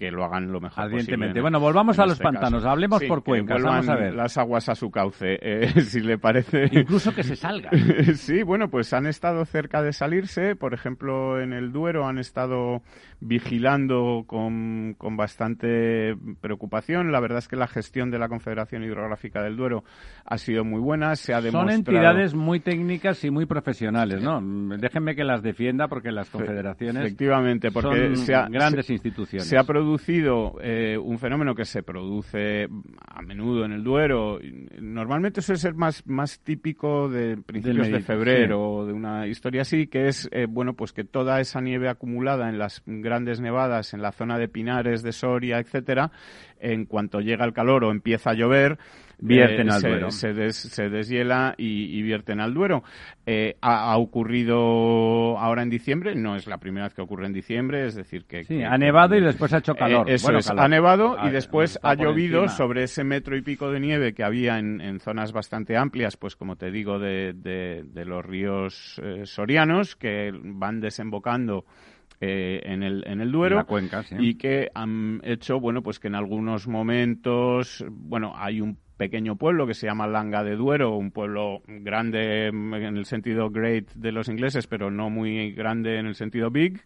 que 0.00 0.10
lo 0.10 0.24
hagan 0.24 0.50
lo 0.50 0.62
mejor 0.62 0.90
posible. 0.90 1.42
Bueno, 1.42 1.60
volvamos 1.60 1.98
a 1.98 2.04
los 2.04 2.14
este 2.14 2.24
pantanos, 2.24 2.64
hablemos 2.64 3.04
por 3.04 3.22
cuencas, 3.22 3.62
vamos 3.62 3.86
a 3.86 3.96
ver. 3.96 4.14
las 4.14 4.38
aguas 4.38 4.70
a 4.70 4.74
su 4.74 4.90
cauce, 4.90 5.38
eh, 5.42 5.68
si 5.82 6.00
le 6.00 6.16
parece. 6.16 6.70
Incluso 6.72 7.14
que 7.14 7.22
se 7.22 7.36
salga. 7.36 7.68
sí, 8.14 8.42
bueno, 8.42 8.70
pues 8.70 8.94
han 8.94 9.06
estado 9.06 9.44
cerca 9.44 9.82
de 9.82 9.92
salirse, 9.92 10.56
por 10.56 10.72
ejemplo, 10.72 11.38
en 11.38 11.52
el 11.52 11.70
Duero 11.70 12.06
han 12.06 12.16
estado 12.16 12.80
vigilando 13.20 14.24
con, 14.26 14.94
con 14.96 15.18
bastante 15.18 16.16
preocupación. 16.40 17.12
La 17.12 17.20
verdad 17.20 17.40
es 17.40 17.48
que 17.48 17.56
la 17.56 17.66
gestión 17.66 18.10
de 18.10 18.18
la 18.18 18.28
Confederación 18.28 18.82
Hidrográfica 18.82 19.42
del 19.42 19.58
Duero 19.58 19.84
ha 20.24 20.38
sido 20.38 20.64
muy 20.64 20.80
buena, 20.80 21.14
se 21.14 21.34
ha 21.34 21.42
demostrado... 21.42 21.68
Son 21.68 21.78
entidades 21.78 22.34
muy 22.34 22.60
técnicas 22.60 23.22
y 23.22 23.30
muy 23.30 23.44
profesionales, 23.44 24.22
¿no? 24.22 24.40
Déjenme 24.78 25.14
que 25.14 25.24
las 25.24 25.42
defienda 25.42 25.88
porque 25.88 26.10
las 26.10 26.30
confederaciones 26.30 27.04
Efectivamente, 27.04 27.70
porque 27.70 28.16
son 28.16 28.50
grandes 28.50 28.88
instituciones. 28.88 29.46
Se 29.46 29.58
ha 29.58 29.64
producido 29.64 29.89
eh, 30.60 30.98
un 30.98 31.18
fenómeno 31.18 31.54
que 31.54 31.64
se 31.64 31.82
produce 31.82 32.68
a 33.06 33.22
menudo 33.22 33.64
en 33.64 33.72
el 33.72 33.82
Duero. 33.82 34.38
Normalmente 34.80 35.42
suele 35.42 35.58
ser 35.58 35.74
más, 35.74 36.06
más 36.06 36.40
típico 36.40 37.08
de 37.08 37.36
principios 37.36 37.88
de 37.88 38.00
febrero 38.00 38.60
o 38.60 38.86
de 38.86 38.92
una 38.92 39.26
historia 39.26 39.62
así, 39.62 39.86
que 39.86 40.08
es, 40.08 40.28
eh, 40.32 40.46
bueno, 40.48 40.74
pues 40.74 40.92
que 40.92 41.04
toda 41.04 41.40
esa 41.40 41.60
nieve 41.60 41.88
acumulada 41.88 42.48
en 42.48 42.58
las 42.58 42.82
grandes 42.86 43.40
nevadas 43.40 43.94
en 43.94 44.02
la 44.02 44.12
zona 44.12 44.38
de 44.38 44.48
Pinares, 44.48 45.02
de 45.02 45.12
Soria, 45.12 45.58
etcétera, 45.58 46.10
en 46.58 46.84
cuanto 46.84 47.20
llega 47.20 47.44
el 47.44 47.52
calor 47.52 47.84
o 47.84 47.90
empieza 47.90 48.30
a 48.30 48.34
llover, 48.34 48.78
vierten 49.20 49.68
eh, 49.68 49.72
al 49.72 49.82
Duero. 49.82 50.10
Se, 50.10 50.32
deshiela 50.32 51.54
y, 51.56 52.02
vierten 52.02 52.40
al 52.40 52.54
Duero. 52.54 52.82
Eh, 53.26 53.56
ha, 53.60 53.96
ocurrido 53.96 55.38
ahora 55.38 55.62
en 55.62 55.70
diciembre, 55.70 56.14
no 56.14 56.36
es 56.36 56.46
la 56.46 56.58
primera 56.58 56.86
vez 56.86 56.94
que 56.94 57.02
ocurre 57.02 57.26
en 57.26 57.32
diciembre, 57.32 57.86
es 57.86 57.94
decir 57.94 58.24
que... 58.24 58.44
Sí, 58.44 58.62
ha 58.62 58.76
nevado 58.78 59.16
y 59.16 59.20
después 59.20 59.52
ha 59.52 59.58
hecho 59.58 59.74
calor. 59.74 60.08
Eh, 60.08 60.14
eso 60.14 60.36
es, 60.36 60.50
ha 60.50 60.68
nevado 60.68 61.16
y 61.24 61.30
después 61.30 61.78
ha 61.82 61.94
llovido 61.94 62.48
sobre 62.48 62.84
ese 62.84 63.04
metro 63.04 63.36
y 63.36 63.42
pico 63.42 63.70
de 63.70 63.80
nieve 63.80 64.14
que 64.14 64.24
había 64.24 64.58
en, 64.58 65.00
zonas 65.00 65.32
bastante 65.32 65.76
amplias, 65.76 66.16
pues 66.16 66.36
como 66.36 66.56
te 66.56 66.70
digo, 66.70 66.98
de, 66.98 67.32
de 67.34 68.04
los 68.04 68.24
ríos 68.24 69.00
sorianos 69.24 69.96
que 69.96 70.32
van 70.34 70.80
desembocando 70.80 71.64
eh, 72.22 72.60
en, 72.64 72.82
el, 72.82 73.02
en 73.06 73.22
el 73.22 73.32
Duero 73.32 73.66
y 74.18 74.34
que 74.34 74.68
han 74.74 75.22
hecho, 75.24 75.58
bueno, 75.58 75.82
pues 75.82 75.98
que 75.98 76.08
en 76.08 76.14
algunos 76.14 76.68
momentos, 76.68 77.82
bueno, 77.88 78.34
hay 78.36 78.60
un 78.60 78.76
pequeño 79.00 79.36
pueblo 79.36 79.66
que 79.66 79.72
se 79.72 79.86
llama 79.86 80.06
Langa 80.06 80.44
de 80.44 80.56
Duero, 80.56 80.94
un 80.94 81.10
pueblo 81.10 81.62
grande 81.66 82.48
en 82.48 82.98
el 82.98 83.06
sentido 83.06 83.48
great 83.48 83.90
de 83.94 84.12
los 84.12 84.28
ingleses, 84.28 84.66
pero 84.66 84.90
no 84.90 85.08
muy 85.08 85.52
grande 85.52 85.98
en 85.98 86.04
el 86.04 86.14
sentido 86.14 86.50
big, 86.50 86.82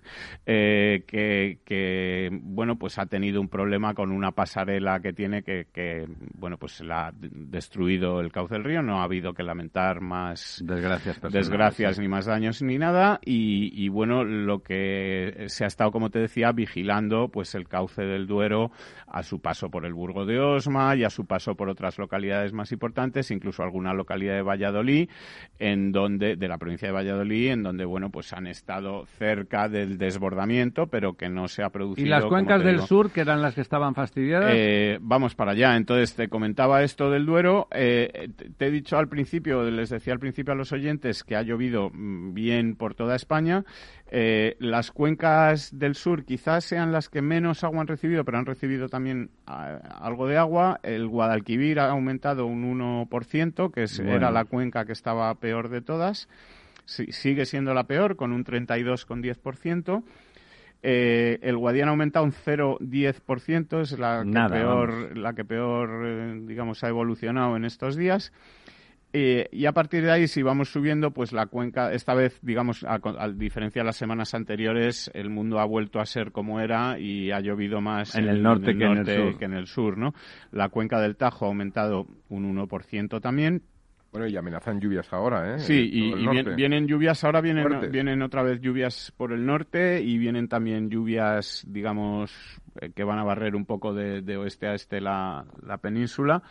eh, 0.47 1.03
que, 1.09 2.31
bueno, 2.31 2.77
pues 2.77 3.01
ha 3.01 3.07
tenido 3.07 3.41
un 3.41 3.49
problema 3.49 3.95
con 3.95 4.13
una 4.13 4.31
pasarela 4.31 5.01
que 5.01 5.13
tiene 5.13 5.43
que, 5.43 6.07
bueno, 6.39 6.57
pues 6.57 6.81
la 6.83 7.09
ha 7.09 7.13
destruido 7.19 8.21
el 8.21 8.31
cauce 8.31 8.55
del 8.55 8.63
río, 8.63 8.81
no 8.81 9.01
ha 9.01 9.03
habido 9.03 9.35
que 9.35 9.43
lamentar 9.43 10.01
más 10.01 10.63
desgracias, 10.65 11.21
desgracias 11.33 11.99
ni 11.99 12.07
más 12.07 12.27
daños 12.27 12.63
ni 12.63 12.79
nada. 12.79 13.19
Y, 13.25 13.73
y 13.75 13.89
bueno, 13.89 14.23
lo 14.23 14.63
que 14.63 15.47
se 15.49 15.65
ha 15.65 15.67
estado, 15.67 15.91
como 15.91 16.11
te 16.11 16.21
decía, 16.21 16.53
vigilando 16.53 17.27
pues 17.27 17.57
el 17.57 17.67
cauce 17.67 18.03
del 18.03 18.29
Duero 18.29 18.71
a 19.09 19.25
su 19.25 19.41
paso 19.41 19.69
por 19.69 19.85
el 19.85 19.95
Burgo 19.95 20.25
de 20.25 20.39
Osma 20.39 20.95
y 20.95 21.03
a 21.03 21.11
su 21.11 21.27
paso 21.27 21.57
por 21.57 21.69
otras 21.69 21.99
localidades 22.05 22.53
más 22.53 22.71
importantes, 22.71 23.31
incluso 23.31 23.63
alguna 23.63 23.95
localidad 23.95 24.35
de 24.35 24.43
Valladolid, 24.43 25.09
en 25.59 25.91
donde, 25.91 26.37
de 26.37 26.49
la 26.49 26.59
provincia 26.59 26.87
de 26.89 26.93
Valladolid, 26.93 27.51
en 27.51 27.63
donde, 27.63 27.87
bueno, 27.87 28.11
pues 28.11 28.33
han 28.33 28.47
estado 28.47 29.07
cerca 29.07 29.69
del 29.69 29.97
desbordamiento, 29.97 30.87
pero 30.89 31.15
que 31.15 31.31
no 31.31 31.49
se 31.49 31.63
ha 31.63 31.71
producido. 31.71 32.07
¿Y 32.07 32.11
las 32.11 32.27
cuencas 32.27 32.63
del 32.63 32.81
sur, 32.81 33.11
que 33.11 33.23
eran 33.23 33.41
las 33.41 33.55
que 33.55 33.63
estaban 33.63 33.95
fastidiadas? 33.95 34.53
Eh, 34.55 34.99
vamos 35.01 35.35
para 35.35 35.53
allá. 35.53 35.77
Entonces, 35.77 36.15
te 36.15 36.29
comentaba 36.29 36.83
esto 36.83 37.11
del 37.11 37.25
Duero. 37.25 37.69
Eh, 37.71 38.29
te 38.57 38.67
he 38.67 38.71
dicho 38.71 38.99
al 38.99 39.09
principio, 39.09 39.63
les 39.71 39.89
decía 39.89 40.13
al 40.13 40.19
principio 40.19 40.53
a 40.53 40.57
los 40.57 40.73
oyentes 40.73 41.25
que 41.25 41.37
ha 41.37 41.43
llovido 41.43 41.91
mm, 41.93 42.35
bien 42.35 42.77
por 42.77 42.95
toda 42.95 43.17
España. 43.17 43.65
Eh, 44.11 44.57
las 44.59 44.91
cuencas 44.91 45.77
del 45.77 45.95
sur 45.95 46.25
quizás 46.25 46.65
sean 46.65 46.93
las 46.93 47.09
que 47.09 47.23
menos 47.23 47.65
agua 47.65 47.81
han 47.81 47.87
recibido, 47.87 48.25
pero 48.25 48.39
han 48.39 48.47
recibido 48.47 48.89
también 48.89 49.31
ah, 49.47 49.79
algo 50.01 50.29
de 50.29 50.37
agua. 50.37 50.79
El 50.83 51.09
Guadalquivir 51.09 51.81
ha 51.81 51.91
aumentado 51.91 52.47
un 52.47 52.79
1%, 52.79 53.73
que 53.73 53.87
era 54.11 54.31
la 54.31 54.45
cuenca 54.45 54.85
que 54.85 54.93
estaba 54.93 55.35
peor 55.37 55.69
de 55.69 55.81
todas. 55.81 56.29
sigue 56.85 57.47
siendo 57.47 57.75
la 57.75 57.85
peor, 57.85 58.17
con 58.17 58.33
un 58.33 58.45
32,10%. 58.45 60.05
Eh, 60.87 61.39
el 61.41 61.57
Guadiana 61.57 61.91
ha 61.91 61.95
aumentado 61.95 62.27
un 62.27 62.33
0,10%, 62.33 63.81
es 63.81 63.99
la 63.99 64.23
que 64.23 64.55
peor, 64.55 65.17
la 65.17 65.33
que 65.33 65.45
peor 65.47 66.07
eh, 66.07 66.41
digamos, 66.43 66.85
ha 66.85 66.89
evolucionado 66.89 67.57
en 67.57 67.65
estos 67.65 67.97
días. 67.97 68.33
Eh, 69.17 69.49
y 69.53 69.67
a 69.67 69.73
partir 69.73 70.03
de 70.03 70.11
ahí, 70.11 70.27
si 70.27 70.43
vamos 70.43 70.71
subiendo, 70.71 71.13
pues 71.13 71.33
la 71.33 71.47
cuenca, 71.47 71.93
esta 71.93 72.15
vez, 72.15 72.37
digamos, 72.43 72.85
a, 72.85 72.99
diferencia 73.29 73.83
de 73.83 73.87
las 73.87 73.95
semanas 73.95 74.35
anteriores, 74.35 75.09
el 75.15 75.31
mundo 75.31 75.61
ha 75.61 75.65
vuelto 75.65 76.01
a 76.01 76.05
ser 76.05 76.33
como 76.33 76.59
era 76.59 76.99
y 76.99 77.31
ha 77.31 77.39
llovido 77.39 77.81
más 77.81 78.17
en, 78.17 78.27
el 78.27 78.43
norte, 78.43 78.77
que, 78.77 79.45
en 79.45 79.55
el 79.55 79.69
sur. 79.69 79.97
¿no? 79.99 80.15
La 80.51 80.69
cuenca 80.69 81.01
del 81.01 81.15
Tajo 81.15 81.45
ha 81.45 81.49
aumentado 81.49 82.09
un 82.29 82.57
1% 82.57 83.21
también, 83.21 83.63
bueno, 84.11 84.29
y 84.29 84.37
amenazan 84.37 84.81
lluvias 84.81 85.13
ahora, 85.13 85.57
¿eh? 85.57 85.59
Sí, 85.59 85.91
y, 85.93 86.15
vienen 86.55 86.87
lluvias, 86.87 87.25
ahora 87.25 87.41
vienen, 87.41 87.91
vienen 87.91 88.23
otra 88.23 88.45
vez 88.45 88.61
lluvias 88.61 89.13
por 89.17 89.33
el 89.33 89.45
norte 89.45 90.03
y 90.03 90.19
vienen 90.19 90.47
también 90.47 90.89
lluvias, 90.89 91.65
digamos, 91.67 92.33
eh, 92.81 92.91
que 92.95 93.03
van 93.03 93.19
a 93.19 93.25
barrer 93.25 93.57
un 93.57 93.67
poco 93.67 93.93
de, 93.93 94.37
oeste 94.37 94.69
a 94.69 94.75
este 94.75 95.01
la, 95.01 95.45
la 95.67 95.79
península 95.79 96.45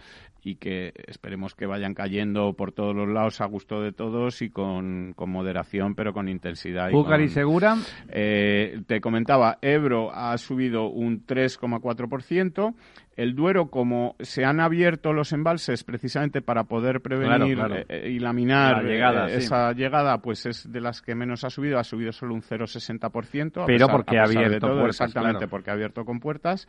y 0.43 0.55
que 0.55 0.93
esperemos 1.07 1.55
que 1.55 1.65
vayan 1.65 1.93
cayendo 1.93 2.53
por 2.53 2.73
todos 2.73 2.93
los 2.95 3.07
lados 3.07 3.39
a 3.39 3.45
gusto 3.45 3.81
de 3.81 3.93
todos 3.93 4.41
y 4.41 4.49
con, 4.49 5.15
moderación, 5.17 5.95
pero 5.95 6.13
con 6.13 6.27
intensidad. 6.27 6.91
¿Júcar 6.91 7.21
y, 7.21 7.29
Segura? 7.29 7.77
Eh, 8.09 8.81
te 8.85 8.99
comentaba, 8.99 9.57
Ebro 9.61 10.13
ha 10.13 10.37
subido 10.37 10.89
un 10.89 11.25
3,4%. 11.25 12.75
El 13.15 13.35
Duero, 13.35 13.69
como 13.69 14.15
se 14.19 14.43
han 14.43 14.59
abierto 14.59 15.13
los 15.13 15.33
embalses 15.33 15.83
precisamente 15.83 16.41
para 16.41 16.63
poder 16.63 16.99
prevenir 17.01 17.57
eh, 17.87 18.09
y 18.09 18.19
laminar 18.19 18.83
eh, 18.85 19.35
esa 19.37 19.71
llegada, 19.73 20.17
pues 20.17 20.47
es 20.47 20.71
de 20.71 20.81
las 20.81 21.01
que 21.01 21.13
menos 21.13 21.43
ha 21.43 21.51
subido. 21.51 21.77
Ha 21.77 21.83
subido 21.83 22.11
solo 22.11 22.33
un 22.33 22.41
0,60%. 22.41 23.65
Pero 23.67 23.87
porque 23.87 24.17
ha 24.17 24.23
abierto 24.23 24.67
puertas, 24.67 25.01
Exactamente, 25.01 25.47
porque 25.47 25.69
ha 25.69 25.73
abierto 25.73 26.05
con 26.05 26.19
puertas. 26.19 26.67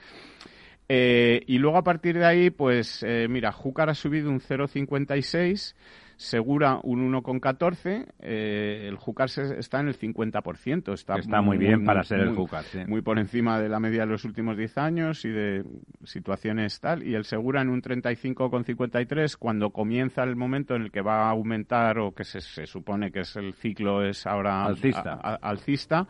Eh, 0.89 1.43
y 1.47 1.59
luego 1.59 1.79
a 1.79 1.85
partir 1.85 2.19
de 2.19 2.27
ahí, 2.27 2.51
pues 2.51 3.03
eh, 3.03 3.27
mira, 3.29 3.53
Júcar 3.53 3.89
ha 3.89 3.95
subido 3.95 4.31
un 4.31 4.41
0,56, 4.41 5.75
Segura 6.17 6.79
un 6.85 7.13
1,14, 7.13 8.07
eh, 8.21 8.87
el 8.89 8.97
Júcar 8.97 9.29
está 9.29 9.81
en 9.81 9.89
el 9.89 9.99
50%. 9.99 10.95
Está, 10.95 11.17
está 11.17 11.43
muy, 11.43 11.59
bien 11.59 11.85
para 11.85 12.05
ser 12.05 12.21
el 12.21 12.37
Júcar. 12.37 12.65
Muy 12.87 13.03
por 13.03 13.19
encima 13.19 13.59
de 13.59 13.69
la 13.69 13.81
media 13.81 14.03
de 14.03 14.07
los 14.07 14.25
últimos 14.25 14.57
10 14.57 14.79
años 14.79 15.25
y 15.25 15.31
de 15.31 15.65
situaciones 16.05 16.79
tal. 16.79 17.03
Y 17.03 17.15
el 17.15 17.25
Segura 17.25 17.63
en 17.63 17.69
un 17.69 17.83
35,53 17.83 19.37
cuando 19.37 19.71
comienza 19.71 20.23
el 20.23 20.37
momento 20.37 20.77
en 20.77 20.83
el 20.83 20.93
que 20.93 21.01
va 21.01 21.27
a 21.27 21.31
aumentar 21.31 21.99
o 21.99 22.13
que 22.13 22.23
se, 22.23 22.41
supone 22.41 23.11
que 23.11 23.21
es 23.21 23.35
el 23.35 23.53
ciclo 23.55 24.05
es 24.05 24.25
ahora 24.25 24.67
alcista 24.67 26.07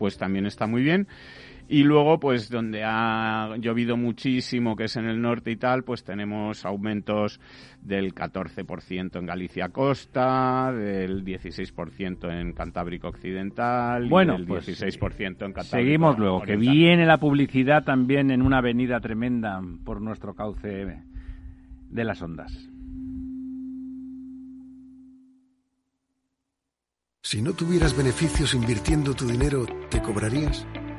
pues 0.00 0.16
también 0.16 0.46
está 0.46 0.66
muy 0.66 0.82
bien. 0.82 1.06
Y 1.72 1.84
luego, 1.84 2.18
pues 2.18 2.50
donde 2.50 2.82
ha 2.84 3.54
llovido 3.58 3.96
muchísimo, 3.96 4.74
que 4.74 4.84
es 4.84 4.96
en 4.96 5.04
el 5.04 5.22
norte 5.22 5.52
y 5.52 5.56
tal, 5.56 5.84
pues 5.84 6.02
tenemos 6.02 6.64
aumentos 6.64 7.38
del 7.80 8.12
14% 8.12 9.16
en 9.16 9.24
Galicia 9.24 9.68
Costa, 9.68 10.72
del 10.72 11.24
16% 11.24 12.28
en 12.28 12.54
Cantábrico 12.54 13.06
Occidental, 13.06 14.08
bueno, 14.08 14.32
del 14.32 14.48
16% 14.48 14.98
pues, 14.98 15.20
en 15.20 15.34
Cantábrico 15.36 15.62
Seguimos 15.62 16.18
luego, 16.18 16.42
que 16.42 16.56
viene 16.56 17.06
la 17.06 17.18
publicidad 17.18 17.84
también 17.84 18.32
en 18.32 18.42
una 18.42 18.58
avenida 18.58 18.98
tremenda 18.98 19.62
por 19.84 20.00
nuestro 20.00 20.34
cauce 20.34 21.04
de 21.88 22.04
las 22.04 22.20
ondas. 22.20 22.68
Si 27.22 27.42
no 27.42 27.52
tuvieras 27.52 27.96
beneficios 27.96 28.54
invirtiendo 28.54 29.14
tu 29.14 29.28
dinero, 29.28 29.66
¿te 29.88 30.02
cobrarías? 30.02 30.66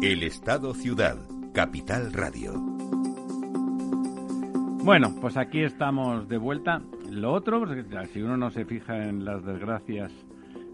El 0.00 0.22
Estado 0.22 0.74
Ciudad, 0.74 1.16
Capital 1.52 2.12
Radio. 2.12 2.52
Bueno, 4.84 5.12
pues 5.20 5.36
aquí 5.36 5.64
estamos 5.64 6.28
de 6.28 6.38
vuelta. 6.38 6.82
Lo 7.10 7.32
otro, 7.32 7.58
pues, 7.64 7.84
si 8.10 8.22
uno 8.22 8.36
no 8.36 8.48
se 8.50 8.64
fija 8.64 9.08
en 9.08 9.24
las 9.24 9.44
desgracias 9.44 10.12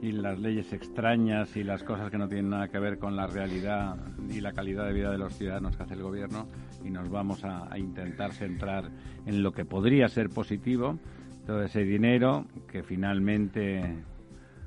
y 0.03 0.13
las 0.13 0.39
leyes 0.39 0.71
extrañas 0.75 1.57
y 1.57 1.65
las 1.65 1.83
cosas 1.85 2.11
que 2.11 2.19
no 2.19 2.29
tienen 2.29 2.51
nada 2.51 2.69
que 2.69 2.79
ver 2.79 2.99
con 2.99 3.17
la 3.17 3.27
realidad 3.27 3.97
y 4.29 4.43
la 4.43 4.53
calidad 4.53 4.85
de 4.85 4.93
vida 4.93 5.11
de 5.11 5.17
los 5.17 5.33
ciudadanos 5.33 5.75
que 5.75 5.85
hace 5.85 5.95
el 5.95 6.03
gobierno 6.03 6.47
y 6.85 6.91
nos 6.91 7.09
vamos 7.09 7.45
a, 7.45 7.73
a 7.73 7.79
intentar 7.79 8.35
centrar 8.35 8.91
en 9.25 9.43
lo 9.43 9.53
que 9.53 9.65
podría 9.65 10.07
ser 10.09 10.29
positivo, 10.29 10.99
todo 11.47 11.63
ese 11.63 11.81
dinero 11.85 12.45
que 12.71 12.83
finalmente 12.83 14.05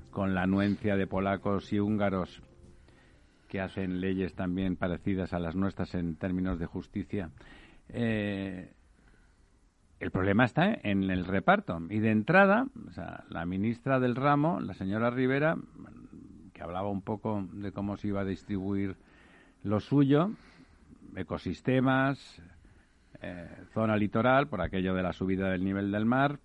con 0.10 0.34
la 0.34 0.42
anuencia 0.42 0.96
de 0.96 1.06
polacos 1.06 1.72
y 1.72 1.80
húngaros 1.80 2.42
que 3.48 3.62
hacen 3.62 4.02
leyes 4.02 4.36
también 4.36 4.76
parecidas 4.76 5.34
a 5.34 5.40
las 5.40 5.56
nuestras 5.56 5.96
en 5.96 6.16
términos 6.16 6.60
de 6.60 6.66
justicia. 6.66 7.30
Eh, 7.90 8.72
el 10.00 10.12
problema 10.12 10.46
está 10.46 10.78
en 10.84 11.10
el 11.10 11.26
reparto. 11.26 11.82
Y 11.90 12.00
de 12.00 12.12
entrada, 12.12 12.68
la 13.30 13.46
ministra 13.46 14.00
del 14.00 14.16
ramo, 14.16 14.60
la 14.60 14.74
señora 14.74 15.10
Rivera, 15.10 15.58
que 16.54 16.62
hablaba 16.62 16.90
un 16.90 17.02
poco 17.02 17.48
de 17.52 17.72
cómo 17.72 17.98
se 17.98 18.10
iba 18.10 18.22
a 18.22 18.26
distribuir 18.26 18.96
lo 19.64 19.80
suyo, 19.80 20.32
ecosistemas, 21.16 22.42
eh, 23.22 23.48
zona 23.74 23.98
litoral, 23.98 24.48
por 24.48 24.62
aquello 24.62 24.94
de 24.94 25.04
la 25.04 25.14
subida 25.14 25.50
del 25.50 25.64
nivel 25.64 25.92
del 25.92 26.06
mar, 26.06 26.40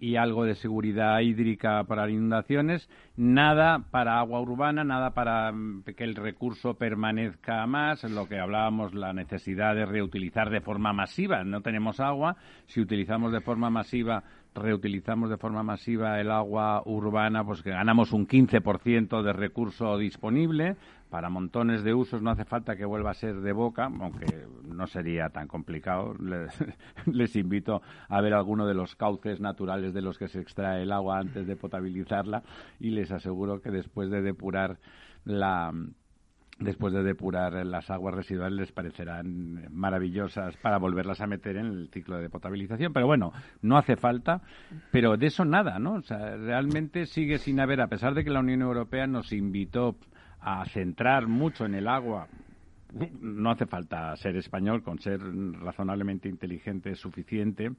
y 0.00 0.16
algo 0.16 0.44
de 0.44 0.54
seguridad 0.54 1.20
hídrica 1.20 1.84
para 1.84 2.08
inundaciones, 2.10 2.88
nada 3.16 3.84
para 3.90 4.18
agua 4.18 4.40
urbana, 4.40 4.84
nada 4.84 5.14
para 5.14 5.52
mm, 5.52 5.84
que 5.96 6.04
el 6.04 6.14
recurso 6.14 6.74
permanezca 6.74 7.66
más, 7.66 8.04
lo 8.04 8.28
que 8.28 8.38
hablábamos, 8.38 8.94
la 8.94 9.12
necesidad 9.12 9.74
de 9.74 9.86
reutilizar 9.86 10.50
de 10.50 10.60
forma 10.60 10.92
masiva. 10.92 11.44
No 11.44 11.60
tenemos 11.62 12.00
agua, 12.00 12.36
si 12.66 12.80
utilizamos 12.80 13.32
de 13.32 13.40
forma 13.40 13.70
masiva 13.70 14.22
reutilizamos 14.58 15.30
de 15.30 15.36
forma 15.36 15.62
masiva 15.62 16.20
el 16.20 16.30
agua 16.30 16.82
urbana, 16.84 17.44
pues 17.44 17.62
que 17.62 17.70
ganamos 17.70 18.12
un 18.12 18.26
15% 18.26 19.22
de 19.22 19.32
recurso 19.32 19.96
disponible. 19.98 20.76
Para 21.10 21.30
montones 21.30 21.82
de 21.84 21.94
usos 21.94 22.20
no 22.20 22.30
hace 22.30 22.44
falta 22.44 22.76
que 22.76 22.84
vuelva 22.84 23.12
a 23.12 23.14
ser 23.14 23.40
de 23.40 23.52
boca, 23.52 23.84
aunque 23.84 24.46
no 24.64 24.86
sería 24.86 25.30
tan 25.30 25.48
complicado. 25.48 26.14
Les, 27.06 27.36
invito 27.36 27.80
a 28.08 28.20
ver 28.20 28.34
alguno 28.34 28.66
de 28.66 28.74
los 28.74 28.94
cauces 28.94 29.40
naturales 29.40 29.94
de 29.94 30.02
los 30.02 30.18
que 30.18 30.28
se 30.28 30.40
extrae 30.40 30.82
el 30.82 30.92
agua 30.92 31.18
antes 31.18 31.46
de 31.46 31.56
potabilizarla 31.56 32.42
y 32.78 32.90
les 32.90 33.10
aseguro 33.10 33.62
que 33.62 33.70
después 33.70 34.10
de 34.10 34.20
depurar 34.20 34.78
la 35.24 35.72
después 36.58 36.92
de 36.92 37.02
depurar 37.02 37.64
las 37.66 37.90
aguas 37.90 38.14
residuales 38.14 38.58
les 38.58 38.72
parecerán 38.72 39.68
maravillosas 39.70 40.56
para 40.58 40.78
volverlas 40.78 41.20
a 41.20 41.26
meter 41.26 41.56
en 41.56 41.66
el 41.66 41.88
ciclo 41.90 42.18
de 42.18 42.28
potabilización. 42.28 42.92
Pero 42.92 43.06
bueno, 43.06 43.32
no 43.62 43.76
hace 43.76 43.96
falta, 43.96 44.42
pero 44.90 45.16
de 45.16 45.26
eso 45.26 45.44
nada, 45.44 45.78
¿no? 45.78 45.94
O 45.94 46.02
sea, 46.02 46.36
realmente 46.36 47.06
sigue 47.06 47.38
sin 47.38 47.60
haber, 47.60 47.80
a 47.80 47.88
pesar 47.88 48.14
de 48.14 48.24
que 48.24 48.30
la 48.30 48.40
Unión 48.40 48.62
Europea 48.62 49.06
nos 49.06 49.32
invitó 49.32 49.96
a 50.40 50.64
centrar 50.66 51.26
mucho 51.26 51.64
en 51.64 51.74
el 51.74 51.88
agua, 51.88 52.28
no 53.20 53.50
hace 53.50 53.66
falta 53.66 54.16
ser 54.16 54.36
español, 54.36 54.82
con 54.82 54.98
ser 54.98 55.20
razonablemente 55.60 56.28
inteligente 56.28 56.94
suficiente, 56.94 57.72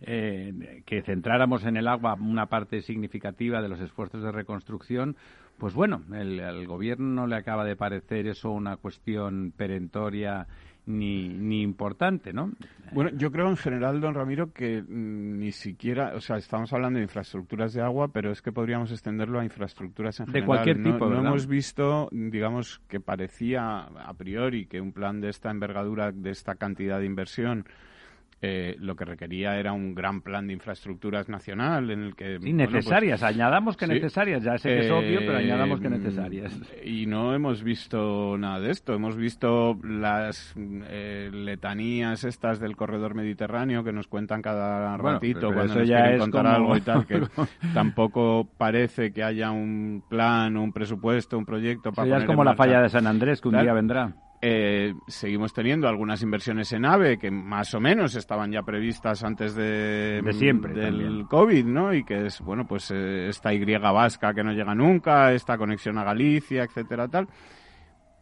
eh, 0.00 0.82
que 0.86 1.02
centráramos 1.02 1.64
en 1.64 1.76
el 1.76 1.88
agua 1.88 2.14
una 2.14 2.46
parte 2.46 2.80
significativa 2.82 3.60
de 3.60 3.68
los 3.68 3.80
esfuerzos 3.80 4.22
de 4.22 4.32
reconstrucción, 4.32 5.16
pues 5.58 5.74
bueno, 5.74 6.02
el, 6.12 6.40
al 6.40 6.66
gobierno 6.66 7.06
no 7.06 7.26
le 7.26 7.36
acaba 7.36 7.64
de 7.64 7.76
parecer 7.76 8.26
eso 8.26 8.50
una 8.50 8.76
cuestión 8.76 9.52
perentoria 9.56 10.46
ni, 10.86 11.28
ni 11.28 11.62
importante, 11.62 12.32
¿no? 12.32 12.52
Bueno, 12.92 13.10
yo 13.14 13.32
creo 13.32 13.48
en 13.48 13.56
general, 13.56 14.00
don 14.00 14.14
Ramiro, 14.14 14.52
que 14.52 14.82
mm, 14.82 15.38
ni 15.38 15.50
siquiera, 15.50 16.12
o 16.14 16.20
sea, 16.20 16.36
estamos 16.36 16.72
hablando 16.72 16.98
de 16.98 17.04
infraestructuras 17.04 17.72
de 17.72 17.82
agua, 17.82 18.08
pero 18.08 18.30
es 18.30 18.40
que 18.40 18.52
podríamos 18.52 18.92
extenderlo 18.92 19.40
a 19.40 19.44
infraestructuras 19.44 20.20
en 20.20 20.26
general. 20.26 20.42
De 20.42 20.46
cualquier 20.46 20.82
tipo, 20.82 21.08
no 21.08 21.18
hemos 21.18 21.46
visto, 21.46 22.08
digamos, 22.12 22.80
que 22.88 23.00
parecía 23.00 23.80
a 23.80 24.14
priori 24.14 24.66
que 24.66 24.80
un 24.80 24.92
plan 24.92 25.20
de 25.20 25.30
esta 25.30 25.50
envergadura, 25.50 26.12
de 26.12 26.30
esta 26.30 26.54
cantidad 26.54 27.00
de 27.00 27.06
inversión, 27.06 27.66
eh, 28.42 28.76
lo 28.78 28.96
que 28.96 29.06
requería 29.06 29.58
era 29.58 29.72
un 29.72 29.94
gran 29.94 30.20
plan 30.20 30.46
de 30.46 30.52
infraestructuras 30.52 31.28
nacional 31.30 31.90
en 31.90 32.02
el 32.02 32.14
que... 32.14 32.38
Sí, 32.38 32.52
necesarias, 32.52 33.20
pues, 33.20 33.34
añadamos 33.34 33.78
que 33.78 33.86
necesarias, 33.86 34.42
ya 34.42 34.58
sé 34.58 34.68
que 34.68 34.78
es 34.80 34.90
obvio, 34.90 35.20
pero 35.20 35.38
añadamos 35.38 35.80
que 35.80 35.86
eh, 35.86 35.90
necesarias. 35.90 36.60
Y 36.84 37.06
no 37.06 37.34
hemos 37.34 37.62
visto 37.62 38.36
nada 38.36 38.60
de 38.60 38.72
esto, 38.72 38.92
hemos 38.92 39.16
visto 39.16 39.78
las 39.82 40.54
eh, 40.56 41.30
letanías 41.32 42.24
estas 42.24 42.60
del 42.60 42.76
corredor 42.76 43.14
mediterráneo 43.14 43.82
que 43.82 43.92
nos 43.92 44.06
cuentan 44.06 44.42
cada 44.42 44.98
ratito 44.98 45.52
cuando 45.54 45.76
nos 45.76 45.88
ya 45.88 46.02
quieren 46.02 46.18
contar 46.18 46.46
algo 46.46 46.76
y 46.76 46.82
tal, 46.82 47.06
que 47.06 47.22
tampoco 47.72 48.46
parece 48.58 49.12
que 49.12 49.24
haya 49.24 49.50
un 49.50 50.04
plan, 50.10 50.58
un 50.58 50.72
presupuesto, 50.72 51.38
un 51.38 51.46
proyecto 51.46 51.90
para... 51.90 52.06
Eso 52.06 52.16
ya 52.16 52.22
es 52.22 52.26
como 52.26 52.44
la 52.44 52.54
falla 52.54 52.82
de 52.82 52.90
San 52.90 53.06
Andrés, 53.06 53.40
que 53.40 53.48
un 53.48 53.58
día 53.58 53.72
vendrá. 53.72 54.14
Eh, 54.42 54.94
seguimos 55.06 55.52
teniendo 55.52 55.88
algunas 55.88 56.22
inversiones 56.22 56.72
en 56.72 56.84
AVE 56.84 57.18
que 57.18 57.30
más 57.30 57.72
o 57.74 57.80
menos 57.80 58.14
estaban 58.14 58.52
ya 58.52 58.62
previstas 58.62 59.24
antes 59.24 59.54
de, 59.54 60.22
siempre 60.32 60.74
del 60.74 61.26
COVID, 61.28 61.64
¿no? 61.64 61.94
Y 61.94 62.04
que 62.04 62.26
es, 62.26 62.40
bueno, 62.40 62.66
pues 62.66 62.90
eh, 62.90 63.28
esta 63.28 63.54
Y 63.54 63.64
vasca 63.76 64.34
que 64.34 64.44
no 64.44 64.52
llega 64.52 64.74
nunca, 64.74 65.32
esta 65.32 65.56
conexión 65.56 65.98
a 65.98 66.04
Galicia, 66.04 66.64
etcétera, 66.64 67.08
tal 67.08 67.28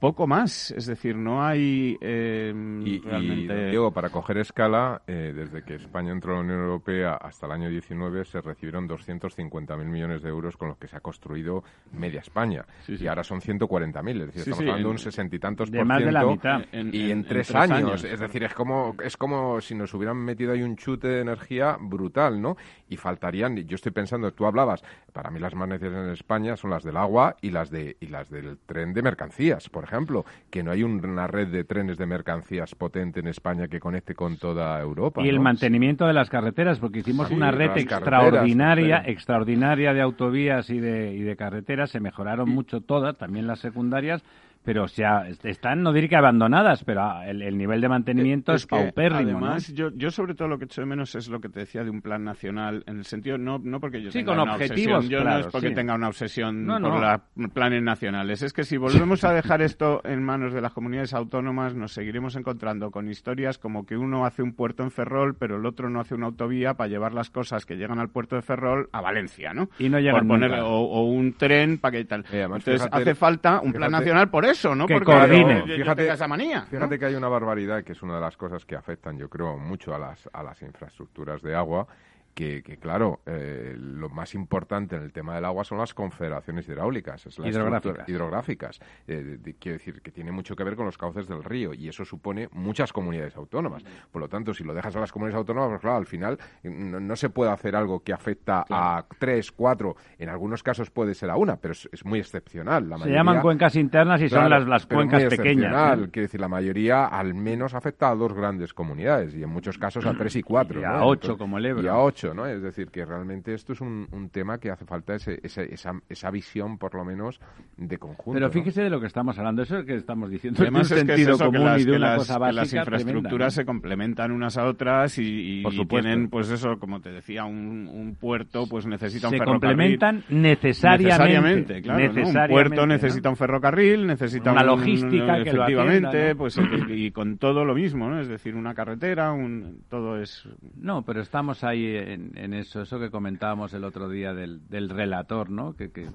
poco 0.04 0.26
más, 0.26 0.70
es 0.72 0.84
decir, 0.84 1.16
no 1.16 1.42
hay 1.42 1.96
eh, 1.98 2.52
y, 2.84 2.98
realmente... 2.98 3.70
Diego, 3.70 3.90
para 3.90 4.10
coger 4.10 4.36
escala, 4.36 5.00
eh, 5.06 5.32
desde 5.34 5.62
que 5.62 5.76
España 5.76 6.12
entró 6.12 6.32
a 6.32 6.34
la 6.34 6.40
Unión 6.42 6.60
Europea 6.60 7.14
hasta 7.14 7.46
el 7.46 7.52
año 7.52 7.70
19 7.70 8.26
se 8.26 8.42
recibieron 8.42 8.86
250.000 8.86 9.82
millones 9.86 10.20
de 10.20 10.28
euros 10.28 10.58
con 10.58 10.68
los 10.68 10.76
que 10.76 10.88
se 10.88 10.98
ha 10.98 11.00
construido 11.00 11.64
media 11.92 12.20
España. 12.20 12.66
Y 12.86 13.06
ahora 13.06 13.24
son 13.24 13.40
140.000, 13.40 14.10
es 14.10 14.26
decir, 14.26 14.40
estamos 14.40 14.60
hablando 14.60 14.88
de 14.88 14.92
un 14.92 14.98
sesenta 14.98 15.36
y 15.36 15.38
tantos 15.38 15.70
por 15.70 15.86
ciento. 15.86 16.04
De 16.04 16.12
la 16.12 16.26
mitad. 16.26 16.60
y 16.70 17.10
en, 17.10 17.24
tres, 17.24 17.54
años. 17.54 18.04
Es 18.04 18.20
decir, 18.20 18.44
es 18.44 18.52
como, 18.52 18.94
es 19.02 19.16
como 19.16 19.58
si 19.62 19.74
nos 19.74 19.94
hubieran 19.94 20.18
metido 20.18 20.52
ahí 20.52 20.62
un 20.62 20.76
chute 20.76 21.08
de 21.08 21.20
energía 21.22 21.78
brutal, 21.80 22.42
¿no? 22.42 22.58
Y 22.90 22.98
faltarían, 22.98 23.56
yo 23.56 23.76
estoy 23.76 23.92
pensando, 23.92 24.30
tú 24.32 24.44
hablabas, 24.44 24.84
para 25.14 25.30
mí 25.30 25.40
las 25.40 25.54
más 25.54 25.66
necesarias 25.66 26.04
en 26.04 26.12
España 26.12 26.56
son 26.58 26.68
las 26.68 26.82
del 26.84 26.98
agua 26.98 27.36
y 27.40 27.52
las, 27.52 27.70
de, 27.70 27.96
y 28.00 28.08
las 28.08 28.28
del 28.28 28.58
tren 28.66 28.92
de 28.92 29.00
mercancías, 29.00 29.70
por 29.70 29.84
ejemplo 29.84 29.93
ejemplo, 29.94 30.24
que 30.50 30.62
no 30.62 30.70
hay 30.70 30.82
una 30.82 31.26
red 31.26 31.48
de 31.48 31.64
trenes 31.64 31.98
de 31.98 32.06
mercancías 32.06 32.74
potente 32.74 33.20
en 33.20 33.28
España 33.28 33.68
que 33.68 33.80
conecte 33.80 34.14
con 34.14 34.36
toda 34.36 34.80
Europa. 34.80 35.22
Y 35.22 35.28
el 35.28 35.40
mantenimiento 35.40 36.06
de 36.06 36.12
las 36.12 36.30
carreteras, 36.30 36.78
porque 36.78 37.00
hicimos 37.00 37.30
una 37.30 37.50
red 37.50 37.70
extraordinaria, 37.76 39.02
extraordinaria 39.06 39.92
de 39.92 40.00
autovías 40.00 40.70
y 40.70 40.78
de, 40.78 41.14
y 41.14 41.20
de 41.20 41.36
carreteras, 41.36 41.90
se 41.90 42.00
mejoraron 42.00 42.48
mucho 42.48 42.80
todas, 42.80 43.16
también 43.16 43.46
las 43.46 43.60
secundarias, 43.60 44.22
pero 44.64 44.84
o 44.84 44.88
sea, 44.88 45.28
están, 45.42 45.82
no 45.82 45.92
diré 45.92 46.08
que 46.08 46.16
abandonadas, 46.16 46.82
pero 46.84 47.02
ah, 47.02 47.26
el, 47.26 47.56
nivel 47.56 47.82
de 47.82 47.88
mantenimiento 47.88 48.54
es, 48.54 48.66
paupérrimo. 48.66 49.38
Además, 49.38 49.72
yo, 49.74 49.90
yo 49.94 50.10
sobre 50.10 50.34
todo 50.34 50.48
lo 50.48 50.58
que 50.58 50.64
echo 50.64 50.80
de 50.80 50.86
menos 50.86 51.14
es 51.14 51.28
lo 51.28 51.38
que 51.38 51.50
te 51.50 51.60
decía 51.60 51.84
de 51.84 51.90
un 51.90 52.00
plan 52.00 52.24
nacional, 52.24 52.82
en 52.86 52.96
el 52.96 53.04
sentido, 53.04 53.36
no, 53.36 53.58
no 53.62 53.78
porque 53.78 54.00
yo 54.00 54.10
tenga 54.10 54.32
una 54.32 54.54
obsesión, 54.54 55.08
yo 55.08 55.22
no 55.22 55.38
es 55.38 55.46
porque 55.48 55.72
tenga 55.72 55.94
una 55.94 56.08
obsesión 56.08 56.66
por 56.66 56.80
los 56.80 57.50
planes 57.52 57.82
nacionales, 57.82 58.42
es 58.42 58.54
que 58.54 58.64
si 58.64 58.78
volvemos 58.78 59.22
a 59.24 59.34
dejar 59.34 59.60
esto 59.60 60.00
en 60.04 60.22
manos 60.22 60.54
de 60.54 60.62
las 60.62 60.72
comunidades 60.72 61.12
autónomas, 61.12 61.74
nos 61.74 61.92
seguiremos 61.92 62.34
encontrando 62.34 62.90
con 62.90 63.10
historias 63.10 63.58
como 63.58 63.84
que 63.84 63.98
uno 63.98 64.24
hace 64.24 64.42
un 64.42 64.54
puerto 64.54 64.82
en 64.82 64.90
Ferrol, 64.90 65.36
pero 65.38 65.58
el 65.58 65.66
otro 65.66 65.90
no 65.90 66.00
hace 66.00 66.14
una 66.14 66.26
autovía 66.26 66.72
para 66.72 66.88
llevar 66.88 67.12
las 67.12 67.28
cosas 67.28 67.66
que 67.66 67.76
llegan 67.76 67.98
al 67.98 68.08
puerto 68.08 68.34
de 68.34 68.40
Ferrol 68.40 68.88
a 68.92 69.02
Valencia, 69.02 69.52
¿no? 69.52 69.68
Y 69.78 69.90
no 69.90 70.00
llegan 70.00 70.26
o, 70.62 71.04
un 71.04 71.34
tren 71.34 71.76
para 71.76 71.98
que 71.98 72.04
tal. 72.06 72.24
Entonces 72.32 72.88
hace 72.90 73.14
falta 73.14 73.60
un 73.60 73.72
plan 73.72 73.92
nacional 73.92 74.30
por 74.30 74.46
eso 74.46 74.53
eso, 74.54 74.74
¿no? 74.74 74.86
Que 74.86 75.00
coordine. 75.00 75.62
fíjate, 75.62 76.08
esa 76.08 76.26
manía. 76.26 76.62
Fíjate 76.62 76.98
que 76.98 77.06
hay 77.06 77.14
una 77.14 77.28
barbaridad 77.28 77.84
que 77.84 77.92
es 77.92 78.02
una 78.02 78.14
de 78.14 78.20
las 78.20 78.36
cosas 78.36 78.64
que 78.64 78.76
afectan, 78.76 79.18
yo 79.18 79.28
creo, 79.28 79.58
mucho 79.58 79.94
a 79.94 79.98
las, 79.98 80.28
a 80.32 80.42
las 80.42 80.60
infraestructuras 80.62 81.42
de 81.42 81.54
agua 81.54 81.86
que, 82.34 82.62
claro, 82.80 83.20
eh, 83.26 83.74
lo 83.78 84.08
más 84.08 84.34
importante 84.34 84.96
en 84.96 85.02
el 85.02 85.12
tema 85.12 85.36
del 85.36 85.44
agua 85.44 85.64
son 85.64 85.78
las 85.78 85.94
confederaciones 85.94 86.68
hidráulicas, 86.68 87.26
es 87.26 87.38
la 87.38 87.48
hidrográficas. 87.48 88.08
hidrográficas. 88.08 88.80
Eh, 89.06 89.38
quiero 89.58 89.78
decir, 89.78 90.02
que 90.02 90.10
tiene 90.10 90.32
mucho 90.32 90.56
que 90.56 90.64
ver 90.64 90.74
con 90.74 90.86
los 90.86 90.98
cauces 90.98 91.28
del 91.28 91.44
río 91.44 91.72
y 91.72 91.88
eso 91.88 92.04
supone 92.04 92.48
muchas 92.52 92.92
comunidades 92.92 93.36
autónomas. 93.36 93.84
Por 94.10 94.20
lo 94.20 94.28
tanto, 94.28 94.52
si 94.52 94.64
lo 94.64 94.74
dejas 94.74 94.96
a 94.96 95.00
las 95.00 95.12
comunidades 95.12 95.38
autónomas, 95.38 95.68
pues 95.70 95.80
claro, 95.80 95.96
al 95.96 96.06
final 96.06 96.38
no, 96.64 97.16
se 97.16 97.30
puede 97.30 97.52
hacer 97.52 97.76
algo 97.76 98.00
que 98.00 98.12
afecta 98.12 98.64
a 98.68 99.04
tres, 99.18 99.52
cuatro, 99.52 99.96
en 100.18 100.28
algunos 100.28 100.62
casos 100.62 100.90
puede 100.90 101.14
ser 101.14 101.30
a 101.30 101.36
una, 101.36 101.56
pero 101.56 101.72
es, 101.72 102.04
muy 102.04 102.18
excepcional. 102.18 102.88
La 102.88 102.98
se 102.98 103.10
llaman 103.10 103.40
cuencas 103.40 103.76
internas 103.76 104.20
y 104.20 104.28
son 104.28 104.50
las, 104.50 104.66
las 104.66 104.86
cuencas 104.86 105.24
pequeñas. 105.24 105.96
Quiero 106.10 106.26
decir, 106.26 106.40
la 106.40 106.48
mayoría 106.48 107.06
al 107.06 107.34
menos 107.34 107.74
afecta 107.74 108.10
a 108.10 108.14
dos 108.14 108.32
grandes 108.32 108.74
comunidades 108.74 109.34
y 109.34 109.42
en 109.42 109.48
muchos 109.48 109.78
casos 109.78 110.04
a 110.04 110.14
tres 110.14 110.34
y 110.36 110.42
cuatro. 110.42 110.80
Y 110.80 110.84
a 110.84 111.04
ocho, 111.04 111.38
como 111.38 111.58
el 111.58 111.66
Ebro. 111.66 111.82
Y 111.82 111.88
a 111.88 111.98
ocho. 111.98 112.23
Es 112.24 112.62
decir, 112.62 112.88
que 112.88 113.04
realmente 113.04 113.52
esto 113.54 113.72
es 113.72 113.80
un, 113.80 114.08
un 114.12 114.30
tema 114.30 114.58
que 114.58 114.70
hace 114.70 114.84
falta 114.84 115.14
ese, 115.14 115.40
esa, 115.42 115.62
esa 116.08 116.30
visión, 116.30 116.78
por 116.78 116.94
lo 116.94 117.04
menos, 117.04 117.40
de 117.76 117.98
conjunto. 117.98 118.32
Pero 118.32 118.50
fíjese 118.50 118.82
de 118.82 118.90
lo 118.90 119.00
que 119.00 119.06
estamos 119.06 119.38
hablando, 119.38 119.62
eso 119.62 119.78
es 119.78 119.84
que 119.84 119.94
estamos 119.94 120.30
diciendo. 120.30 120.62
Además, 120.62 120.90
es 120.90 120.98
sentido 120.98 121.38
común 121.38 121.70
y 121.78 121.84
de 121.84 121.96
una 121.96 122.16
cosa 122.16 122.38
básica. 122.38 122.62
las 122.62 122.72
infraestructuras 122.72 123.54
se 123.54 123.64
complementan 123.64 124.32
unas 124.32 124.56
a 124.56 124.64
otras 124.64 125.18
y, 125.18 125.62
tienen, 125.88 126.28
pues 126.28 126.50
eso, 126.50 126.78
como 126.78 127.00
te 127.00 127.10
decía, 127.10 127.44
un, 127.44 127.88
un 127.92 128.14
puerto, 128.14 128.66
pues 128.68 128.86
necesita 128.86 129.28
un 129.28 129.32
ferrocarril. 129.38 129.60
Se 129.60 129.98
complementan 129.98 130.24
necesariamente. 130.30 131.82
claro. 131.82 132.04
un 132.24 132.48
puerto 132.48 132.86
necesita 132.86 133.28
un 133.28 133.36
ferrocarril, 133.36 134.06
necesita 134.06 134.52
una 134.52 134.64
logística 134.64 135.42
que 135.42 135.50
efectivamente, 135.50 136.34
pues 136.34 136.58
y, 136.88 137.10
con 137.10 137.38
todo 137.38 137.64
lo 137.64 137.74
mismo, 137.74 138.08
¿no? 138.08 138.20
Es 138.20 138.28
decir, 138.28 138.54
una 138.54 138.74
carretera, 138.74 139.32
un, 139.32 139.82
todo 139.88 140.20
es. 140.20 140.48
No, 140.76 141.02
pero 141.02 141.20
estamos 141.20 141.64
ahí 141.64 141.86
en 142.14 142.54
eso, 142.54 142.82
eso 142.82 142.98
que 142.98 143.10
comentábamos 143.10 143.74
el 143.74 143.84
otro 143.84 144.08
día 144.08 144.32
del, 144.32 144.68
del 144.68 144.88
relator, 144.88 145.50
¿no? 145.50 145.74
Que, 145.74 145.90
que, 145.90 146.08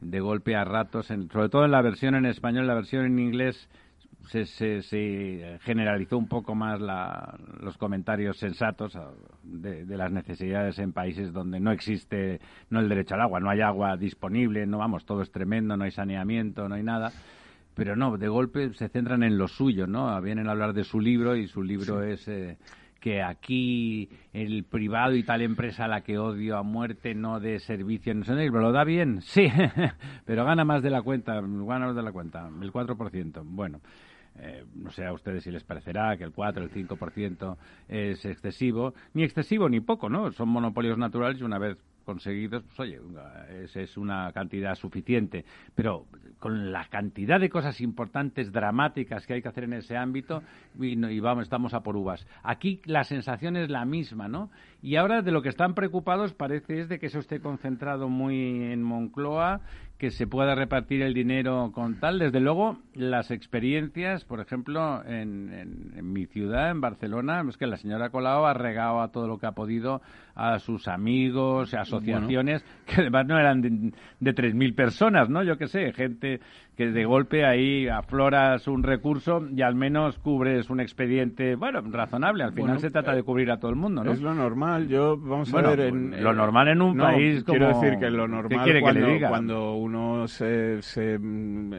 de 0.00 0.20
golpe 0.20 0.56
a 0.56 0.64
ratos, 0.64 1.06
sobre 1.06 1.48
todo 1.48 1.64
en 1.64 1.70
la 1.70 1.82
versión 1.82 2.14
en 2.14 2.26
español, 2.26 2.66
la 2.66 2.74
versión 2.74 3.04
en 3.04 3.18
inglés 3.18 3.68
se, 4.28 4.44
se, 4.82 5.58
generalizó 5.62 6.16
un 6.16 6.28
poco 6.28 6.54
más 6.54 6.80
la, 6.80 7.38
los 7.60 7.76
comentarios 7.76 8.36
sensatos 8.38 8.94
ah, 8.96 9.10
de, 9.42 9.84
de, 9.84 9.96
las 9.96 10.12
necesidades 10.12 10.78
en 10.78 10.92
países 10.92 11.32
donde 11.32 11.58
no 11.58 11.72
existe 11.72 12.40
no 12.68 12.80
el 12.80 12.88
derecho 12.88 13.14
al 13.14 13.22
agua, 13.22 13.40
no 13.40 13.50
hay 13.50 13.60
agua 13.60 13.96
disponible, 13.96 14.66
no 14.66 14.78
vamos, 14.78 15.04
todo 15.04 15.22
es 15.22 15.30
tremendo, 15.30 15.76
no 15.76 15.84
hay 15.84 15.90
saneamiento, 15.90 16.68
no 16.68 16.74
hay 16.74 16.82
nada. 16.82 17.12
Pero 17.74 17.96
no, 17.96 18.16
de 18.16 18.28
golpe 18.28 18.72
se 18.74 18.88
centran 18.88 19.22
en 19.22 19.38
lo 19.38 19.48
suyo, 19.48 19.86
¿no? 19.86 20.20
Vienen 20.20 20.48
a 20.48 20.52
hablar 20.52 20.74
de 20.74 20.84
su 20.84 21.00
libro 21.00 21.36
y 21.36 21.46
su 21.46 21.62
libro 21.62 22.02
es 22.02 22.26
eh, 22.28 22.58
que 23.00 23.22
aquí 23.22 24.08
el 24.32 24.64
privado 24.64 25.14
y 25.16 25.22
tal 25.22 25.42
empresa 25.42 25.86
a 25.86 25.88
la 25.88 26.02
que 26.02 26.18
odio 26.18 26.56
a 26.56 26.62
muerte 26.62 27.14
no 27.14 27.40
de 27.40 27.58
servicio, 27.58 28.14
no 28.14 28.24
sé, 28.24 28.34
pero 28.34 28.60
lo 28.60 28.72
da 28.72 28.84
bien, 28.84 29.20
sí, 29.22 29.48
pero 30.24 30.44
gana 30.44 30.64
más 30.64 30.82
de 30.82 30.90
la 30.90 31.02
cuenta, 31.02 31.34
gana 31.34 31.86
más 31.86 31.96
de 31.96 32.02
la 32.02 32.12
cuenta, 32.12 32.48
el 32.60 32.72
4%. 32.72 33.42
Bueno, 33.44 33.80
eh, 34.38 34.64
no 34.74 34.90
sé 34.90 35.04
a 35.04 35.12
ustedes 35.12 35.42
si 35.42 35.50
les 35.50 35.64
parecerá 35.64 36.16
que 36.16 36.24
el 36.24 36.32
4, 36.32 36.62
el 36.62 36.70
5% 36.70 37.56
es 37.88 38.24
excesivo, 38.24 38.94
ni 39.14 39.24
excesivo 39.24 39.68
ni 39.68 39.80
poco, 39.80 40.08
¿no? 40.08 40.30
Son 40.32 40.48
monopolios 40.48 40.98
naturales 40.98 41.40
y 41.40 41.44
una 41.44 41.58
vez 41.58 41.76
conseguidos, 42.04 42.62
pues 42.64 42.80
oye, 42.80 43.00
esa 43.64 43.80
es 43.80 43.96
una 43.96 44.32
cantidad 44.32 44.74
suficiente. 44.74 45.44
Pero 45.74 46.06
con 46.38 46.72
la 46.72 46.86
cantidad 46.88 47.40
de 47.40 47.50
cosas 47.50 47.80
importantes, 47.80 48.52
dramáticas 48.52 49.26
que 49.26 49.34
hay 49.34 49.42
que 49.42 49.48
hacer 49.48 49.64
en 49.64 49.74
ese 49.74 49.96
ámbito, 49.96 50.42
y, 50.78 51.20
vamos, 51.20 51.44
estamos 51.44 51.74
a 51.74 51.82
por 51.82 51.96
uvas. 51.96 52.26
Aquí 52.42 52.80
la 52.84 53.04
sensación 53.04 53.56
es 53.56 53.70
la 53.70 53.84
misma, 53.84 54.28
¿no? 54.28 54.50
Y 54.82 54.96
ahora 54.96 55.22
de 55.22 55.32
lo 55.32 55.42
que 55.42 55.48
están 55.48 55.74
preocupados 55.74 56.32
parece 56.32 56.80
es 56.80 56.88
de 56.88 56.98
que 56.98 57.06
eso 57.06 57.18
esté 57.18 57.40
concentrado 57.40 58.08
muy 58.08 58.72
en 58.72 58.82
Moncloa, 58.82 59.60
que 60.00 60.10
se 60.10 60.26
pueda 60.26 60.54
repartir 60.54 61.02
el 61.02 61.12
dinero 61.12 61.72
con 61.74 62.00
tal. 62.00 62.18
Desde 62.18 62.40
luego, 62.40 62.78
las 62.94 63.30
experiencias, 63.30 64.24
por 64.24 64.40
ejemplo, 64.40 65.04
en, 65.04 65.92
mi 66.10 66.24
ciudad, 66.24 66.70
en 66.70 66.80
Barcelona, 66.80 67.44
es 67.46 67.58
que 67.58 67.66
la 67.66 67.76
señora 67.76 68.08
Colau 68.08 68.46
ha 68.46 68.54
regado 68.54 69.02
a 69.02 69.12
todo 69.12 69.28
lo 69.28 69.36
que 69.36 69.46
ha 69.46 69.52
podido 69.52 70.00
a 70.34 70.58
sus 70.58 70.88
amigos, 70.88 71.74
asociaciones, 71.74 72.64
que 72.86 73.02
además 73.02 73.26
no 73.26 73.38
eran 73.38 73.60
de, 73.60 73.92
de 74.20 74.34
3.000 74.34 74.74
personas, 74.74 75.28
¿no? 75.28 75.42
Yo 75.42 75.58
qué 75.58 75.66
sé, 75.66 75.92
gente 75.92 76.40
que 76.80 76.92
de 76.92 77.04
golpe 77.04 77.44
ahí 77.44 77.88
afloras 77.88 78.66
un 78.66 78.82
recurso 78.82 79.46
y 79.54 79.60
al 79.60 79.74
menos 79.74 80.18
cubres 80.18 80.70
un 80.70 80.80
expediente, 80.80 81.54
bueno, 81.54 81.82
razonable. 81.82 82.42
Al 82.42 82.54
final 82.54 82.78
se 82.78 82.90
trata 82.90 83.14
de 83.14 83.22
cubrir 83.22 83.50
a 83.50 83.58
todo 83.58 83.70
el 83.70 83.76
mundo, 83.76 84.02
¿no? 84.02 84.10
Es 84.10 84.22
lo 84.22 84.32
normal. 84.32 84.88
Yo, 84.88 85.18
vamos 85.18 85.52
a 85.52 85.60
ver... 85.60 85.80
En, 85.80 86.24
lo 86.24 86.32
normal 86.32 86.68
en 86.68 86.80
un 86.80 86.96
país 86.96 87.44
como... 87.44 87.58
Quiero 87.58 87.78
decir 87.78 87.98
que 87.98 88.08
lo 88.08 88.26
normal 88.26 88.80
cuando, 88.80 89.28
cuando 89.28 89.74
uno 89.74 90.26
se, 90.26 90.80
se, 90.80 91.18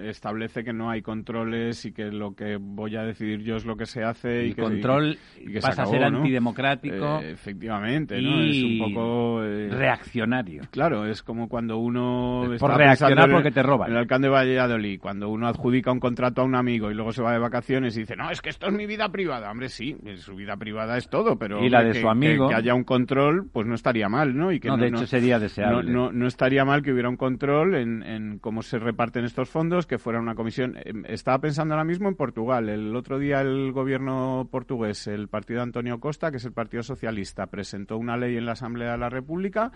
establece 0.04 0.64
que 0.64 0.72
no 0.72 0.92
hay 0.92 1.02
controles 1.02 1.84
y 1.86 1.94
que 1.94 2.12
lo 2.12 2.36
que 2.36 2.58
voy 2.62 2.96
a 2.96 3.02
decidir 3.02 3.42
yo 3.42 3.56
es 3.56 3.66
lo 3.66 3.76
que 3.76 3.88
se 3.88 4.04
hace 4.04 4.46
y, 4.46 4.54
que... 4.54 4.62
control 4.62 5.18
y, 5.40 5.60
pasa 5.60 5.82
a 5.82 5.86
ser 5.88 6.04
antidemocrático. 6.04 7.22
Eh, 7.22 7.32
efectivamente, 7.32 8.22
¿no? 8.22 8.40
Es 8.40 8.64
un 8.64 8.78
poco... 8.78 9.44
Eh, 9.46 9.68
reaccionario. 9.72 10.62
Claro, 10.70 11.08
es 11.08 11.24
como 11.24 11.50
cuando 11.50 11.80
uno... 11.80 12.44
Por 12.60 12.78
reaccionar 12.78 13.32
porque 13.32 13.50
te 13.50 13.64
roban. 13.64 13.90
El 13.90 13.98
alcalde 13.98 14.28
de 14.28 14.32
Valladolid 14.32 14.91
y 14.92 14.98
cuando 14.98 15.30
uno 15.30 15.48
adjudica 15.48 15.92
un 15.92 16.00
contrato 16.00 16.42
a 16.42 16.44
un 16.44 16.56
amigo 16.56 16.92
y 16.92 16.94
luego 16.94 17.12
se 17.12 17.22
va 17.22 17.34
de 17.34 17.40
vacaciones 17.40 17.96
y 17.96 18.02
dice, 18.02 18.16
no, 18.16 18.30
es 18.30 18.42
que 18.42 18.50
esto 18.50 18.68
es 18.68 18.74
mi 18.74 18.86
vida 18.86 19.10
privada. 19.10 19.50
Hombre, 19.50 19.70
sí, 19.70 19.98
su 20.18 20.36
vida 20.36 20.58
privada 20.58 20.98
es 20.98 21.10
todo, 21.10 21.38
pero 21.38 21.64
y 21.64 21.70
la 21.70 21.84
de 21.84 21.94
su 21.94 22.10
amigo 22.10 22.50
que, 22.50 22.56
haya 22.56 22.74
un 22.74 22.84
control, 22.84 23.48
pues 23.52 23.68
no 23.68 23.76
estaría 23.76 24.10
mal, 24.10 24.36
¿no? 24.36 24.52
Y 24.52 24.60
que 24.60 24.68
no, 24.68 24.78
de 24.78 24.88
hecho 24.88 25.08
sería 25.08 25.40
deseable. 25.40 25.92
No, 25.92 26.12
no, 26.12 26.28
estaría 26.28 26.66
mal 26.66 26.82
que 26.82 26.92
hubiera 26.92 27.10
un 27.10 27.18
control 27.18 27.76
en, 27.76 28.04
en, 28.04 28.40
cómo 28.40 28.62
se 28.62 28.80
reparten 28.80 29.26
estos 29.26 29.50
fondos, 29.50 29.88
que 29.88 29.98
fuera 29.98 30.20
una 30.20 30.36
comisión. 30.36 30.78
Em, 30.84 31.04
estaba 31.08 31.40
pensando 31.40 31.74
ahora 31.74 31.86
mismo 31.86 32.10
en 32.10 32.16
Portugal. 32.16 32.70
El 32.70 32.96
otro 32.96 33.20
día 33.20 33.42
el 33.42 33.72
gobierno 33.72 34.48
portugués, 34.52 35.08
el 35.08 35.28
partido 35.28 35.60
de 35.60 35.64
Antonio 35.64 36.00
Costa, 36.00 36.32
que 36.32 36.38
es 36.38 36.46
el 36.46 36.54
Partido 36.54 36.84
Socialista, 36.84 37.48
presentó 37.48 37.98
una 37.98 38.18
ley 38.18 38.38
en 38.38 38.46
la 38.46 38.54
Asamblea 38.54 38.92
de 38.92 38.98
la 38.98 39.10
República 39.10 39.72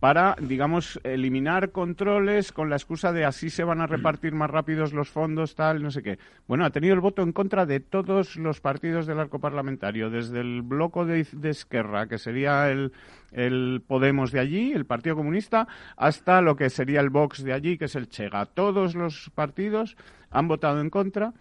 para, 0.00 0.36
digamos, 0.40 1.00
eliminar 1.04 1.70
controles 1.72 2.52
con 2.52 2.68
la 2.68 2.76
excusa 2.76 3.12
de 3.12 3.24
así 3.24 3.48
se 3.48 3.64
van 3.64 3.80
a 3.80 3.86
repartir 3.86 4.32
más 4.34 4.50
rápidos 4.56 4.94
los 4.94 5.10
fondos, 5.10 5.54
tal, 5.54 5.82
no 5.82 5.90
sé 5.90 6.02
qué. 6.02 6.18
Bueno, 6.48 6.64
ha 6.64 6.70
tenido 6.70 6.94
el 6.94 7.00
voto 7.00 7.20
en 7.22 7.32
contra 7.32 7.66
de 7.66 7.80
todos 7.80 8.36
los 8.36 8.62
partidos 8.62 9.06
del 9.06 9.20
arco 9.20 9.38
parlamentario, 9.38 10.08
desde 10.08 10.40
el 10.40 10.62
bloco 10.62 11.04
de, 11.04 11.26
de 11.30 11.50
Esquerra, 11.50 12.08
que 12.08 12.16
sería 12.16 12.70
el, 12.70 12.92
el 13.32 13.82
Podemos 13.86 14.32
de 14.32 14.40
allí, 14.40 14.72
el 14.72 14.86
Partido 14.86 15.14
Comunista, 15.14 15.68
hasta 15.96 16.40
lo 16.40 16.56
que 16.56 16.70
sería 16.70 17.00
el 17.00 17.10
Vox 17.10 17.44
de 17.44 17.52
allí, 17.52 17.76
que 17.76 17.84
es 17.84 17.96
el 17.96 18.08
Chega. 18.08 18.46
Todos 18.46 18.94
los 18.94 19.30
partidos 19.34 19.94
han 20.30 20.48
votado 20.48 20.80
en 20.80 20.88
contra 20.88 21.34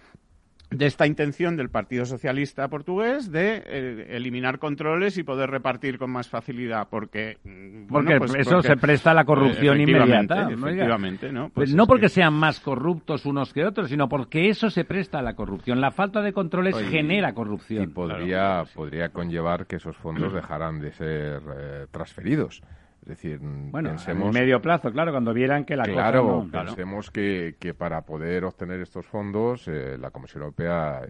de 0.70 0.86
esta 0.86 1.06
intención 1.06 1.56
del 1.56 1.70
Partido 1.70 2.06
Socialista 2.06 2.68
portugués 2.68 3.32
de 3.32 3.64
eh, 3.66 4.08
eliminar 4.10 4.60
controles 4.60 5.18
y 5.18 5.24
poder 5.24 5.50
repartir 5.50 5.98
con 5.98 6.12
más 6.12 6.28
facilidad, 6.28 6.88
porque 6.90 7.38
mm, 7.44 7.88
porque 7.88 8.18
pues 8.18 8.36
eso 8.36 8.62
se 8.62 8.76
presta 8.78 9.12
a 9.12 9.14
la 9.14 9.26
corrupción 9.26 9.80
inmediata. 9.80 10.50
Efectivamente, 10.50 11.32
¿no? 11.32 11.50
Pues 11.50 11.74
no 11.74 11.86
porque 11.88 12.10
sean 12.10 12.34
más 12.34 12.60
corruptos 12.60 13.26
unos 13.26 13.54
que 13.54 13.66
otros, 13.66 13.90
sino 13.90 14.10
porque 14.10 14.50
eso 14.50 14.70
se 14.70 14.86
presta 14.86 15.20
a 15.20 15.22
la 15.22 15.36
corrupción. 15.36 15.82
La 15.82 15.92
falta 15.92 16.22
de 16.22 16.34
controles 16.34 16.76
genera 16.90 17.34
corrupción. 17.34 17.84
Y 17.84 17.88
podría, 17.88 18.64
podría 18.74 19.10
conllevar 19.10 19.68
que 19.68 19.78
esos 19.78 19.96
fondos 19.98 20.34
dejaran 20.34 20.80
de 20.80 20.92
ser 20.92 21.42
eh, 21.56 21.86
transferidos. 21.92 22.62
Es 23.06 23.10
decir, 23.10 23.40
bueno, 23.40 23.90
pensemos... 23.90 24.34
medio 24.34 24.60
plazo, 24.60 24.92
claro, 24.92 25.12
cuando 25.12 25.32
vieran 25.32 25.64
que 25.64 25.76
la 25.76 25.84
claro, 25.84 26.24
cosa 26.24 26.64
no, 26.64 26.66
pensemos 26.66 27.12
que, 27.12 27.56
que, 27.60 27.76
para 27.76 28.02
poder 28.02 28.44
obtener 28.46 28.80
estos 28.80 29.06
fondos, 29.06 29.68
eh, 29.68 29.96
la 30.00 30.10
Comisión 30.10 30.42
Europea 30.42 31.04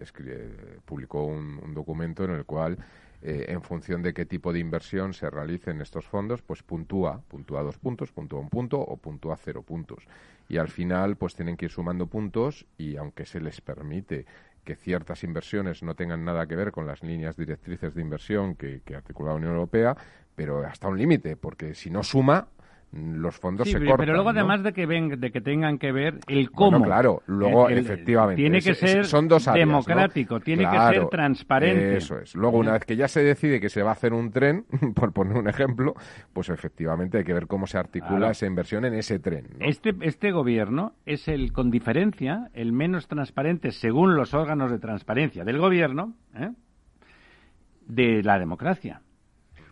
publicó 0.84 1.24
un, 1.24 1.72
documento 1.72 2.24
en 2.24 2.32
el 2.32 2.44
cual 2.44 2.76
eh, 3.22 3.46
en 3.48 3.62
función 3.62 4.02
de 4.02 4.12
qué 4.12 4.26
tipo 4.26 4.52
de 4.52 4.58
inversión 4.58 5.14
se 5.14 5.30
realice 5.30 5.70
en 5.70 5.80
estos 5.80 6.04
fondos, 6.04 6.42
pues 6.42 6.62
puntúa, 6.62 7.22
puntúa 7.28 7.62
dos 7.62 7.78
puntos, 7.78 8.12
puntúa 8.12 8.40
un 8.40 8.50
punto 8.50 8.78
o 8.78 8.98
puntúa 8.98 9.38
cero 9.38 9.62
puntos. 9.62 10.06
Y 10.50 10.58
al 10.58 10.68
final, 10.68 11.16
pues 11.16 11.34
tienen 11.34 11.56
que 11.56 11.64
ir 11.64 11.70
sumando 11.70 12.08
puntos 12.08 12.66
y 12.76 12.96
aunque 12.96 13.24
se 13.24 13.40
les 13.40 13.62
permite 13.62 14.26
que 14.64 14.76
ciertas 14.76 15.24
inversiones 15.24 15.82
no 15.82 15.94
tengan 15.94 16.26
nada 16.26 16.46
que 16.46 16.56
ver 16.56 16.72
con 16.72 16.86
las 16.86 17.02
líneas 17.02 17.36
directrices 17.36 17.94
de 17.94 18.02
inversión 18.02 18.54
que, 18.54 18.82
que 18.84 18.96
articula 18.96 19.30
la 19.30 19.36
Unión 19.36 19.52
Europea, 19.52 19.96
pero 20.36 20.64
hasta 20.64 20.86
un 20.88 20.98
límite, 20.98 21.36
porque 21.36 21.74
si 21.74 21.90
no 21.90 22.02
suma, 22.02 22.46
los 22.92 23.36
fondos 23.36 23.68
se 23.68 23.78
cortan. 23.78 23.96
Pero 23.98 24.12
luego, 24.14 24.30
además 24.30 24.62
de 24.62 24.72
que 24.72 24.86
ven, 24.86 25.20
de 25.20 25.30
que 25.30 25.40
tengan 25.40 25.78
que 25.78 25.92
ver 25.92 26.20
el 26.28 26.50
cómo. 26.50 26.82
claro, 26.82 27.22
luego 27.26 27.68
efectivamente. 27.68 28.40
Tiene 28.40 28.60
que 28.60 28.74
ser 28.74 29.04
son 29.04 29.28
dos 29.28 29.46
democrático, 29.46 30.40
tiene 30.40 30.68
que 30.68 30.78
ser 30.78 31.08
transparente. 31.08 31.96
Eso 31.96 32.18
es. 32.18 32.34
Luego, 32.34 32.58
una 32.58 32.72
vez 32.72 32.84
que 32.84 32.96
ya 32.96 33.08
se 33.08 33.22
decide 33.22 33.60
que 33.60 33.68
se 33.68 33.82
va 33.82 33.90
a 33.90 33.92
hacer 33.92 34.12
un 34.12 34.30
tren, 34.30 34.64
por 34.94 35.12
poner 35.12 35.36
un 35.36 35.48
ejemplo, 35.48 35.94
pues 36.32 36.48
efectivamente 36.48 37.18
hay 37.18 37.24
que 37.24 37.34
ver 37.34 37.46
cómo 37.46 37.66
se 37.66 37.78
articula 37.78 38.30
esa 38.30 38.46
inversión 38.46 38.84
en 38.84 38.94
ese 38.94 39.18
tren. 39.18 39.48
Este, 39.60 39.94
este 40.00 40.30
gobierno 40.30 40.94
es 41.04 41.28
el, 41.28 41.52
con 41.52 41.70
diferencia, 41.70 42.50
el 42.54 42.72
menos 42.72 43.08
transparente 43.08 43.72
según 43.72 44.16
los 44.16 44.32
órganos 44.32 44.70
de 44.70 44.78
transparencia 44.78 45.44
del 45.44 45.58
gobierno, 45.58 46.14
¿eh? 46.34 46.50
de 47.86 48.22
la 48.22 48.38
democracia. 48.38 49.02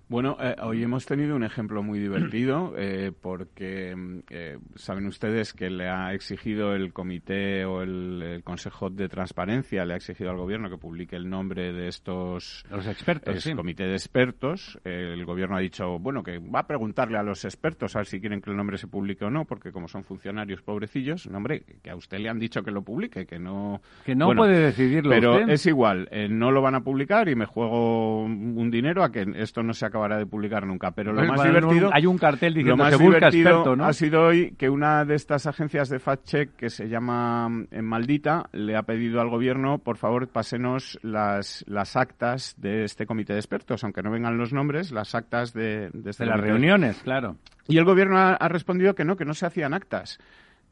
Bueno, 0.07 0.37
eh, 0.39 0.55
hoy 0.63 0.83
hemos 0.83 1.07
tenido 1.07 1.35
un 1.35 1.45
ejemplo 1.45 1.83
muy 1.83 1.99
divertido 1.99 2.75
eh, 2.79 3.11
porque 3.19 3.97
mm, 3.97 4.19
eh, 4.29 4.59
saben 4.75 5.07
ustedes 5.07 5.55
que 5.55 5.71
le 5.71 5.89
ha 5.89 6.13
exigido 6.13 6.75
el 6.75 6.93
comité 6.93 7.65
o 7.65 7.83
el, 7.83 8.43
Consejo 8.45 8.91
de 8.91 9.09
Transparencia, 9.09 9.85
le 9.85 9.95
ha 9.95 9.97
exigido 9.97 10.31
al 10.31 10.37
gobierno 10.37 10.69
que 10.69 10.77
publique 10.77 11.17
el 11.17 11.29
nombre 11.29 11.73
de 11.73 11.89
estos 11.89 12.65
los 12.71 12.87
expertos, 12.87 13.47
el 13.47 13.57
comité 13.57 13.85
de 13.85 13.95
expertos. 13.95 14.79
el 14.85 15.25
gobierno 15.25 15.57
ha 15.57 15.61
dicho, 15.61 15.99
bueno, 15.99 16.23
que 16.23 16.39
va 16.39 16.61
a 16.61 16.67
preguntarle 16.67 17.17
a 17.17 17.23
los 17.23 17.45
expertos 17.45 17.97
a 17.97 18.01
ver 18.01 18.07
si 18.07 18.21
quieren 18.21 18.41
que 18.41 18.51
el 18.51 18.57
nombre 18.57 18.77
se 18.77 18.89
publique 18.89 19.25
o 19.25 19.31
no, 19.31 19.45
porque 19.45 19.73
como 19.73 19.89
son 19.89 20.05
funcionarios 20.05 20.63
pobrecillos, 20.63 21.29
nombre, 21.29 21.65
que 21.83 21.91
a 21.91 21.97
usted 21.97 22.19
le 22.19 22.29
han 22.29 22.39
dicho 22.39 22.63
que 22.63 22.71
lo 22.71 22.83
publique, 22.83 23.25
que 23.27 23.39
no... 23.39 23.81
Que 24.05 24.15
no 24.15 24.35
puede 24.35 24.59
decidirlo 24.59 25.11
Pero 25.11 25.39
es 25.39 25.65
igual, 25.67 26.09
no 26.31 26.51
lo 26.51 26.61
van 26.61 26.75
a 26.75 26.81
publicar 26.81 27.29
y 27.29 27.35
me 27.35 27.47
juego 27.47 28.25
un 28.25 28.71
dinero 28.71 29.03
a 29.03 29.11
que 29.11 29.27
esto 29.37 29.63
no 29.63 29.73
se 29.73 29.87
acabará 29.95 30.19
de 30.19 30.27
publicar 30.27 30.67
nunca. 30.67 30.91
Pero 30.91 31.13
lo 31.13 31.25
más 31.25 31.43
divertido. 31.43 31.91
Hay 31.93 32.07
un 32.07 32.19
cartel 32.19 32.55
diciendo 32.55 32.77
lo 32.77 32.91
más 32.91 32.99
busca 32.99 33.29
experto, 33.29 33.77
¿no? 33.77 33.85
Ha 33.85 33.93
sido 33.93 34.23
hoy 34.23 34.55
que 34.59 34.69
una 34.69 35.05
de 35.05 35.15
estas 35.15 35.47
agencias 35.47 35.89
de 35.89 36.01
fact-check 36.01 36.51
que 36.57 36.69
se 36.69 36.89
llama 36.89 37.47
en 37.49 37.69
eh, 37.71 37.83
Maldita 37.83 38.49
le 38.53 38.77
ha 38.77 38.83
pedido 38.83 39.21
al 39.21 39.29
gobierno, 39.29 39.79
por 39.79 39.97
favor, 39.97 40.27
pásenos 40.29 40.99
las, 41.03 41.65
las 41.69 41.97
actas 41.97 42.55
de 42.59 42.85
este 42.85 43.07
comité 43.07 43.35
de 43.35 43.39
expertos, 43.39 43.85
aunque 43.85 44.03
no 44.03 44.11
vengan 44.11 44.37
los 44.37 44.53
nombres, 44.53 44.91
las 44.91 45.15
actas 45.15 45.53
de, 45.53 45.91
de, 45.93 46.11
este 46.11 46.27
las 46.27 46.41
reuniones, 46.41 47.01
claro. 47.03 47.37
Y 47.69 47.79
el 47.79 47.85
gobierno 47.85 48.19
ha 48.19 48.49
respondido 48.49 48.95
que 48.95 49.05
no, 49.05 49.17
que 49.17 49.25
no 49.25 49.33
se 49.33 49.47
hacían 49.47 49.73
actas 49.73 50.19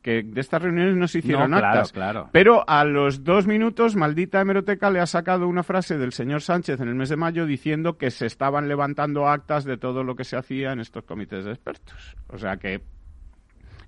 que 0.03 0.23
de 0.23 0.41
estas 0.41 0.61
reuniones 0.61 0.97
no 0.97 1.09
se 1.09 1.21
hicieron 1.21 1.55
actas. 1.55 1.93
Claro. 1.93 2.29
Pero 2.33 2.69
a 2.69 2.85
los 2.85 3.25
dos 3.25 3.47
minutos, 3.47 3.97
maldita 3.97 4.41
hemeroteca 4.41 4.91
le 4.91 5.01
ha 5.01 5.07
sacado 5.07 5.47
una 5.49 5.63
frase 5.63 5.97
del 5.97 6.13
señor 6.13 6.43
Sánchez 6.43 6.81
en 6.81 6.89
el 6.89 6.95
mes 6.95 7.09
de 7.09 7.17
mayo 7.17 7.47
diciendo 7.47 7.97
que 7.97 8.11
se 8.11 8.27
estaban 8.27 8.69
levantando 8.69 9.29
actas 9.29 9.65
de 9.65 9.77
todo 9.77 10.03
lo 10.03 10.17
que 10.17 10.25
se 10.25 10.37
hacía 10.37 10.73
en 10.73 10.81
estos 10.81 11.05
comités 11.05 11.45
de 11.45 11.53
expertos. 11.53 12.17
O 12.29 12.37
sea 12.37 12.57
que 12.57 12.83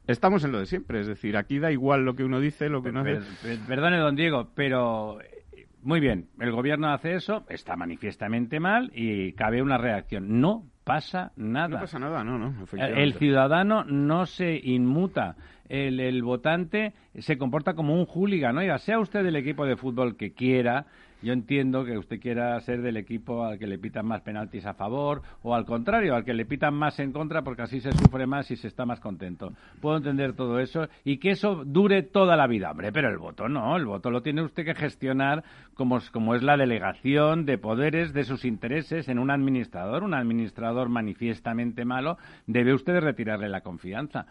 estamos 0.07 0.45
en 0.45 0.53
lo 0.53 0.61
de 0.61 0.67
siempre. 0.67 1.01
Es 1.01 1.07
decir, 1.07 1.37
aquí 1.37 1.59
da 1.59 1.73
igual 1.73 2.05
lo 2.05 2.15
que 2.15 2.25
uno 2.25 2.41
dice, 2.41 2.69
lo 2.69 2.83
que 2.83 2.91
uno 2.91 3.01
hace. 3.01 3.21
Perdone, 3.67 3.99
don 3.99 4.15
Diego, 4.15 4.51
pero 4.55 5.21
eh, 5.21 5.67
muy 5.83 6.01
bien, 6.01 6.29
el 6.39 6.53
gobierno 6.53 6.93
hace 6.93 7.15
eso, 7.15 7.45
está 7.49 7.77
manifiestamente 7.77 8.61
mal 8.61 8.93
y 8.95 9.33
cabe 9.33 9.63
una 9.63 9.79
reacción. 9.79 10.41
No 10.41 10.71
pasa 10.85 11.33
nada. 11.37 11.69
No 11.69 11.81
pasa 11.81 11.99
nada, 11.99 12.23
no, 12.23 12.39
no. 12.39 12.55
El 12.77 13.15
ciudadano 13.15 13.85
no 13.85 14.27
se 14.27 14.61
inmuta 14.63 15.37
el, 15.69 16.01
el 16.01 16.23
votante 16.23 16.93
se 17.19 17.39
comporta 17.39 17.75
como 17.75 17.95
un 17.95 18.07
hooligan. 18.07 18.57
Oiga, 18.59 18.79
sea 18.79 18.99
usted 18.99 19.25
del 19.25 19.37
equipo 19.37 19.65
de 19.67 19.77
fútbol 19.77 20.17
que 20.17 20.33
quiera, 20.33 20.87
yo 21.25 21.33
entiendo 21.33 21.85
que 21.85 21.97
usted 21.97 22.21
quiera 22.21 22.61
ser 22.61 22.83
del 22.83 22.99
equipo 22.99 23.45
al 23.45 23.59
que 23.59 23.67
le 23.67 23.79
pitan 23.79 24.07
más 24.07 24.21
penaltis 24.21 24.67
a 24.67 24.75
favor 24.75 25.23
o 25.43 25.55
al 25.55 25.65
contrario, 25.65 26.15
al 26.15 26.25
que 26.25 26.35
le 26.35 26.45
pitan 26.45 26.75
más 26.75 27.01
en 27.01 27.13
contra 27.13 27.43
porque 27.43 27.63
así 27.63 27.81
se 27.81 27.93
sufre 27.93 28.27
más 28.27 28.51
y 28.51 28.57
se 28.57 28.69
está 28.69 28.85
más 28.85 29.01
contento. 29.01 29.53
Puedo 29.81 29.97
entender 29.97 30.35
todo 30.35 30.61
eso 30.61 30.87
y 31.03 31.17
que 31.17 31.31
eso 31.31 31.65
dure 31.65 32.03
toda 32.03 32.37
la 32.37 32.47
vida. 32.47 32.71
Hombre, 32.71 32.93
pero 32.93 33.09
el 33.09 33.19
voto 33.19 33.49
no, 33.49 33.77
el 33.77 33.87
voto 33.87 34.11
lo 34.11 34.23
tiene 34.23 34.43
usted 34.43 34.65
que 34.65 34.75
gestionar 34.75 35.43
como, 35.75 35.99
como 36.13 36.35
es 36.35 36.43
la 36.43 36.57
delegación 36.57 37.47
de 37.47 37.57
poderes 37.59 38.13
de 38.13 38.25
sus 38.25 38.45
intereses 38.45 39.09
en 39.09 39.19
un 39.19 39.31
administrador. 39.31 40.05
Un 40.05 40.15
administrador 40.15 40.91
manifiestamente 40.91 41.85
malo 41.85 42.19
debe 42.47 42.75
usted 42.75 43.01
retirarle 43.01 43.49
la 43.49 43.63
confianza. 43.63 44.27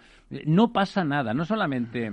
No 0.46 0.72
pasa 0.72 1.04
nada, 1.04 1.34
no 1.34 1.46
solamente 1.46 2.12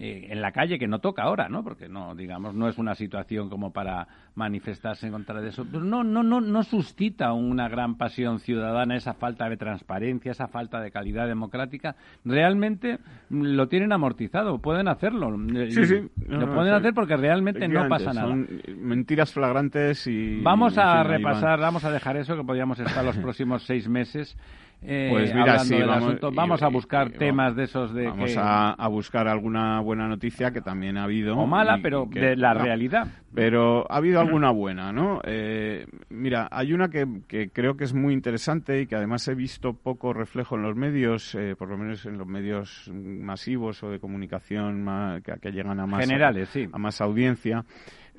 eh, 0.00 0.28
en 0.30 0.40
la 0.40 0.52
calle, 0.52 0.78
que 0.78 0.86
no 0.86 1.00
toca 1.00 1.22
ahora, 1.22 1.48
¿no? 1.48 1.64
Porque 1.64 1.88
no, 1.88 2.14
digamos, 2.14 2.54
no 2.54 2.68
es 2.68 2.78
una 2.78 2.94
situación 2.94 3.50
como 3.50 3.72
para 3.72 4.06
manifestarse 4.36 5.06
en 5.06 5.12
contra 5.12 5.40
de 5.40 5.48
eso. 5.48 5.66
Pero 5.68 5.82
no, 5.82 6.04
no, 6.04 6.22
no, 6.22 6.40
no 6.40 6.62
suscita 6.62 7.32
una 7.32 7.68
gran 7.68 7.96
pasión 7.96 8.38
ciudadana 8.38 8.94
esa 8.94 9.14
falta 9.14 9.48
de 9.48 9.56
transparencia, 9.56 10.30
esa 10.30 10.46
falta 10.46 10.80
de 10.80 10.92
calidad 10.92 11.26
democrática. 11.26 11.96
Realmente 12.24 12.98
lo 13.28 13.66
tienen 13.66 13.92
amortizado, 13.92 14.58
pueden 14.58 14.86
hacerlo. 14.86 15.34
Eh, 15.52 15.72
sí, 15.72 15.84
sí. 15.84 16.08
lo 16.28 16.54
pueden 16.54 16.74
hacer 16.74 16.94
porque 16.94 17.16
realmente 17.16 17.66
no 17.66 17.88
pasa 17.88 18.12
nada. 18.12 18.28
Son 18.28 18.48
mentiras 18.78 19.32
flagrantes 19.32 20.06
y. 20.06 20.40
Vamos 20.42 20.78
a 20.78 21.02
repasar, 21.02 21.58
vamos 21.58 21.84
a 21.84 21.90
dejar 21.90 22.16
eso, 22.16 22.36
que 22.36 22.44
podríamos 22.44 22.78
estar 22.78 23.04
los 23.04 23.16
próximos 23.18 23.64
seis 23.64 23.88
meses 23.88 24.36
eh, 24.80 25.08
pues 25.10 25.34
mira, 25.34 25.58
sí, 25.58 25.74
vamos, 25.82 26.18
vamos, 26.32 26.62
a 26.62 26.68
buscar 26.68 27.10
temas 27.10 27.56
de 27.56 27.64
esos 27.64 27.92
de 27.92 28.06
vamos 28.06 28.34
a, 28.36 28.88
buscar 28.88 29.26
alguna 29.26 29.80
buena 29.80 30.06
noticia 30.06 30.52
que 30.52 30.60
también 30.60 30.96
ha 30.96 31.04
habido 31.04 31.36
o 31.36 31.46
mala 31.48 31.80
pero 31.82 32.06
de 32.08 32.36
la 32.36 32.54
realidad. 32.54 33.08
Pero 33.34 33.90
ha 33.90 33.96
habido 33.96 34.20
alguna 34.20 34.52
buena 34.52 34.92
no 34.92 35.20
eh, 35.24 35.84
mira 36.10 36.48
hay 36.50 36.72
una 36.72 36.88
que, 36.88 37.50
creo 37.52 37.76
que 37.76 37.84
es 37.84 37.92
muy 37.92 38.14
interesante 38.14 38.80
y 38.80 38.86
que 38.86 38.94
además 38.94 39.26
he 39.26 39.34
visto 39.34 39.72
poco 39.72 40.12
reflejo 40.12 40.54
en 40.54 40.62
los 40.62 40.76
medios 40.76 41.34
eh, 41.34 41.56
por 41.58 41.68
lo 41.68 41.76
menos 41.76 42.06
en 42.06 42.16
los 42.16 42.26
medios 42.26 42.88
masivos 42.92 43.82
o 43.82 43.90
de 43.90 43.98
comunicación 43.98 44.86
que, 45.24 45.50
llegan 45.50 45.80
a 45.80 45.86
más 45.86 46.06
generales 46.06 46.50
sí. 46.50 46.68
a 46.72 46.78
más 46.78 47.00
audiencia 47.00 47.64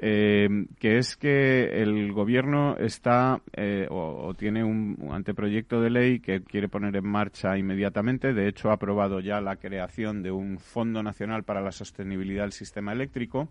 eh, 0.01 0.47
que 0.79 0.97
es 0.97 1.17
que 1.17 1.81
el 1.81 2.13
gobierno 2.13 2.77
está 2.77 3.41
eh, 3.53 3.85
o, 3.89 4.33
tiene 4.33 4.63
un, 4.63 5.09
anteproyecto 5.11 5.81
de 5.81 5.89
ley 5.89 6.19
que 6.21 6.41
quiere 6.41 6.69
poner 6.69 6.95
en 6.95 7.05
marcha 7.05 7.57
inmediatamente. 7.57 8.33
De 8.33 8.47
hecho, 8.47 8.69
ha 8.69 8.73
aprobado 8.73 9.19
ya 9.19 9.41
la 9.41 9.57
creación 9.57 10.23
de 10.23 10.31
un 10.31 10.57
Fondo 10.57 11.03
Nacional 11.03 11.43
para 11.43 11.61
la 11.61 11.73
Sostenibilidad 11.73 12.43
del 12.43 12.53
Sistema 12.53 12.93
Eléctrico 12.93 13.49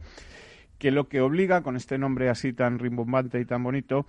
que 0.79 0.91
lo 0.91 1.09
que 1.09 1.21
obliga, 1.21 1.63
con 1.63 1.77
este 1.77 1.99
nombre 1.99 2.29
así 2.29 2.53
tan 2.53 2.79
rimbombante 2.79 3.41
y 3.41 3.45
tan 3.45 3.63
bonito, 3.63 4.07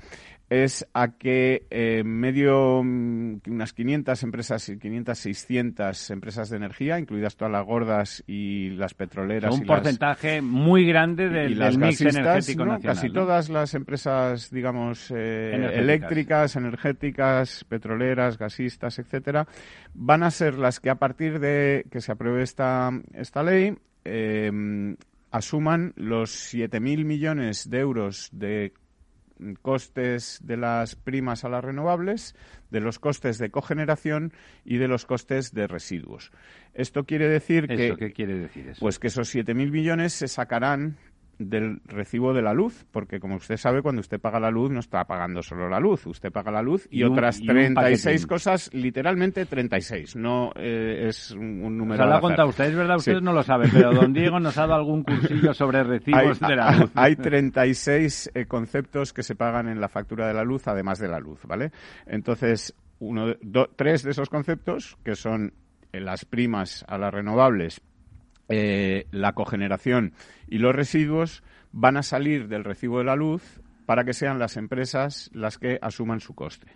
es 0.49 0.87
a 0.93 1.09
que 1.09 1.67
eh, 1.69 2.03
medio, 2.03 2.81
mm, 2.83 3.41
unas 3.47 3.73
500 3.73 4.23
empresas, 4.23 4.71
500, 4.79 5.17
600 5.17 6.09
empresas 6.09 6.49
de 6.49 6.57
energía, 6.57 6.97
incluidas 6.97 7.35
todas 7.35 7.51
las 7.51 7.65
gordas 7.65 8.23
y 8.25 8.71
las 8.71 8.93
petroleras. 8.93 9.53
Un 9.53 9.65
porcentaje 9.65 10.41
muy 10.41 10.87
grande 10.87 11.29
del, 11.29 11.55
mix 11.77 12.01
energético 12.01 12.65
nacional. 12.65 12.81
Casi 12.81 13.11
todas 13.11 13.49
las 13.49 13.73
empresas, 13.75 14.49
digamos, 14.49 15.11
eh, 15.15 15.71
eléctricas, 15.73 16.55
energéticas, 16.55 17.63
petroleras, 17.65 18.37
gasistas, 18.37 18.97
etcétera, 18.97 19.47
van 19.93 20.23
a 20.23 20.31
ser 20.31 20.55
las 20.55 20.79
que 20.79 20.89
a 20.89 20.95
partir 20.95 21.39
de 21.39 21.85
que 21.91 22.01
se 22.01 22.11
apruebe 22.11 22.41
esta, 22.41 22.91
esta 23.13 23.43
ley, 23.43 23.75
eh, 24.03 24.95
asuman 25.31 25.93
los 25.95 26.53
7.000 26.53 27.05
millones 27.05 27.69
de 27.69 27.79
euros 27.79 28.29
de 28.31 28.73
costes 29.61 30.39
de 30.43 30.57
las 30.57 30.95
primas 30.95 31.45
a 31.45 31.49
las 31.49 31.63
renovables, 31.63 32.35
de 32.71 32.81
los 32.81 32.99
costes 32.99 33.37
de 33.37 33.49
cogeneración 33.51 34.33
y 34.65 34.77
de 34.77 34.87
los 34.87 35.05
costes 35.05 35.53
de 35.53 35.67
residuos. 35.67 36.31
Esto 36.73 37.05
quiere 37.05 37.27
decir 37.27 37.67
que, 37.67 37.95
¿qué 37.97 38.11
quiere 38.11 38.37
decir 38.37 38.67
eso? 38.67 38.79
Pues 38.79 38.99
que 38.99 39.07
esos 39.07 39.33
7.000 39.33 39.71
millones 39.71 40.13
se 40.13 40.27
sacarán 40.27 40.97
del 41.39 41.81
recibo 41.85 42.33
de 42.33 42.41
la 42.41 42.53
luz, 42.53 42.85
porque 42.91 43.19
como 43.19 43.37
usted 43.37 43.55
sabe, 43.55 43.81
cuando 43.81 44.01
usted 44.01 44.19
paga 44.19 44.39
la 44.39 44.51
luz 44.51 44.69
no 44.69 44.81
está 44.81 45.05
pagando 45.05 45.41
solo 45.41 45.69
la 45.69 45.79
luz, 45.79 46.05
usted 46.05 46.31
paga 46.31 46.51
la 46.51 46.61
luz 46.61 46.87
y, 46.91 47.03
otras 47.03 47.39
36 47.39 48.27
cosas, 48.27 48.69
literalmente 48.73 49.45
36, 49.45 50.17
no 50.17 50.51
eh, 50.55 51.05
es 51.07 51.31
un, 51.31 51.77
número. 51.77 52.03
Se 52.03 52.09
lo 52.09 52.15
ha 52.15 52.21
contado 52.21 52.49
usted, 52.49 52.65
es 52.65 52.75
verdad, 52.75 52.97
usted 52.97 53.21
no 53.21 53.31
lo 53.31 53.41
sabe, 53.41 53.69
pero 53.71 53.93
don 53.93 54.13
Diego 54.19 54.39
nos 54.39 54.57
ha 54.57 54.61
dado 54.61 54.75
algún 54.75 55.03
cursillo 55.03 55.53
sobre 55.53 55.83
recibos 55.83 56.39
de 56.41 56.55
la 56.55 56.71
luz. 56.77 56.91
Hay 56.95 57.15
36 57.15 58.31
eh, 58.33 58.45
conceptos 58.45 59.13
que 59.13 59.23
se 59.23 59.35
pagan 59.35 59.69
en 59.69 59.79
la 59.79 59.87
factura 59.87 60.27
de 60.27 60.33
la 60.33 60.43
luz, 60.43 60.67
además 60.67 60.99
de 60.99 61.07
la 61.07 61.19
luz, 61.19 61.39
¿vale? 61.45 61.71
Entonces, 62.05 62.75
uno, 62.99 63.33
tres 63.77 64.03
de 64.03 64.11
esos 64.11 64.29
conceptos, 64.29 64.97
que 65.05 65.15
son 65.15 65.53
eh, 65.93 66.01
las 66.01 66.25
primas 66.25 66.85
a 66.87 66.97
las 66.97 67.13
renovables 67.13 67.81
eh, 68.49 69.05
la 69.11 69.33
cogeneración 69.33 70.13
y 70.47 70.57
los 70.57 70.75
residuos 70.75 71.43
van 71.71 71.97
a 71.97 72.03
salir 72.03 72.47
del 72.47 72.63
recibo 72.63 72.97
de 72.97 73.05
la 73.05 73.15
luz 73.15 73.61
para 73.85 74.03
que 74.03 74.13
sean 74.13 74.39
las 74.39 74.57
empresas 74.57 75.29
las 75.33 75.57
que 75.57 75.77
asuman 75.81 76.19
su 76.19 76.33
coste. 76.33 76.67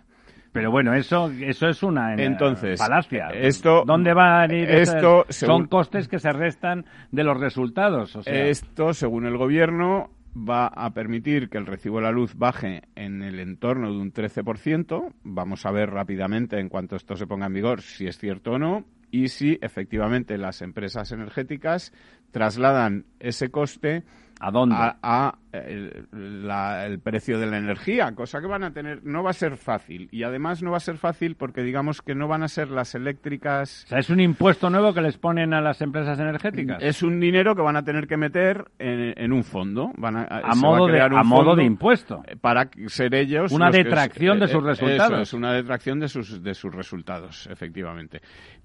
Pero 0.52 0.70
bueno, 0.70 0.94
eso 0.94 1.32
eso 1.40 1.68
es 1.68 1.82
una 1.82 2.14
eh, 2.14 2.24
Entonces, 2.24 2.78
falacia. 2.78 3.30
Esto, 3.30 3.82
¿Dónde 3.84 4.14
van 4.14 4.52
a 4.52 4.54
ir 4.54 4.70
esto, 4.70 5.26
Son 5.28 5.66
costes 5.66 6.06
que 6.06 6.20
se 6.20 6.32
restan 6.32 6.84
de 7.10 7.24
los 7.24 7.40
resultados. 7.40 8.16
Esto, 8.24 8.94
según 8.94 9.26
el 9.26 9.36
gobierno, 9.36 10.10
va 10.36 10.68
a 10.68 10.90
permitir 10.90 11.48
que 11.48 11.58
el 11.58 11.66
recibo 11.66 11.96
de 11.96 12.04
la 12.04 12.12
luz 12.12 12.36
baje 12.36 12.82
en 12.94 13.22
el 13.22 13.40
entorno 13.40 13.90
de 13.90 13.98
un 13.98 14.12
13%. 14.12 15.12
Vamos 15.24 15.66
a 15.66 15.72
ver 15.72 15.90
rápidamente, 15.90 16.60
en 16.60 16.68
cuanto 16.68 16.94
esto 16.94 17.16
se 17.16 17.26
ponga 17.26 17.46
en 17.46 17.54
vigor, 17.54 17.82
si 17.82 18.06
es 18.06 18.16
cierto 18.16 18.52
o 18.52 18.58
no 18.60 18.84
y 19.14 19.28
si 19.28 19.58
efectivamente 19.62 20.36
las 20.38 20.60
empresas 20.60 21.12
energéticas 21.12 21.92
trasladan 22.32 23.06
ese 23.20 23.48
coste 23.48 24.02
¿A 24.40 24.50
dónde? 24.50 24.76
A, 24.76 25.38
el, 25.58 27.00
precio 27.02 27.38
de 27.38 27.46
la 27.46 27.58
energía, 27.58 28.12
cosa 28.14 28.40
que 28.40 28.46
van 28.46 28.64
a 28.64 28.72
tener, 28.72 29.04
no 29.04 29.22
va 29.22 29.30
a 29.30 29.34
ser 29.34 29.56
fácil. 29.56 30.08
Y 30.10 30.22
además 30.22 30.62
no 30.62 30.70
va 30.70 30.78
a 30.78 30.80
ser 30.80 30.96
fácil 30.96 31.36
porque 31.36 31.62
digamos 31.62 32.02
que 32.02 32.14
no 32.14 32.28
van 32.28 32.42
a 32.42 32.48
ser 32.48 32.68
las 32.68 32.94
eléctricas. 32.94 33.84
O 33.84 33.88
sea, 33.88 33.98
es 33.98 34.10
un 34.10 34.20
impuesto 34.20 34.70
nuevo 34.70 34.92
que 34.92 35.00
les 35.00 35.16
ponen 35.18 35.54
a 35.54 35.60
las 35.60 35.80
empresas 35.80 36.18
energéticas. 36.18 36.82
Es 36.82 37.02
un 37.02 37.20
dinero 37.20 37.54
que 37.54 37.62
van 37.62 37.76
a 37.76 37.84
tener 37.84 38.06
que 38.06 38.16
meter 38.16 38.64
en, 38.78 39.32
un 39.32 39.44
fondo. 39.44 39.92
Van 39.96 40.16
a, 40.16 40.54
modo, 40.54 40.86
de, 40.86 41.00
a 41.00 41.22
modo 41.22 41.54
de 41.56 41.64
impuesto. 41.64 42.22
Para 42.40 42.68
ser 42.86 43.14
ellos. 43.14 43.52
Una 43.52 43.70
detracción 43.70 44.38
de 44.38 44.48
sus 44.48 44.62
eh, 44.62 44.66
resultados. 44.66 45.20
es 45.20 45.32
una 45.32 45.52
detracción 45.52 46.00
de 46.00 46.08
sus, 46.08 46.42
de 46.42 46.54
sus 46.54 46.74
resultados, 46.74 47.48
efectivamente. 47.50 48.20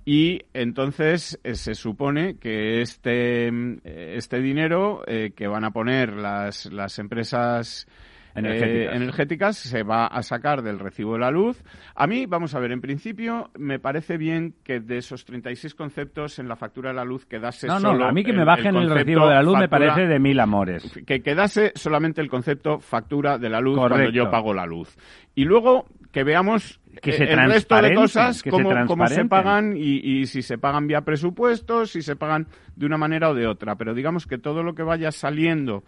Y 0.05 0.41
entonces 0.53 1.39
eh, 1.43 1.55
se 1.55 1.75
supone 1.75 2.37
que 2.37 2.81
este, 2.81 3.47
eh, 3.47 4.13
este 4.15 4.39
dinero 4.41 5.03
que 5.35 5.47
van 5.47 5.63
a 5.63 5.71
poner 5.71 6.13
las, 6.13 6.69
las 6.79 6.99
empresas 6.99 7.87
eh, 8.35 8.89
energéticas. 8.91 9.57
se 9.57 9.83
va 9.83 10.07
a 10.07 10.21
sacar 10.23 10.61
del 10.61 10.79
recibo 10.79 11.13
de 11.13 11.19
la 11.19 11.31
luz. 11.31 11.63
A 11.95 12.07
mí, 12.07 12.25
vamos 12.25 12.55
a 12.55 12.59
ver, 12.59 12.71
en 12.71 12.81
principio 12.81 13.49
me 13.57 13.79
parece 13.79 14.17
bien 14.17 14.55
que 14.63 14.79
de 14.79 14.97
esos 14.97 15.25
36 15.25 15.75
conceptos 15.75 16.39
en 16.39 16.47
la 16.47 16.55
factura 16.55 16.89
de 16.89 16.95
la 16.95 17.05
luz 17.05 17.25
quedase 17.25 17.67
no, 17.67 17.79
solo... 17.79 17.99
No, 17.99 18.05
a 18.05 18.11
mí 18.11 18.23
que 18.23 18.33
me 18.33 18.45
bajen 18.45 18.75
el, 18.75 18.89
recibo 18.89 19.27
de 19.27 19.35
la 19.35 19.43
luz 19.43 19.57
me 19.57 19.69
parece 19.69 20.07
de 20.07 20.19
mil 20.19 20.39
amores. 20.39 20.99
Que 21.05 21.21
quedase 21.21 21.71
solamente 21.75 22.21
el 22.21 22.29
concepto 22.29 22.79
factura 22.79 23.37
de 23.37 23.49
la 23.49 23.59
luz 23.59 23.77
cuando 23.77 24.09
yo 24.09 24.29
pago 24.29 24.53
la 24.53 24.65
luz. 24.65 24.95
Y 25.35 25.45
luego 25.45 25.85
que 26.11 26.23
veamos 26.23 26.79
que 27.01 27.13
se 27.13 27.31
el 27.31 27.49
resto 27.49 27.81
de 27.81 27.93
cosas, 27.93 28.43
cómo, 28.43 29.07
se, 29.07 29.25
pagan 29.25 29.75
y, 29.77 30.25
si 30.25 30.41
se 30.41 30.57
pagan 30.57 30.87
vía 30.87 31.01
presupuestos, 31.01 31.91
si 31.91 32.01
se 32.01 32.15
pagan 32.15 32.47
de 32.75 32.85
una 32.85 32.97
manera 32.97 33.29
o 33.29 33.33
de 33.33 33.47
otra. 33.47 33.75
Pero 33.75 33.93
digamos 33.93 34.25
que 34.25 34.37
todo 34.37 34.63
lo 34.63 34.73
que 34.73 34.83
vaya 34.83 35.11
saliendo 35.11 35.83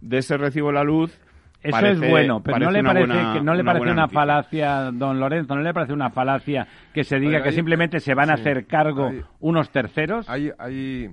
de 0.00 0.18
ese 0.18 0.36
recibo 0.36 0.68
de 0.68 0.74
la 0.74 0.84
luz 0.84 1.18
eso 1.62 1.86
es 1.86 2.00
bueno, 2.00 2.42
pero 2.42 2.58
no 2.58 2.70
le 2.72 2.82
parece, 2.82 3.12
que 3.34 3.40
no 3.40 3.54
le 3.54 3.62
parece 3.62 3.90
una 3.92 4.08
falacia, 4.08 4.90
don 4.92 5.20
Lorenzo, 5.20 5.54
no 5.54 5.62
le 5.62 5.72
parece 5.72 5.92
una 5.92 6.10
falacia 6.10 6.66
que 6.92 7.04
se 7.04 7.20
diga 7.20 7.42
que 7.42 7.52
simplemente 7.52 8.00
se 8.00 8.14
van 8.14 8.30
a 8.30 8.34
hacer 8.34 8.66
cargo 8.66 9.12
unos 9.38 9.70
terceros. 9.70 10.28
Hay, 10.28 10.50
hay, 10.58 11.08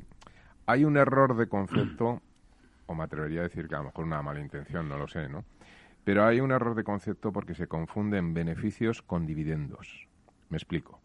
hay 0.66 0.86
un 0.86 0.98
error 0.98 1.38
de 1.38 1.48
concepto, 1.48 2.22
o 2.88 2.96
me 2.96 3.04
atrevería 3.04 3.42
a 3.42 3.44
decir 3.44 3.68
que 3.68 3.76
a 3.76 3.80
lo 3.80 3.86
mejor 3.86 4.06
una 4.06 4.24
mala 4.24 4.40
intención, 4.40 4.90
no 4.90 4.98
lo 4.98 5.08
sé, 5.08 5.30
¿no? 5.30 5.44
Pero 6.10 6.26
hay 6.26 6.40
un 6.40 6.52
error 6.52 6.74
de 6.74 6.84
concepto 6.84 7.32
porque 7.32 7.54
se 7.54 7.68
confunden 7.68 8.34
beneficios 8.34 9.04
con 9.04 9.28
dividendos. 9.28 10.08
Me 10.50 10.58
explico. 10.58 11.00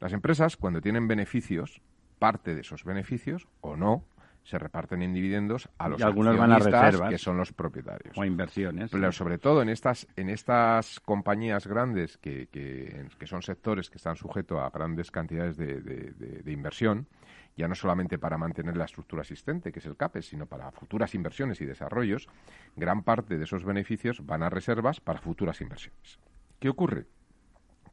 Las 0.00 0.12
empresas, 0.12 0.56
cuando 0.56 0.80
tienen 0.80 1.06
beneficios, 1.06 1.80
parte 2.18 2.56
de 2.56 2.62
esos 2.62 2.82
beneficios, 2.82 3.46
o 3.60 3.76
no, 3.76 4.02
se 4.42 4.58
reparten 4.58 5.02
en 5.02 5.14
dividendos 5.14 5.68
a 5.78 5.88
los 5.88 6.00
y 6.00 6.02
algunos 6.02 6.36
van 6.36 6.50
a 6.50 6.58
reservas, 6.58 7.08
que 7.08 7.18
son 7.18 7.36
los 7.36 7.52
propietarios. 7.52 8.18
O 8.18 8.24
inversiones. 8.24 8.90
Pero 8.90 9.12
sobre 9.12 9.38
todo 9.38 9.62
en 9.62 9.68
estas, 9.68 10.08
en 10.16 10.28
estas 10.28 10.98
compañías 10.98 11.68
grandes 11.68 12.18
que, 12.18 12.48
que, 12.50 13.26
son 13.28 13.42
sectores 13.42 13.90
que 13.90 13.98
están 13.98 14.16
sujetos 14.16 14.58
a 14.58 14.70
grandes 14.70 15.12
cantidades 15.12 15.56
de, 15.56 15.80
de, 15.80 16.50
inversión, 16.52 17.06
ya 17.58 17.66
no 17.66 17.74
solamente 17.74 18.18
para 18.18 18.38
mantener 18.38 18.76
la 18.76 18.84
estructura 18.84 19.22
existente, 19.22 19.72
que 19.72 19.80
es 19.80 19.86
el 19.86 19.96
CAPES, 19.96 20.26
sino 20.26 20.46
para 20.46 20.70
futuras 20.70 21.12
inversiones 21.16 21.60
y 21.60 21.66
desarrollos, 21.66 22.28
gran 22.76 23.02
parte 23.02 23.36
de 23.36 23.42
esos 23.42 23.64
beneficios 23.64 24.24
van 24.24 24.44
a 24.44 24.48
reservas 24.48 25.00
para 25.00 25.18
futuras 25.18 25.60
inversiones. 25.60 26.20
¿Qué 26.60 26.68
ocurre? 26.68 27.06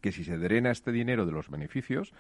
Que 0.02 0.12
si 0.12 0.24
se 0.24 0.38
drena 0.38 0.70
este 0.70 0.92
dinero 0.92 1.26
de 1.26 1.32
los 1.32 1.50
beneficios... 1.50 2.14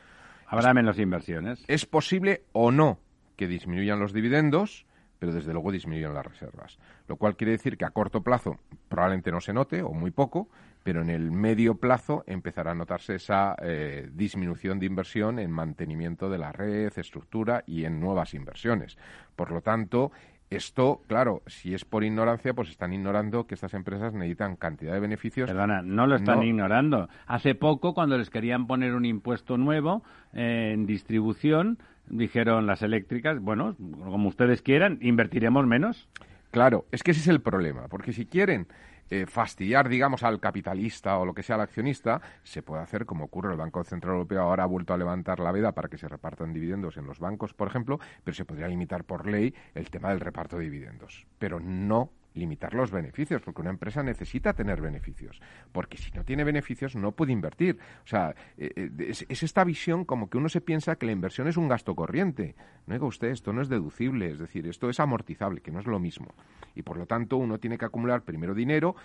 Habrá 0.47 0.73
menos 0.73 0.97
inversiones. 0.97 1.63
Es 1.67 1.85
posible 1.85 2.41
o 2.51 2.71
no 2.71 2.99
que 3.35 3.47
disminuyan 3.47 3.99
los 3.99 4.11
dividendos, 4.11 4.87
pero 5.19 5.31
desde 5.31 5.53
luego 5.53 5.71
disminuyan 5.71 6.15
las 6.15 6.25
reservas. 6.25 6.79
Lo 7.07 7.17
cual 7.17 7.35
quiere 7.35 7.51
decir 7.51 7.77
que 7.77 7.85
a 7.85 7.91
corto 7.91 8.23
plazo 8.23 8.57
probablemente 8.89 9.31
no 9.31 9.39
se 9.39 9.53
note, 9.53 9.83
o 9.83 9.91
muy 9.91 10.09
poco, 10.09 10.49
pero 10.85 11.01
en 11.01 11.09
el 11.09 11.31
medio 11.31 11.79
plazo 11.79 12.23
empezará 12.27 12.69
a 12.69 12.75
notarse 12.75 13.15
esa 13.15 13.55
eh, 13.59 14.07
disminución 14.13 14.77
de 14.77 14.85
inversión 14.85 15.39
en 15.39 15.49
mantenimiento 15.49 16.29
de 16.29 16.37
la 16.37 16.51
red, 16.51 16.93
estructura 16.95 17.63
y 17.65 17.85
en 17.85 17.99
nuevas 17.99 18.35
inversiones. 18.35 18.95
Por 19.35 19.49
lo 19.49 19.61
tanto, 19.61 20.11
esto, 20.51 21.01
claro, 21.07 21.41
si 21.47 21.73
es 21.73 21.85
por 21.85 22.03
ignorancia, 22.03 22.53
pues 22.53 22.69
están 22.69 22.93
ignorando 22.93 23.47
que 23.47 23.55
estas 23.55 23.73
empresas 23.73 24.13
necesitan 24.13 24.57
cantidad 24.57 24.93
de 24.93 24.99
beneficios. 24.99 25.49
Perdona, 25.49 25.81
no 25.81 26.05
lo 26.05 26.17
están 26.17 26.43
ignorando. 26.43 27.09
Hace 27.25 27.55
poco, 27.55 27.95
cuando 27.95 28.15
les 28.19 28.29
querían 28.29 28.67
poner 28.67 28.93
un 28.93 29.05
impuesto 29.05 29.57
nuevo 29.57 30.03
eh, 30.33 30.69
en 30.75 30.85
distribución, 30.85 31.79
dijeron 32.05 32.67
las 32.67 32.83
eléctricas, 32.83 33.39
bueno, 33.39 33.75
como 34.03 34.29
ustedes 34.29 34.61
quieran, 34.61 34.99
invertiremos 35.01 35.65
menos. 35.65 36.07
Claro, 36.51 36.85
es 36.91 37.01
que 37.01 37.09
ese 37.09 37.21
es 37.21 37.27
el 37.27 37.41
problema, 37.41 37.87
porque 37.87 38.13
si 38.13 38.27
quieren 38.27 38.67
eh, 39.09 39.25
fastidiar, 39.27 39.89
digamos, 39.89 40.23
al 40.23 40.39
capitalista 40.39 41.17
o 41.17 41.25
lo 41.25 41.33
que 41.33 41.43
sea 41.43 41.55
al 41.55 41.61
accionista, 41.61 42.21
se 42.43 42.61
puede 42.61 42.81
hacer 42.81 43.05
como 43.05 43.25
ocurre. 43.25 43.51
El 43.51 43.57
Banco 43.57 43.83
Central 43.83 44.13
Europeo 44.13 44.41
ahora 44.41 44.63
ha 44.63 44.67
vuelto 44.67 44.93
a 44.93 44.97
levantar 44.97 45.39
la 45.39 45.51
veda 45.51 45.73
para 45.73 45.89
que 45.89 45.97
se 45.97 46.07
repartan 46.07 46.53
dividendos 46.53 46.97
en 46.97 47.05
los 47.05 47.19
bancos, 47.19 47.53
por 47.53 47.67
ejemplo, 47.67 47.99
pero 48.23 48.35
se 48.35 48.45
podría 48.45 48.67
limitar 48.67 49.03
por 49.03 49.27
ley 49.27 49.53
el 49.73 49.89
tema 49.89 50.09
del 50.09 50.19
reparto 50.19 50.57
de 50.57 50.65
dividendos, 50.65 51.27
pero 51.37 51.59
no 51.59 52.09
limitar 52.35 52.73
los 52.73 52.91
beneficios, 52.91 53.41
porque 53.41 53.61
una 53.61 53.71
empresa 53.71 54.03
necesita 54.03 54.53
tener 54.53 54.81
beneficios, 54.81 55.41
porque 55.71 55.97
si 55.97 56.11
no 56.11 56.23
tiene 56.23 56.43
beneficios 56.43 56.95
no 56.95 57.13
puede 57.13 57.31
invertir. 57.31 57.79
O 58.03 58.07
sea, 58.07 58.35
eh, 58.57 58.71
eh, 58.75 58.89
es, 58.99 59.25
esta 59.29 59.63
visión 59.63 60.05
como 60.05 60.29
que 60.29 60.37
uno 60.37 60.49
se 60.49 60.61
piensa 60.61 60.95
que 60.97 61.05
la 61.05 61.13
inversión 61.13 61.47
es 61.47 61.57
un 61.57 61.67
gasto 61.67 61.95
corriente. 61.95 62.55
No 62.87 62.93
diga 62.93 63.07
usted, 63.07 63.29
esto 63.29 63.53
no 63.53 63.61
es 63.61 63.69
deducible, 63.69 64.29
es 64.29 64.39
decir, 64.39 64.67
esto 64.67 64.89
es 64.89 64.99
amortizable, 64.99 65.61
que 65.61 65.71
no 65.71 65.79
es 65.79 65.87
lo 65.87 65.99
mismo. 65.99 66.27
Y 66.75 66.83
por 66.83 66.97
lo 66.97 67.05
tanto 67.05 67.37
uno 67.37 67.57
tiene 67.57 67.77
que 67.77 67.85
acumular 67.85 68.23
primero 68.23 68.53
dinero, 68.53 68.95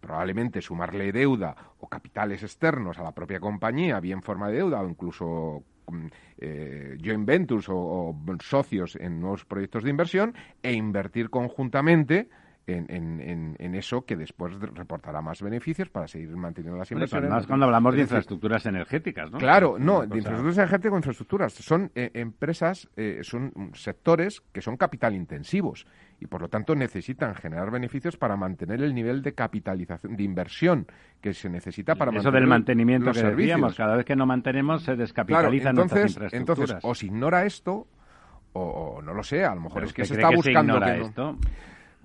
probablemente 0.00 0.60
sumarle 0.60 1.12
deuda 1.12 1.54
o 1.78 1.88
capitales 1.88 2.42
externos 2.42 2.98
a 2.98 3.02
la 3.02 3.12
propia 3.12 3.38
compañía, 3.38 4.00
bien 4.00 4.22
forma 4.22 4.48
de 4.48 4.56
deuda 4.56 4.80
o 4.80 4.88
incluso 4.88 5.62
mm, 5.86 6.06
eh, 6.38 6.98
joint 7.02 7.26
ventures 7.26 7.66
o 7.68 8.16
socios 8.40 8.96
en 8.96 9.20
nuevos 9.20 9.44
proyectos 9.44 9.84
de 9.84 9.90
inversión 9.90 10.34
e 10.62 10.72
invertir 10.72 11.28
conjuntamente 11.30 12.28
en, 12.68 13.56
en, 13.58 13.74
eso 13.74 14.04
que 14.04 14.16
después 14.16 14.58
reportará 14.74 15.20
más 15.20 15.40
beneficios 15.40 15.88
para 15.88 16.06
seguir 16.06 16.28
manteniendo 16.36 16.78
las 16.78 16.90
inversiones. 16.90 17.30
Más 17.30 17.46
cuando 17.46 17.66
hablamos 17.66 17.94
de 17.94 18.02
infraestructuras 18.02 18.66
energéticas, 18.66 19.30
¿no? 19.30 19.38
Claro, 19.38 19.76
no, 19.78 20.00
de 20.00 20.18
infraestructuras 20.18 20.58
energéticas 20.58 20.92
o 20.92 20.96
infraestructuras. 20.96 21.52
Son 21.54 21.90
eh, 21.94 22.10
empresas, 22.14 22.88
eh, 22.96 23.20
son 23.22 23.52
sectores 23.74 24.42
que 24.52 24.60
son 24.60 24.76
capital 24.76 25.14
intensivos 25.14 25.86
y 26.20 26.26
por 26.26 26.42
lo 26.42 26.48
tanto 26.48 26.74
necesitan 26.74 27.34
generar 27.34 27.70
beneficios 27.70 28.16
para 28.16 28.36
mantener 28.36 28.82
el 28.82 28.94
nivel 28.94 29.22
de 29.22 29.32
capitalización, 29.32 30.16
de 30.16 30.22
inversión 30.22 30.86
que 31.20 31.32
se 31.32 31.48
necesita 31.48 31.94
para 31.94 32.16
Eso 32.16 32.30
del 32.30 32.46
mantenimiento 32.46 33.12
que 33.12 33.22
decíamos, 33.22 33.76
cada 33.76 33.96
vez 33.96 34.04
que 34.04 34.16
no 34.16 34.26
mantenemos 34.26 34.82
se 34.82 34.96
descapitalizan 34.96 35.70
entonces, 35.70 36.00
nuestras 36.00 36.32
infraestructuras. 36.32 36.70
Entonces, 36.70 36.90
o 36.90 36.94
se 36.94 37.06
ignora 37.06 37.44
esto 37.44 37.86
o, 38.52 39.00
no 39.02 39.14
lo 39.14 39.22
sé, 39.22 39.44
a 39.44 39.54
lo 39.54 39.62
mejor 39.62 39.84
es 39.84 39.92
que 39.92 40.04
se 40.04 40.14
está 40.14 40.30
buscando 40.30 40.80
que, 40.80 41.00
esto? 41.00 41.36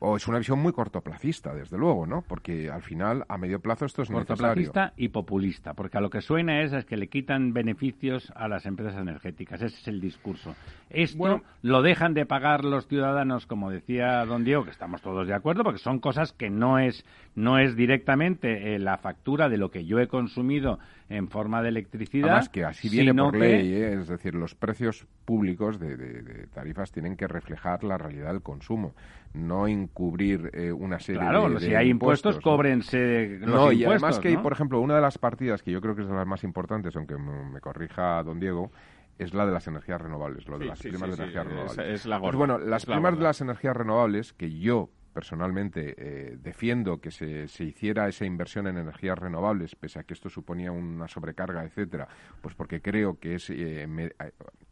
O 0.05 0.17
es 0.17 0.27
una 0.27 0.37
visión 0.37 0.59
muy 0.59 0.73
cortoplacista, 0.73 1.53
desde 1.53 1.77
luego, 1.77 2.05
¿no? 2.05 2.25
Porque 2.27 2.69
al 2.69 2.81
final, 2.81 3.23
a 3.29 3.37
medio 3.37 3.61
plazo, 3.61 3.85
esto 3.85 4.01
es 4.01 4.09
cortoplacista 4.09 4.91
y 4.97 5.07
populista, 5.07 5.75
porque 5.75 5.97
a 5.97 6.01
lo 6.01 6.09
que 6.09 6.19
suena 6.19 6.61
es, 6.61 6.73
es, 6.73 6.83
que 6.83 6.97
le 6.97 7.07
quitan 7.07 7.53
beneficios 7.53 8.29
a 8.35 8.49
las 8.49 8.65
empresas 8.65 8.99
energéticas. 8.99 9.61
Ese 9.61 9.77
es 9.77 9.87
el 9.87 10.01
discurso. 10.01 10.55
Esto 10.89 11.41
lo 11.61 11.81
dejan 11.81 12.13
de 12.13 12.25
pagar 12.25 12.65
los 12.65 12.85
ciudadanos, 12.87 13.45
como 13.45 13.71
decía 13.71 14.25
don 14.25 14.43
Diego, 14.43 14.65
que 14.65 14.71
estamos 14.71 15.01
todos 15.01 15.25
de 15.25 15.35
acuerdo, 15.35 15.63
porque 15.63 15.79
son 15.79 15.99
cosas 15.99 16.33
que 16.33 16.49
no 16.49 16.79
es, 16.79 17.05
no 17.33 17.57
es 17.57 17.77
directamente 17.77 18.75
eh, 18.75 18.79
la 18.79 18.97
factura 18.97 19.47
de 19.47 19.57
lo 19.57 19.71
que 19.71 19.85
yo 19.85 19.99
he 19.99 20.09
consumido 20.09 20.79
en 21.09 21.27
forma 21.27 21.61
de 21.61 21.69
electricidad. 21.69 22.29
Además 22.29 22.49
que 22.49 22.65
así 22.65 22.89
viene 22.89 23.13
por 23.13 23.35
ley, 23.35 23.73
¿eh? 23.73 23.93
es 23.93 24.07
decir, 24.07 24.35
los 24.35 24.55
precios 24.55 25.05
públicos 25.25 25.79
de, 25.79 26.47
tarifas 26.53 26.91
tienen 26.91 27.15
que 27.15 27.27
reflejar 27.27 27.83
la 27.83 27.97
realidad 27.97 28.31
del 28.31 28.41
consumo, 28.41 28.93
no 29.33 29.67
encubrir 29.67 30.51
eh, 30.53 30.71
una 30.71 30.99
serie 30.99 31.21
de 31.21 31.27
Claro, 31.27 31.59
si 31.59 31.75
hay 31.75 31.89
impuestos, 31.89 32.39
cóbrense 32.39 33.37
los 33.39 33.49
no, 33.49 33.71
y 33.71 33.83
además 33.83 34.19
que, 34.19 34.37
por 34.37 34.53
ejemplo, 34.53 34.79
una 34.79 34.95
de 34.95 35.01
las 35.01 35.17
partidas 35.17 35.61
que 35.61 35.71
yo 35.71 35.81
creo 35.81 35.95
que 35.95 36.01
es 36.01 36.07
de 36.07 36.15
las 36.15 36.27
más 36.27 36.43
importantes, 36.43 36.95
aunque 36.95 37.17
me 37.17 37.59
corrija 37.59 38.23
don 38.23 38.39
Diego, 38.39 38.71
es 39.17 39.33
la 39.33 39.45
de 39.45 39.51
las 39.51 39.67
energías 39.67 40.01
renovables, 40.01 40.47
lo 40.47 40.57
de 40.57 40.65
las 40.65 40.79
primas 40.79 41.09
de 41.09 41.23
energías 41.23 41.45
renovables. 41.45 41.77
Es, 41.77 42.05
la 42.05 42.19
pues 42.19 42.35
bueno, 42.35 42.57
las 42.57 42.85
primas 42.85 43.17
de 43.17 43.23
las 43.23 43.41
energías 43.41 43.75
renovables, 43.75 44.33
que 44.33 44.51
yo 44.57 44.89
personalmente 45.13 45.95
eh, 45.97 46.37
defiendo 46.41 46.99
que 46.99 47.11
se, 47.11 47.47
se, 47.47 47.63
hiciera 47.63 48.07
esa 48.07 48.25
inversión 48.25 48.67
en 48.67 48.77
energías 48.77 49.17
renovables, 49.17 49.75
pese 49.75 49.99
a 49.99 50.03
que 50.03 50.13
esto 50.13 50.29
suponía 50.29 50.71
una 50.71 51.07
sobrecarga, 51.07 51.63
etcétera, 51.63 52.07
pues 52.41 52.55
porque 52.55 52.81
creo 52.81 53.19
que 53.19 53.35
es, 53.35 53.49
eh, 53.49 53.87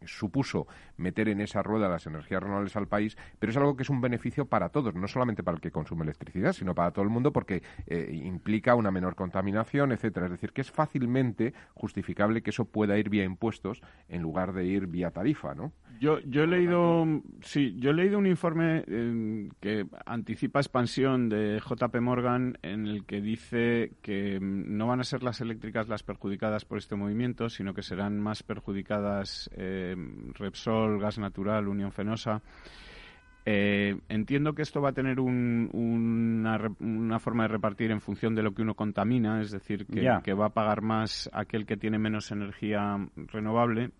supuso 0.05 0.67
meter 0.97 1.29
en 1.29 1.41
esa 1.41 1.61
rueda 1.61 1.87
las 1.87 2.07
energías 2.07 2.41
renovables 2.41 2.75
al 2.75 2.87
país, 2.87 3.17
pero 3.39 3.51
es 3.51 3.57
algo 3.57 3.75
que 3.75 3.83
es 3.83 3.89
un 3.89 4.01
beneficio 4.01 4.45
para 4.45 4.69
todos, 4.69 4.95
no 4.95 5.07
solamente 5.07 5.43
para 5.43 5.55
el 5.55 5.61
que 5.61 5.71
consume 5.71 6.03
electricidad, 6.03 6.53
sino 6.53 6.73
para 6.73 6.91
todo 6.91 7.03
el 7.03 7.11
mundo, 7.11 7.31
porque 7.31 7.61
implica 8.11 8.75
una 8.75 8.91
menor 8.91 9.15
contaminación, 9.15 9.91
etcétera. 9.91 10.25
Es 10.25 10.31
decir, 10.31 10.51
que 10.51 10.61
es 10.61 10.71
fácilmente 10.71 11.53
justificable 11.73 12.41
que 12.41 12.49
eso 12.49 12.65
pueda 12.65 12.97
ir 12.97 13.09
vía 13.09 13.23
impuestos 13.23 13.81
en 14.09 14.21
lugar 14.21 14.53
de 14.53 14.65
ir 14.65 14.87
vía 14.87 15.11
tarifa, 15.11 15.53
¿no? 15.53 15.71
Yo, 15.99 16.19
yo 16.21 16.43
he 16.43 16.47
leído, 16.47 17.05
sí, 17.41 17.75
yo 17.77 17.91
he 17.91 17.93
leído 17.93 18.17
un 18.17 18.25
informe 18.25 18.83
que 19.59 19.85
anticipa 20.31 20.61
expansión 20.61 21.27
de 21.27 21.59
JP 21.59 21.93
Morgan 21.99 22.57
en 22.61 22.87
el 22.87 23.03
que 23.03 23.19
dice 23.19 23.91
que 24.01 24.39
mm, 24.39 24.77
no 24.77 24.87
van 24.87 25.01
a 25.01 25.03
ser 25.03 25.23
las 25.23 25.41
eléctricas 25.41 25.89
las 25.89 26.03
perjudicadas 26.03 26.63
por 26.63 26.77
este 26.77 26.95
movimiento, 26.95 27.49
sino 27.49 27.73
que 27.73 27.81
serán 27.81 28.17
más 28.17 28.41
perjudicadas 28.41 29.49
eh, 29.57 29.93
Repsol, 30.35 31.01
Gas 31.01 31.17
Natural, 31.17 31.67
Unión 31.67 31.91
Fenosa. 31.91 32.41
Eh, 33.45 33.99
entiendo 34.07 34.53
que 34.53 34.61
esto 34.61 34.79
va 34.79 34.91
a 34.91 34.93
tener 34.93 35.19
una, 35.19 36.61
una, 36.79 37.19
forma 37.19 37.43
de 37.43 37.49
repartir 37.49 37.91
en 37.91 37.99
función 37.99 38.33
de 38.33 38.43
lo 38.43 38.53
que 38.53 38.61
uno 38.61 38.75
contamina, 38.75 39.41
es 39.41 39.51
decir, 39.51 39.85
que, 39.85 40.09
que 40.23 40.33
va 40.33 40.45
a 40.45 40.53
pagar 40.53 40.81
más 40.81 41.29
aquel 41.33 41.65
que 41.65 41.75
tiene 41.75 41.99
menos 41.99 42.31
energía 42.31 43.05
renovable. 43.17 43.91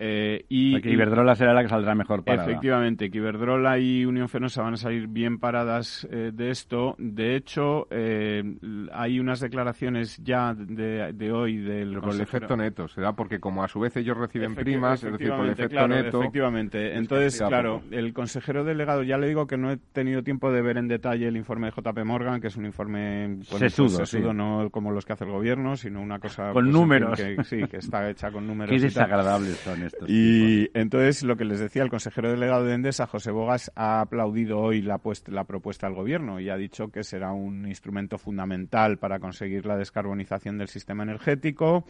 Eh, 0.00 0.44
y, 0.48 0.80
que 0.80 0.90
Iberdrola 0.90 1.34
será 1.34 1.52
la 1.52 1.62
que 1.62 1.68
saldrá 1.68 1.92
mejor 1.96 2.22
parada. 2.22 2.48
Efectivamente, 2.48 3.10
que 3.10 3.18
Iberdrola 3.18 3.80
y 3.80 4.04
Unión 4.04 4.28
Fenosa 4.28 4.62
van 4.62 4.74
a 4.74 4.76
salir 4.76 5.08
bien 5.08 5.40
paradas 5.40 6.06
eh, 6.12 6.30
de 6.32 6.50
esto. 6.50 6.94
De 6.98 7.34
hecho, 7.34 7.88
eh, 7.90 8.44
hay 8.92 9.18
unas 9.18 9.40
declaraciones 9.40 10.16
ya 10.22 10.54
de, 10.54 11.32
hoy 11.32 11.56
del 11.56 11.98
Con 11.98 12.10
el 12.10 12.20
efecto 12.20 12.56
neto, 12.56 12.86
se 12.86 13.00
da 13.00 13.12
porque 13.14 13.40
como 13.40 13.64
a 13.64 13.68
su 13.68 13.80
vez 13.80 13.96
ellos 13.96 14.16
reciben 14.16 14.54
primas, 14.54 15.02
es 15.02 15.10
decir, 15.10 15.30
con 15.30 15.46
el 15.46 15.50
efecto 15.50 15.88
neto... 15.88 16.20
Efectivamente. 16.20 16.96
Entonces, 16.96 17.42
claro, 17.42 17.82
el 17.90 18.12
consejero 18.12 18.62
delegado, 18.62 19.02
ya 19.02 19.18
le 19.18 19.26
digo 19.26 19.48
que 19.48 19.56
no 19.56 19.72
he 19.72 19.78
tenido 19.78 20.22
tiempo 20.22 20.52
de 20.52 20.62
ver 20.62 20.78
en 20.78 20.86
detalle 20.86 21.26
el 21.26 21.36
informe 21.36 21.72
de 21.72 21.72
JP 21.72 22.04
Morgan, 22.04 22.40
que 22.40 22.46
es 22.46 22.56
un 22.56 22.66
informe 22.66 23.38
pues, 23.48 23.58
sesudo, 23.58 24.06
sesudo 24.06 24.32
no 24.32 24.70
como 24.70 24.92
los 24.92 25.04
que 25.04 25.14
hace 25.14 25.24
el 25.24 25.32
gobierno, 25.32 25.76
sino 25.76 26.00
una 26.00 26.20
cosa... 26.20 26.52
Con 26.52 26.66
pues, 26.66 26.72
números. 26.72 27.18
Que, 27.18 27.42
sí, 27.42 27.64
que 27.68 27.78
está 27.78 28.08
hecha 28.08 28.30
con 28.30 28.46
números. 28.46 28.70
Qué 28.70 28.80
desagradables 28.80 29.56
son 29.56 29.87
y 30.06 30.68
entonces 30.74 31.22
lo 31.22 31.36
que 31.36 31.44
les 31.44 31.60
decía 31.60 31.82
el 31.82 31.90
consejero 31.90 32.30
delegado 32.30 32.64
de 32.64 32.74
Endesa, 32.74 33.06
José 33.06 33.30
Bogas, 33.30 33.72
ha 33.74 34.00
aplaudido 34.00 34.58
hoy 34.58 34.82
la, 34.82 35.00
la 35.26 35.44
propuesta 35.44 35.86
del 35.86 35.96
gobierno 35.96 36.40
y 36.40 36.50
ha 36.50 36.56
dicho 36.56 36.88
que 36.88 37.04
será 37.04 37.32
un 37.32 37.66
instrumento 37.66 38.18
fundamental 38.18 38.98
para 38.98 39.18
conseguir 39.18 39.66
la 39.66 39.76
descarbonización 39.76 40.58
del 40.58 40.68
sistema 40.68 41.02
energético, 41.02 41.84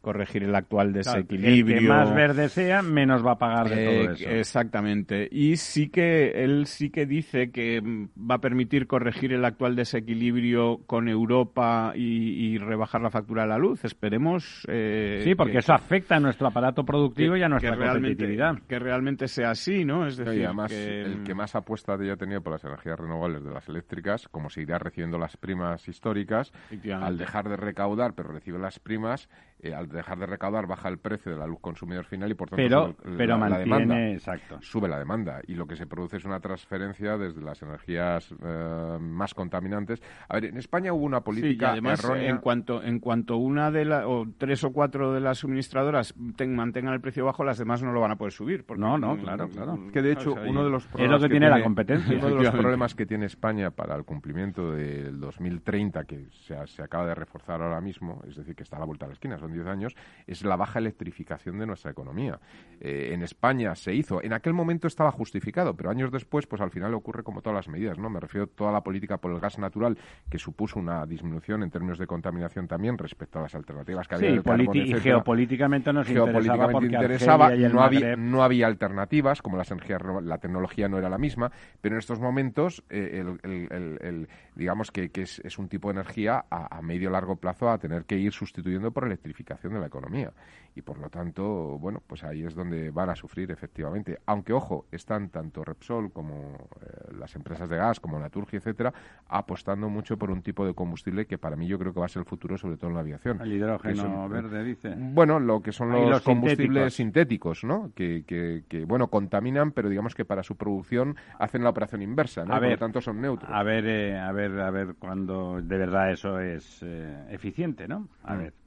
corregir 0.00 0.44
el 0.44 0.54
actual 0.54 0.92
desequilibrio. 0.92 1.78
que 1.78 1.86
más 1.86 2.14
verde 2.14 2.48
sea, 2.48 2.82
menos 2.82 3.24
va 3.24 3.32
a 3.32 3.38
pagar 3.38 3.68
de 3.68 3.84
todo 3.84 4.10
eh, 4.10 4.12
eso. 4.12 4.28
Exactamente. 4.28 5.28
Y 5.30 5.56
sí 5.56 5.88
que 5.88 6.44
él 6.44 6.66
sí 6.66 6.90
que 6.90 7.06
dice 7.06 7.50
que 7.50 7.80
va 7.80 8.36
a 8.36 8.40
permitir 8.40 8.86
corregir 8.86 9.32
el 9.32 9.44
actual 9.44 9.76
desequilibrio 9.76 10.80
con 10.86 11.08
Europa 11.08 11.92
y, 11.94 12.58
rebajar 12.58 13.00
la 13.02 13.10
factura 13.10 13.42
de 13.42 13.48
la 13.48 13.58
luz. 13.58 13.84
Esperemos. 13.84 14.64
Eh, 14.68 15.20
sí, 15.24 15.34
porque 15.34 15.58
eso 15.58 15.72
afecta 15.72 16.16
a 16.16 16.20
nuestro 16.20 16.46
aparato 16.46 16.84
productivo 16.84 17.36
y 17.36 17.42
nuestra 17.48 17.74
realmente, 17.74 18.38
Que 18.66 18.78
realmente 18.78 19.28
sea 19.28 19.50
así, 19.50 19.84
¿no? 19.84 20.06
Es 20.06 20.16
decir, 20.16 20.44
además, 20.44 20.72
el 20.72 21.22
que 21.24 21.34
más 21.34 21.54
apuesta 21.54 21.94
haya 21.94 22.16
tenido 22.16 22.40
por 22.40 22.52
las 22.52 22.64
energías 22.64 22.98
renovables 22.98 23.44
de 23.44 23.50
las 23.52 23.68
eléctricas, 23.68 24.28
como 24.28 24.50
seguirá 24.50 24.78
recibiendo 24.78 25.18
las 25.18 25.36
primas 25.36 25.86
históricas, 25.88 26.52
al 26.92 27.18
dejar 27.18 27.48
de 27.48 27.56
recaudar, 27.56 28.14
pero 28.14 28.30
recibe 28.30 28.58
las 28.58 28.78
primas, 28.78 29.28
eh, 29.64 29.74
al 29.74 29.88
dejar 29.88 30.18
de 30.18 30.26
recaudar 30.26 30.66
baja 30.66 30.90
el 30.90 30.98
precio 30.98 31.32
de 31.32 31.38
la 31.38 31.46
luz 31.46 31.58
consumidor 31.60 32.04
final 32.04 32.30
y 32.30 32.34
por 32.34 32.50
tanto 32.50 32.62
pero, 32.62 32.94
pero 33.16 33.32
la, 33.32 33.38
mantiene, 33.38 33.64
demanda, 33.64 34.10
exacto. 34.10 34.58
sube 34.60 34.88
la 34.88 34.98
demanda 34.98 35.40
y 35.46 35.54
lo 35.54 35.66
que 35.66 35.74
se 35.74 35.86
produce 35.86 36.18
es 36.18 36.24
una 36.26 36.38
transferencia 36.40 37.16
desde 37.16 37.40
las 37.40 37.62
energías 37.62 38.34
eh, 38.44 38.98
más 39.00 39.32
contaminantes. 39.32 40.02
A 40.28 40.34
ver, 40.34 40.44
en 40.46 40.58
España 40.58 40.92
hubo 40.92 41.04
una 41.04 41.22
política 41.22 41.72
además, 41.72 42.04
En 42.14 42.38
cuanto, 42.38 42.82
en 42.82 42.98
cuanto 43.00 43.38
una 43.38 43.70
de 43.70 43.86
las, 43.86 44.04
o 44.06 44.26
tres 44.36 44.62
o 44.64 44.72
cuatro 44.72 45.14
de 45.14 45.20
las 45.20 45.38
suministradoras 45.38 46.14
mantengan 46.46 46.92
el 46.92 47.00
precio 47.00 47.24
bajo, 47.24 47.42
las 47.42 47.56
demás 47.56 47.82
no 47.82 47.92
lo 47.92 48.00
van 48.00 48.12
a 48.12 48.16
poder 48.16 48.32
subir. 48.32 48.66
no, 48.76 48.98
no, 48.98 49.16
claro, 49.16 49.48
claro. 49.48 49.78
Que 49.92 50.02
de 50.02 50.12
hecho, 50.12 50.34
uno 50.34 50.62
de 50.62 50.70
los 50.70 50.86
problemas. 50.86 51.16
Es 51.16 51.22
lo 51.22 51.26
que, 51.26 51.32
tiene, 51.32 51.48
la 51.48 51.62
competencia. 51.62 52.18
Uno 52.18 52.28
de 52.28 52.42
los 52.42 52.50
problemas 52.50 52.94
que 52.94 53.06
tiene 53.06 53.26
España 53.26 53.70
para 53.70 53.96
el 53.96 54.04
cumplimiento 54.04 54.72
del 54.72 55.18
2030, 55.20 56.04
que 56.04 56.26
se, 56.46 56.54
se 56.66 56.82
acaba 56.82 57.06
de 57.06 57.14
reforzar 57.14 57.62
ahora 57.62 57.80
mismo, 57.80 58.20
es 58.28 58.36
decir, 58.36 58.54
que 58.54 58.62
está 58.62 58.76
a 58.76 58.80
la 58.80 58.86
vuelta 58.86 59.06
de 59.06 59.10
la 59.10 59.14
esquina, 59.14 59.38
son 59.38 59.53
10 59.54 59.66
años, 59.66 59.96
es 60.26 60.44
la 60.44 60.56
baja 60.56 60.78
electrificación 60.78 61.58
de 61.58 61.66
nuestra 61.66 61.90
economía. 61.90 62.40
Eh, 62.80 63.10
en 63.12 63.22
España 63.22 63.74
se 63.74 63.94
hizo, 63.94 64.22
en 64.22 64.32
aquel 64.32 64.52
momento 64.52 64.86
estaba 64.86 65.10
justificado, 65.10 65.74
pero 65.74 65.90
años 65.90 66.10
después, 66.10 66.46
pues 66.46 66.60
al 66.60 66.70
final 66.70 66.94
ocurre 66.94 67.22
como 67.22 67.40
todas 67.40 67.56
las 67.56 67.68
medidas, 67.68 67.98
¿no? 67.98 68.10
Me 68.10 68.20
refiero 68.20 68.44
a 68.44 68.48
toda 68.48 68.72
la 68.72 68.82
política 68.82 69.18
por 69.18 69.32
el 69.32 69.40
gas 69.40 69.58
natural, 69.58 69.96
que 70.28 70.38
supuso 70.38 70.78
una 70.78 71.06
disminución 71.06 71.62
en 71.62 71.70
términos 71.70 71.98
de 71.98 72.06
contaminación 72.06 72.66
también 72.68 72.98
respecto 72.98 73.38
a 73.38 73.42
las 73.42 73.54
alternativas 73.54 74.08
que 74.08 74.14
había. 74.16 74.30
Sí, 74.30 74.36
y 74.74 74.94
geopolíticamente 74.94 75.92
nos 75.92 76.08
interesaba, 76.08 77.54
no, 77.54 77.82
había, 77.82 78.16
no 78.16 78.42
había 78.42 78.66
alternativas, 78.66 79.42
como 79.42 79.56
las 79.56 79.70
energías, 79.70 80.02
la 80.22 80.38
tecnología 80.38 80.88
no 80.88 80.98
era 80.98 81.08
la 81.08 81.18
misma, 81.18 81.50
pero 81.80 81.94
en 81.94 81.98
estos 81.98 82.20
momentos, 82.20 82.84
eh, 82.90 83.24
el, 83.42 84.28
digamos 84.54 84.90
que, 84.90 85.10
es, 85.14 85.58
un 85.58 85.68
tipo 85.68 85.88
de 85.88 86.00
energía 86.00 86.44
a, 86.50 86.76
a 86.76 86.82
medio 86.82 87.10
largo 87.10 87.36
plazo 87.36 87.70
a 87.70 87.78
tener 87.78 88.04
que 88.04 88.18
ir 88.18 88.32
sustituyendo 88.32 88.90
por 88.90 89.04
electrificación 89.04 89.43
de 89.44 89.80
la 89.80 89.86
economía. 89.86 90.32
Y 90.76 90.82
por 90.82 90.98
lo 90.98 91.08
tanto, 91.08 91.78
bueno, 91.78 92.02
pues 92.04 92.24
ahí 92.24 92.42
es 92.42 92.54
donde 92.54 92.90
van 92.90 93.08
a 93.08 93.14
sufrir 93.14 93.50
efectivamente. 93.52 94.18
Aunque, 94.26 94.52
ojo, 94.52 94.86
están 94.90 95.28
tanto 95.28 95.62
Repsol 95.62 96.12
como 96.12 96.56
eh, 96.82 97.14
las 97.16 97.36
empresas 97.36 97.68
de 97.68 97.76
gas, 97.76 98.00
como 98.00 98.18
Naturgy, 98.18 98.56
etcétera, 98.56 98.92
apostando 99.28 99.88
mucho 99.88 100.16
por 100.16 100.32
un 100.32 100.42
tipo 100.42 100.66
de 100.66 100.74
combustible 100.74 101.26
que 101.26 101.38
para 101.38 101.54
mí 101.54 101.68
yo 101.68 101.78
creo 101.78 101.94
que 101.94 102.00
va 102.00 102.06
a 102.06 102.08
ser 102.08 102.20
el 102.20 102.26
futuro, 102.26 102.58
sobre 102.58 102.76
todo 102.76 102.88
en 102.88 102.94
la 102.94 103.00
aviación. 103.00 103.40
El 103.40 103.52
hidrógeno 103.52 104.28
verde, 104.28 104.64
dice. 104.64 104.94
Bueno, 104.98 105.38
lo 105.38 105.60
que 105.60 105.70
son 105.70 105.92
los, 105.92 106.22
combustibles 106.22 106.94
sintéticos. 106.94 107.62
¿no? 107.62 107.92
Que, 107.94 108.24
que, 108.26 108.84
bueno, 108.84 109.08
contaminan, 109.08 109.72
pero 109.72 109.88
digamos 109.88 110.14
que 110.14 110.24
para 110.24 110.42
su 110.42 110.56
producción 110.56 111.16
hacen 111.38 111.62
la 111.62 111.70
operación 111.70 112.02
inversa, 112.02 112.44
¿no? 112.44 112.54
por 112.54 112.68
lo 112.68 112.78
tanto 112.78 113.00
son 113.00 113.20
neutros. 113.20 113.50
A 113.52 113.62
ver, 113.62 113.86
eh, 113.86 114.18
a 114.18 114.32
ver, 114.32 114.58
a 114.60 114.70
ver 114.70 114.94
cuando 114.98 115.60
de 115.60 115.78
verdad 115.78 116.10
eso 116.10 116.40
es 116.40 116.82
eh, 116.82 117.26
eficiente, 117.30 117.86
¿no? 117.86 118.08
A 118.22 118.34
mm. 118.34 118.38
ver. 118.38 118.63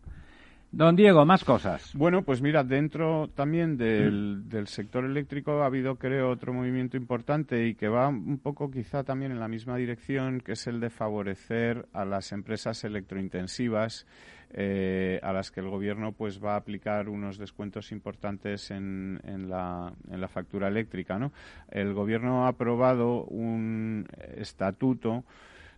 Don 0.71 0.95
Diego, 0.95 1.25
más 1.25 1.45
cosas. 1.45 1.91
Bueno, 1.95 2.23
pues 2.23 2.41
mira, 2.41 2.63
dentro 2.63 3.29
también 3.29 3.77
del, 3.77 4.67
sector 4.67 5.05
eléctrico 5.05 5.63
ha 5.63 5.65
habido, 5.65 5.95
creo, 5.95 6.29
otro 6.29 6.53
movimiento 6.53 6.97
importante 6.97 7.67
y 7.67 7.75
que 7.75 7.87
va 7.87 8.09
un 8.09 8.37
poco 8.37 8.69
quizá 8.69 9.03
también 9.03 9.31
en 9.31 9.39
la 9.39 9.47
misma 9.47 9.77
dirección, 9.77 10.41
que 10.41 10.53
es 10.53 10.67
el 10.67 10.81
de 10.81 10.89
favorecer 10.89 11.87
a 11.93 12.03
las 12.03 12.31
empresas 12.31 12.83
electrointensivas. 12.83 14.05
Eh, 14.49 15.19
a 15.23 15.33
las 15.33 15.51
que 15.51 15.59
el 15.59 15.67
gobierno 15.67 16.13
pues 16.13 16.41
va 16.41 16.53
a 16.53 16.55
aplicar 16.55 17.09
unos 17.09 17.37
descuentos 17.37 17.91
importantes 17.91 18.71
en, 18.71 19.19
en, 19.25 19.49
la, 19.49 19.91
en 20.09 20.21
la 20.21 20.29
factura 20.29 20.69
eléctrica. 20.69 21.19
¿no? 21.19 21.33
El 21.69 21.93
gobierno 21.93 22.45
ha 22.45 22.49
aprobado 22.49 23.25
un 23.25 24.07
estatuto 24.37 25.25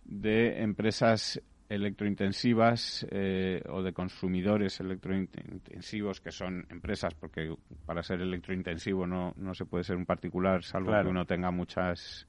de 0.04 0.62
empresas 0.62 1.42
electrointensivas 1.70 3.06
eh, 3.10 3.62
o 3.70 3.80
de 3.80 3.92
consumidores 3.92 4.80
electrointensivos 4.80 6.20
que 6.20 6.32
son 6.32 6.66
empresas, 6.68 7.14
porque 7.14 7.54
para 7.86 8.02
ser 8.02 8.20
electrointensivo 8.20 9.06
no, 9.06 9.32
no 9.36 9.54
se 9.54 9.64
puede 9.64 9.84
ser 9.84 9.96
un 9.96 10.04
particular, 10.04 10.64
salvo 10.64 10.90
que 11.00 11.08
uno 11.08 11.24
tenga 11.24 11.52
muchas 11.52 12.26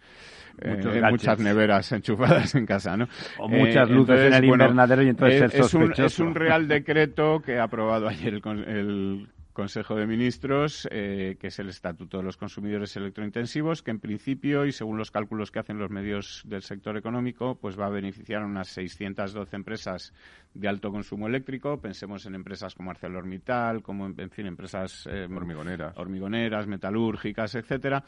eh, 0.61 1.01
muchas 1.09 1.39
neveras 1.39 1.91
enchufadas 1.91 2.53
en 2.53 2.67
casa, 2.67 2.95
¿no? 2.95 3.07
O 3.39 3.49
muchas 3.49 3.89
eh, 3.89 3.93
luces 3.93 4.19
en 4.19 4.33
el 4.33 4.45
invernadero 4.45 5.01
y 5.01 5.09
entonces 5.09 5.55
es, 5.55 5.73
un, 5.73 5.91
es 5.97 6.19
un 6.19 6.35
real 6.35 6.67
decreto 6.67 7.41
que 7.41 7.57
ha 7.57 7.63
aprobado 7.63 8.07
ayer 8.09 8.35
el, 8.35 8.63
el 8.67 9.27
Consejo 9.53 9.95
de 9.95 10.07
Ministros, 10.07 10.87
eh, 10.91 11.37
que 11.39 11.47
es 11.47 11.59
el 11.59 11.69
Estatuto 11.69 12.17
de 12.17 12.23
los 12.23 12.37
Consumidores 12.37 12.95
Electrointensivos, 12.95 13.83
que 13.83 13.91
en 13.91 13.99
principio 13.99 14.65
y 14.65 14.71
según 14.71 14.97
los 14.97 15.11
cálculos 15.11 15.51
que 15.51 15.59
hacen 15.59 15.77
los 15.77 15.89
medios 15.89 16.43
del 16.45 16.61
sector 16.61 16.97
económico, 16.97 17.55
pues 17.55 17.79
va 17.79 17.87
a 17.87 17.89
beneficiar 17.89 18.43
a 18.43 18.45
unas 18.45 18.69
612 18.69 19.55
empresas 19.55 20.13
de 20.53 20.67
alto 20.67 20.91
consumo 20.91 21.27
eléctrico. 21.27 21.79
Pensemos 21.79 22.25
en 22.25 22.35
empresas 22.35 22.75
como 22.75 22.91
ArcelorMittal, 22.91 23.81
como 23.81 24.07
en, 24.07 24.29
fin 24.29 24.47
empresas 24.47 25.07
eh, 25.09 25.27
hormigoneras. 25.29 25.97
hormigoneras, 25.97 26.67
metalúrgicas, 26.67 27.55
etcétera, 27.55 28.03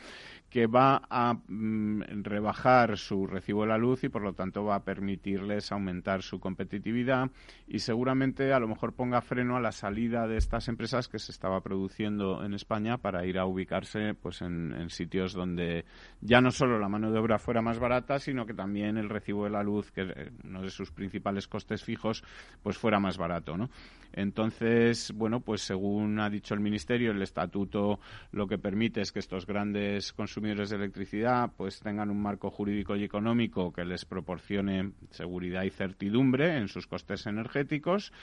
que 0.50 0.68
va 0.68 1.02
a 1.10 1.34
mm, 1.34 2.24
rebajar 2.24 2.98
su 2.98 3.28
recibo 3.28 3.62
de 3.62 3.70
la 3.70 3.78
luz 3.78 4.04
y 4.04 4.10
por 4.10 4.22
lo 4.22 4.34
tanto 4.34 4.64
va 4.64 4.76
a 4.76 4.84
permitirles 4.84 5.72
aumentar 5.72 6.22
su 6.22 6.40
competitividad 6.40 7.30
y 7.68 7.80
seguramente 7.80 8.54
a 8.54 8.60
lo 8.60 8.68
mejor 8.68 8.94
ponga 8.94 9.22
freno 9.22 9.58
a 9.58 9.62
la 9.62 9.72
salida 9.72 10.28
de 10.28 10.38
estas 10.38 10.68
empresas 10.68 11.08
que 11.08 11.20
se 11.20 11.33
estaba 11.34 11.62
produciendo 11.62 12.44
en 12.44 12.54
España 12.54 12.98
para 12.98 13.26
ir 13.26 13.38
a 13.38 13.46
ubicarse 13.46 14.14
pues 14.14 14.42
en, 14.42 14.90
sitios 14.90 15.34
donde 15.34 15.86
ya 16.22 16.40
no 16.42 16.52
solo 16.52 16.80
la 16.80 16.90
mano 16.90 17.12
de 17.12 17.20
obra 17.20 17.40
fuera 17.40 17.62
más 17.62 17.80
barata, 17.80 18.20
sino 18.20 18.46
que 18.46 18.54
también 18.54 18.98
el 18.98 19.10
recibo 19.10 19.46
de 19.46 19.50
la 19.50 19.64
luz, 19.64 19.92
que 19.92 20.02
es 20.02 20.32
uno 20.44 20.62
de 20.62 20.70
sus 20.70 20.92
principales 20.92 21.48
costes 21.48 21.84
fijos, 21.84 22.24
pues 22.62 22.78
fuera 22.78 23.00
más 23.00 23.18
barato, 23.18 23.58
¿no? 23.58 23.70
Entonces, 24.14 25.12
bueno, 25.16 25.40
pues 25.40 25.62
según 25.62 26.20
ha 26.20 26.30
dicho 26.30 26.54
el 26.54 26.60
Ministerio, 26.60 27.12
el 27.12 27.22
estatuto 27.24 28.00
lo 28.32 28.48
que 28.48 28.60
permite 28.60 29.02
es 29.02 29.12
que 29.12 29.20
estos 29.20 29.48
grandes 29.48 30.14
consumidores 30.14 30.70
de 30.70 30.76
electricidad 30.76 31.52
pues 31.58 31.80
tengan 31.80 32.12
un 32.12 32.22
marco 32.22 32.52
jurídico 32.52 32.96
y 32.96 33.04
económico 33.04 33.74
que 33.74 33.84
les 33.84 34.06
proporcione 34.06 34.92
seguridad 35.10 35.64
y 35.64 35.72
certidumbre 35.72 36.58
en 36.58 36.68
sus 36.68 36.86
costes 36.86 37.26
energéticos, 37.26 38.14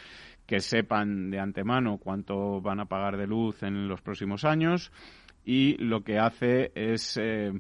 que 0.51 0.59
sepan 0.59 1.31
de 1.31 1.39
antemano 1.39 1.99
cuánto 1.99 2.61
van 2.61 2.81
a 2.81 2.87
pagar 2.87 3.17
de 3.17 3.29
luz 3.29 3.63
en 3.63 3.87
los 3.87 4.01
próximos 4.03 4.45
años 4.45 4.91
y 5.45 5.77
lo 5.77 6.03
que 6.03 6.19
hace 6.19 6.73
es 6.75 7.17
eh, 7.23 7.53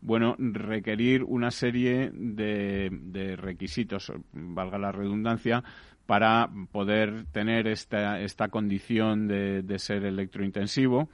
bueno, 0.00 0.36
requerir 0.38 1.24
una 1.24 1.50
serie 1.50 2.12
de, 2.14 3.34
requisitos, 3.36 4.12
valga 4.30 4.78
la 4.78 4.92
redundancia, 4.92 5.64
para 6.06 6.48
poder 6.70 7.24
tener 7.32 7.66
esta, 7.66 8.20
esta 8.20 8.46
condición 8.50 9.26
de, 9.26 9.62
de 9.62 9.78
ser 9.80 10.04
electrointensivo. 10.04 11.08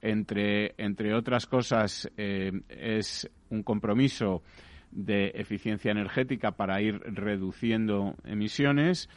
Entre, 0.00 0.72
entre 0.78 1.14
otras 1.14 1.44
cosas, 1.44 2.10
eh, 2.16 2.50
es 2.70 3.30
un 3.50 3.62
compromiso 3.62 4.42
de 4.90 5.32
eficiencia 5.34 5.90
energética 5.90 6.52
para 6.52 6.80
ir 6.80 6.98
reduciendo 7.00 8.14
emisiones, 8.24 9.10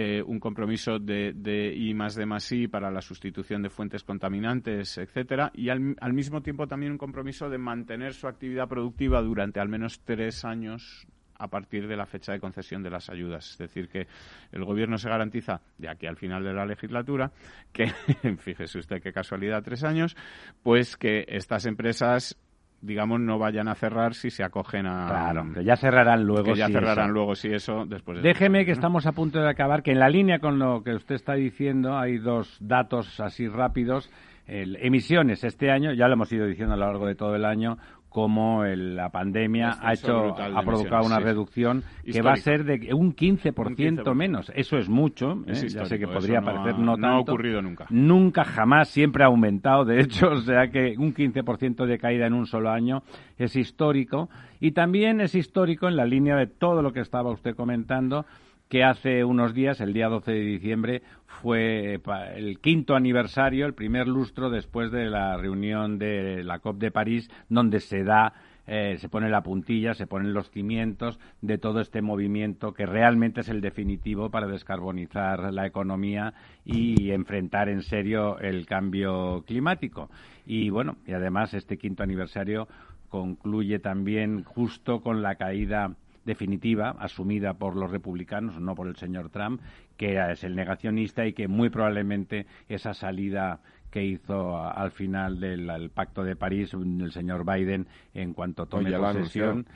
eh, 0.00 0.22
un 0.22 0.38
compromiso 0.38 1.00
de, 1.00 1.32
de, 1.34 1.74
I 1.74 1.92
más 1.92 2.14
D 2.14 2.24
más 2.24 2.52
I 2.52 2.68
para 2.68 2.88
la 2.88 3.02
sustitución 3.02 3.62
de 3.62 3.68
fuentes 3.68 4.04
contaminantes, 4.04 4.96
etcétera, 4.96 5.50
y 5.52 5.70
al, 5.70 5.96
al, 6.00 6.12
mismo 6.12 6.40
tiempo 6.40 6.68
también 6.68 6.92
un 6.92 6.98
compromiso 6.98 7.50
de 7.50 7.58
mantener 7.58 8.14
su 8.14 8.28
actividad 8.28 8.68
productiva 8.68 9.20
durante 9.22 9.58
al 9.58 9.68
menos 9.68 9.98
tres 10.04 10.44
años 10.44 11.08
a 11.34 11.48
partir 11.48 11.88
de 11.88 11.96
la 11.96 12.06
fecha 12.06 12.30
de 12.30 12.38
concesión 12.38 12.84
de 12.84 12.90
las 12.90 13.10
ayudas. 13.10 13.50
Es 13.50 13.58
decir, 13.58 13.88
que 13.88 14.06
el 14.52 14.64
Gobierno 14.64 14.98
se 14.98 15.08
garantiza, 15.08 15.62
de 15.78 15.88
aquí 15.88 16.06
al 16.06 16.16
final 16.16 16.44
de 16.44 16.52
la 16.52 16.64
legislatura, 16.64 17.32
que, 17.72 17.88
fíjese 18.38 18.78
usted 18.78 19.02
qué 19.02 19.12
casualidad, 19.12 19.64
tres 19.64 19.82
años, 19.82 20.16
pues 20.62 20.96
que 20.96 21.24
estas 21.26 21.66
empresas 21.66 22.38
digamos, 22.80 23.20
no 23.20 23.38
vayan 23.38 23.68
a 23.68 23.74
cerrar 23.74 24.14
si 24.14 24.30
se 24.30 24.44
acogen 24.44 24.86
a... 24.86 25.06
Claro, 25.08 25.52
que 25.52 25.64
ya 25.64 25.76
cerrarán 25.76 26.24
luego. 26.24 26.44
Que 26.44 26.54
ya 26.54 26.68
cerrarán 26.68 27.10
luego 27.10 27.34
si 27.34 27.48
eso 27.48 27.84
después 27.86 28.18
de... 28.18 28.28
Déjeme 28.28 28.64
que 28.64 28.72
estamos 28.72 29.06
a 29.06 29.12
punto 29.12 29.40
de 29.40 29.48
acabar, 29.48 29.82
que 29.82 29.92
en 29.92 29.98
la 29.98 30.08
línea 30.08 30.38
con 30.38 30.58
lo 30.58 30.82
que 30.82 30.94
usted 30.94 31.16
está 31.16 31.34
diciendo 31.34 31.98
hay 31.98 32.18
dos 32.18 32.56
datos 32.60 33.20
así 33.20 33.48
rápidos. 33.48 34.10
El, 34.46 34.76
emisiones 34.76 35.44
este 35.44 35.70
año, 35.70 35.92
ya 35.92 36.06
lo 36.06 36.14
hemos 36.14 36.32
ido 36.32 36.46
diciendo 36.46 36.72
a 36.74 36.76
lo 36.78 36.86
largo 36.86 37.06
de 37.06 37.14
todo 37.14 37.34
el 37.34 37.44
año, 37.44 37.76
cómo 38.08 38.64
la 38.64 39.10
pandemia 39.10 39.76
ha 39.80 39.92
hecho 39.92 40.34
ha 40.38 40.62
provocado 40.62 41.06
una 41.06 41.20
reducción 41.20 41.82
que 42.04 42.22
va 42.22 42.32
a 42.32 42.36
ser 42.36 42.64
de 42.64 42.92
un 42.94 43.14
15%, 43.14 44.14
menos. 44.14 44.50
Eso 44.54 44.78
es 44.78 44.88
mucho, 44.88 45.42
¿eh? 45.46 45.68
ya 45.68 45.84
sé 45.84 45.98
que 45.98 46.06
podría 46.06 46.40
parecer 46.40 46.78
no, 46.78 46.92
tanto. 46.92 47.06
No 47.06 47.14
ha 47.14 47.20
ocurrido 47.20 47.62
nunca. 47.62 47.86
Nunca, 47.90 48.44
jamás, 48.44 48.88
siempre 48.88 49.24
ha 49.24 49.26
aumentado, 49.26 49.84
de 49.84 50.00
hecho, 50.00 50.30
o 50.30 50.40
sea 50.40 50.68
que 50.68 50.94
un 50.98 51.14
15% 51.14 51.86
de 51.86 51.98
caída 51.98 52.26
en 52.26 52.34
un 52.34 52.46
solo 52.46 52.70
año 52.70 53.02
es 53.36 53.56
histórico 53.56 54.28
y 54.60 54.72
también 54.72 55.20
es 55.20 55.34
histórico 55.34 55.88
en 55.88 55.96
la 55.96 56.04
línea 56.04 56.36
de 56.36 56.46
todo 56.46 56.82
lo 56.82 56.92
que 56.92 57.00
estaba 57.00 57.30
usted 57.30 57.54
comentando 57.54 58.24
que 58.68 58.84
hace 58.84 59.24
unos 59.24 59.54
días, 59.54 59.80
el 59.80 59.92
día 59.92 60.08
12 60.08 60.30
de 60.32 60.40
diciembre, 60.40 61.02
fue 61.26 62.00
el 62.36 62.58
quinto 62.60 62.94
aniversario, 62.94 63.66
el 63.66 63.74
primer 63.74 64.08
lustro 64.08 64.50
después 64.50 64.90
de 64.90 65.06
la 65.06 65.36
reunión 65.36 65.98
de 65.98 66.42
la 66.44 66.58
COP 66.58 66.78
de 66.78 66.90
París, 66.90 67.30
donde 67.48 67.80
se 67.80 68.04
da 68.04 68.34
eh, 68.70 68.98
se 68.98 69.08
pone 69.08 69.30
la 69.30 69.42
puntilla, 69.42 69.94
se 69.94 70.06
ponen 70.06 70.34
los 70.34 70.50
cimientos 70.50 71.18
de 71.40 71.56
todo 71.56 71.80
este 71.80 72.02
movimiento 72.02 72.74
que 72.74 72.84
realmente 72.84 73.40
es 73.40 73.48
el 73.48 73.62
definitivo 73.62 74.30
para 74.30 74.46
descarbonizar 74.46 75.54
la 75.54 75.66
economía 75.66 76.34
y 76.66 77.10
enfrentar 77.12 77.70
en 77.70 77.80
serio 77.80 78.38
el 78.40 78.66
cambio 78.66 79.42
climático. 79.46 80.10
Y 80.44 80.68
bueno, 80.68 80.98
y 81.06 81.12
además 81.12 81.54
este 81.54 81.78
quinto 81.78 82.02
aniversario 82.02 82.68
concluye 83.08 83.78
también 83.78 84.44
justo 84.44 85.00
con 85.00 85.22
la 85.22 85.36
caída 85.36 85.94
definitiva 86.28 86.90
asumida 86.90 87.54
por 87.54 87.74
los 87.74 87.90
republicanos, 87.90 88.60
no 88.60 88.74
por 88.74 88.86
el 88.86 88.96
señor 88.96 89.30
Trump, 89.30 89.62
que 89.96 90.20
es 90.30 90.44
el 90.44 90.54
negacionista 90.54 91.26
y 91.26 91.32
que 91.32 91.48
muy 91.48 91.70
probablemente 91.70 92.46
esa 92.68 92.92
salida 92.92 93.60
que 93.90 94.04
hizo 94.04 94.62
al 94.62 94.90
final 94.90 95.40
del 95.40 95.90
pacto 95.90 96.22
de 96.22 96.36
París 96.36 96.74
el 96.74 97.10
señor 97.12 97.50
Biden 97.50 97.86
en 98.12 98.34
cuanto 98.34 98.66
tome 98.66 98.92
posesión 98.92 99.66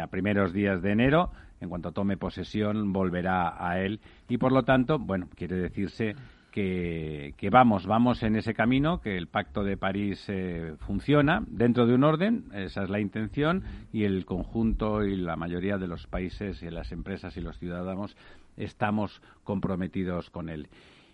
a 0.00 0.06
primeros 0.06 0.52
días 0.52 0.80
de 0.80 0.92
enero 0.92 1.32
en 1.60 1.68
cuanto 1.68 1.90
tome 1.90 2.16
posesión 2.16 2.92
volverá 2.92 3.54
a 3.58 3.80
él. 3.80 4.00
Y 4.28 4.38
por 4.38 4.52
lo 4.52 4.62
tanto 4.62 5.00
bueno 5.00 5.28
quiere 5.34 5.56
decirse 5.56 6.14
que, 6.52 7.48
vamos, 7.50 7.86
vamos 7.86 8.22
en 8.22 8.36
ese 8.36 8.54
camino, 8.54 9.00
que 9.00 9.16
el 9.16 9.26
Pacto 9.26 9.64
de 9.64 9.76
París 9.76 10.24
eh, 10.28 10.74
funciona 10.86 11.42
dentro 11.48 11.86
de 11.86 11.94
un 11.94 12.04
orden, 12.04 12.44
esa 12.54 12.84
es 12.84 12.90
la 12.90 13.00
intención, 13.00 13.64
y 13.92 14.04
el 14.04 14.24
conjunto 14.26 15.02
y 15.02 15.16
la 15.16 15.34
mayoría 15.34 15.78
de 15.78 15.88
los 15.88 16.06
países 16.06 16.62
y 16.62 16.70
las 16.70 16.92
empresas 16.92 17.36
y 17.36 17.40
los 17.40 17.58
ciudadanos 17.58 18.16
estamos 18.56 19.22
comprometidos 19.42 20.30
con 20.30 20.50
él. 20.50 20.68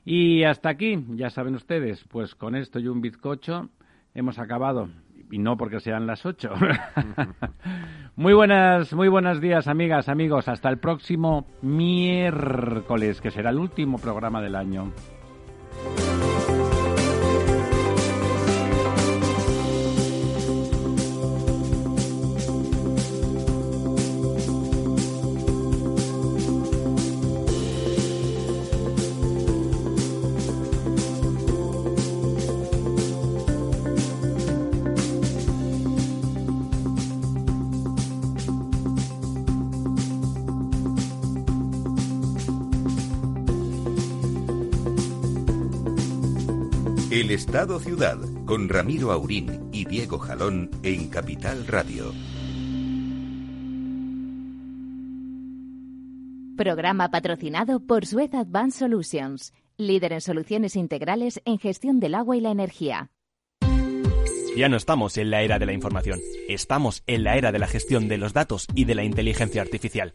Y 0.04 0.42
hasta 0.44 0.70
aquí, 0.70 1.04
ya 1.10 1.30
saben 1.30 1.54
ustedes, 1.54 2.04
pues 2.08 2.34
con 2.34 2.56
esto 2.56 2.78
y 2.80 2.88
un 2.88 3.00
bizcocho 3.00 3.70
hemos 4.14 4.38
acabado. 4.38 4.88
Y 5.30 5.38
no 5.38 5.58
porque 5.58 5.80
sean 5.80 6.06
las 6.06 6.24
ocho. 6.24 6.50
muy 8.16 8.32
buenas, 8.32 8.94
muy 8.94 9.08
buenos 9.08 9.42
días, 9.42 9.68
amigas, 9.68 10.08
amigos. 10.08 10.48
Hasta 10.48 10.70
el 10.70 10.78
próximo 10.78 11.46
miércoles, 11.60 13.20
que 13.20 13.30
será 13.30 13.50
el 13.50 13.58
último 13.58 13.98
programa 13.98 14.40
del 14.40 14.54
año. 14.54 14.90
El 47.20 47.32
Estado 47.32 47.80
Ciudad 47.80 48.16
con 48.46 48.68
Ramiro 48.68 49.10
Aurín 49.10 49.70
y 49.72 49.86
Diego 49.86 50.20
Jalón 50.20 50.70
en 50.84 51.08
Capital 51.08 51.66
Radio. 51.66 52.12
Programa 56.56 57.10
patrocinado 57.10 57.80
por 57.80 58.06
Suez 58.06 58.32
Advanced 58.34 58.78
Solutions, 58.78 59.52
líder 59.76 60.12
en 60.12 60.20
soluciones 60.20 60.76
integrales 60.76 61.42
en 61.44 61.58
gestión 61.58 61.98
del 61.98 62.14
agua 62.14 62.36
y 62.36 62.40
la 62.40 62.52
energía. 62.52 63.10
Ya 64.56 64.68
no 64.68 64.76
estamos 64.76 65.16
en 65.16 65.30
la 65.30 65.42
era 65.42 65.58
de 65.58 65.66
la 65.66 65.72
información, 65.72 66.20
estamos 66.48 67.02
en 67.08 67.24
la 67.24 67.36
era 67.36 67.50
de 67.50 67.58
la 67.58 67.66
gestión 67.66 68.06
de 68.06 68.18
los 68.18 68.32
datos 68.32 68.68
y 68.76 68.84
de 68.84 68.94
la 68.94 69.02
inteligencia 69.02 69.60
artificial. 69.60 70.14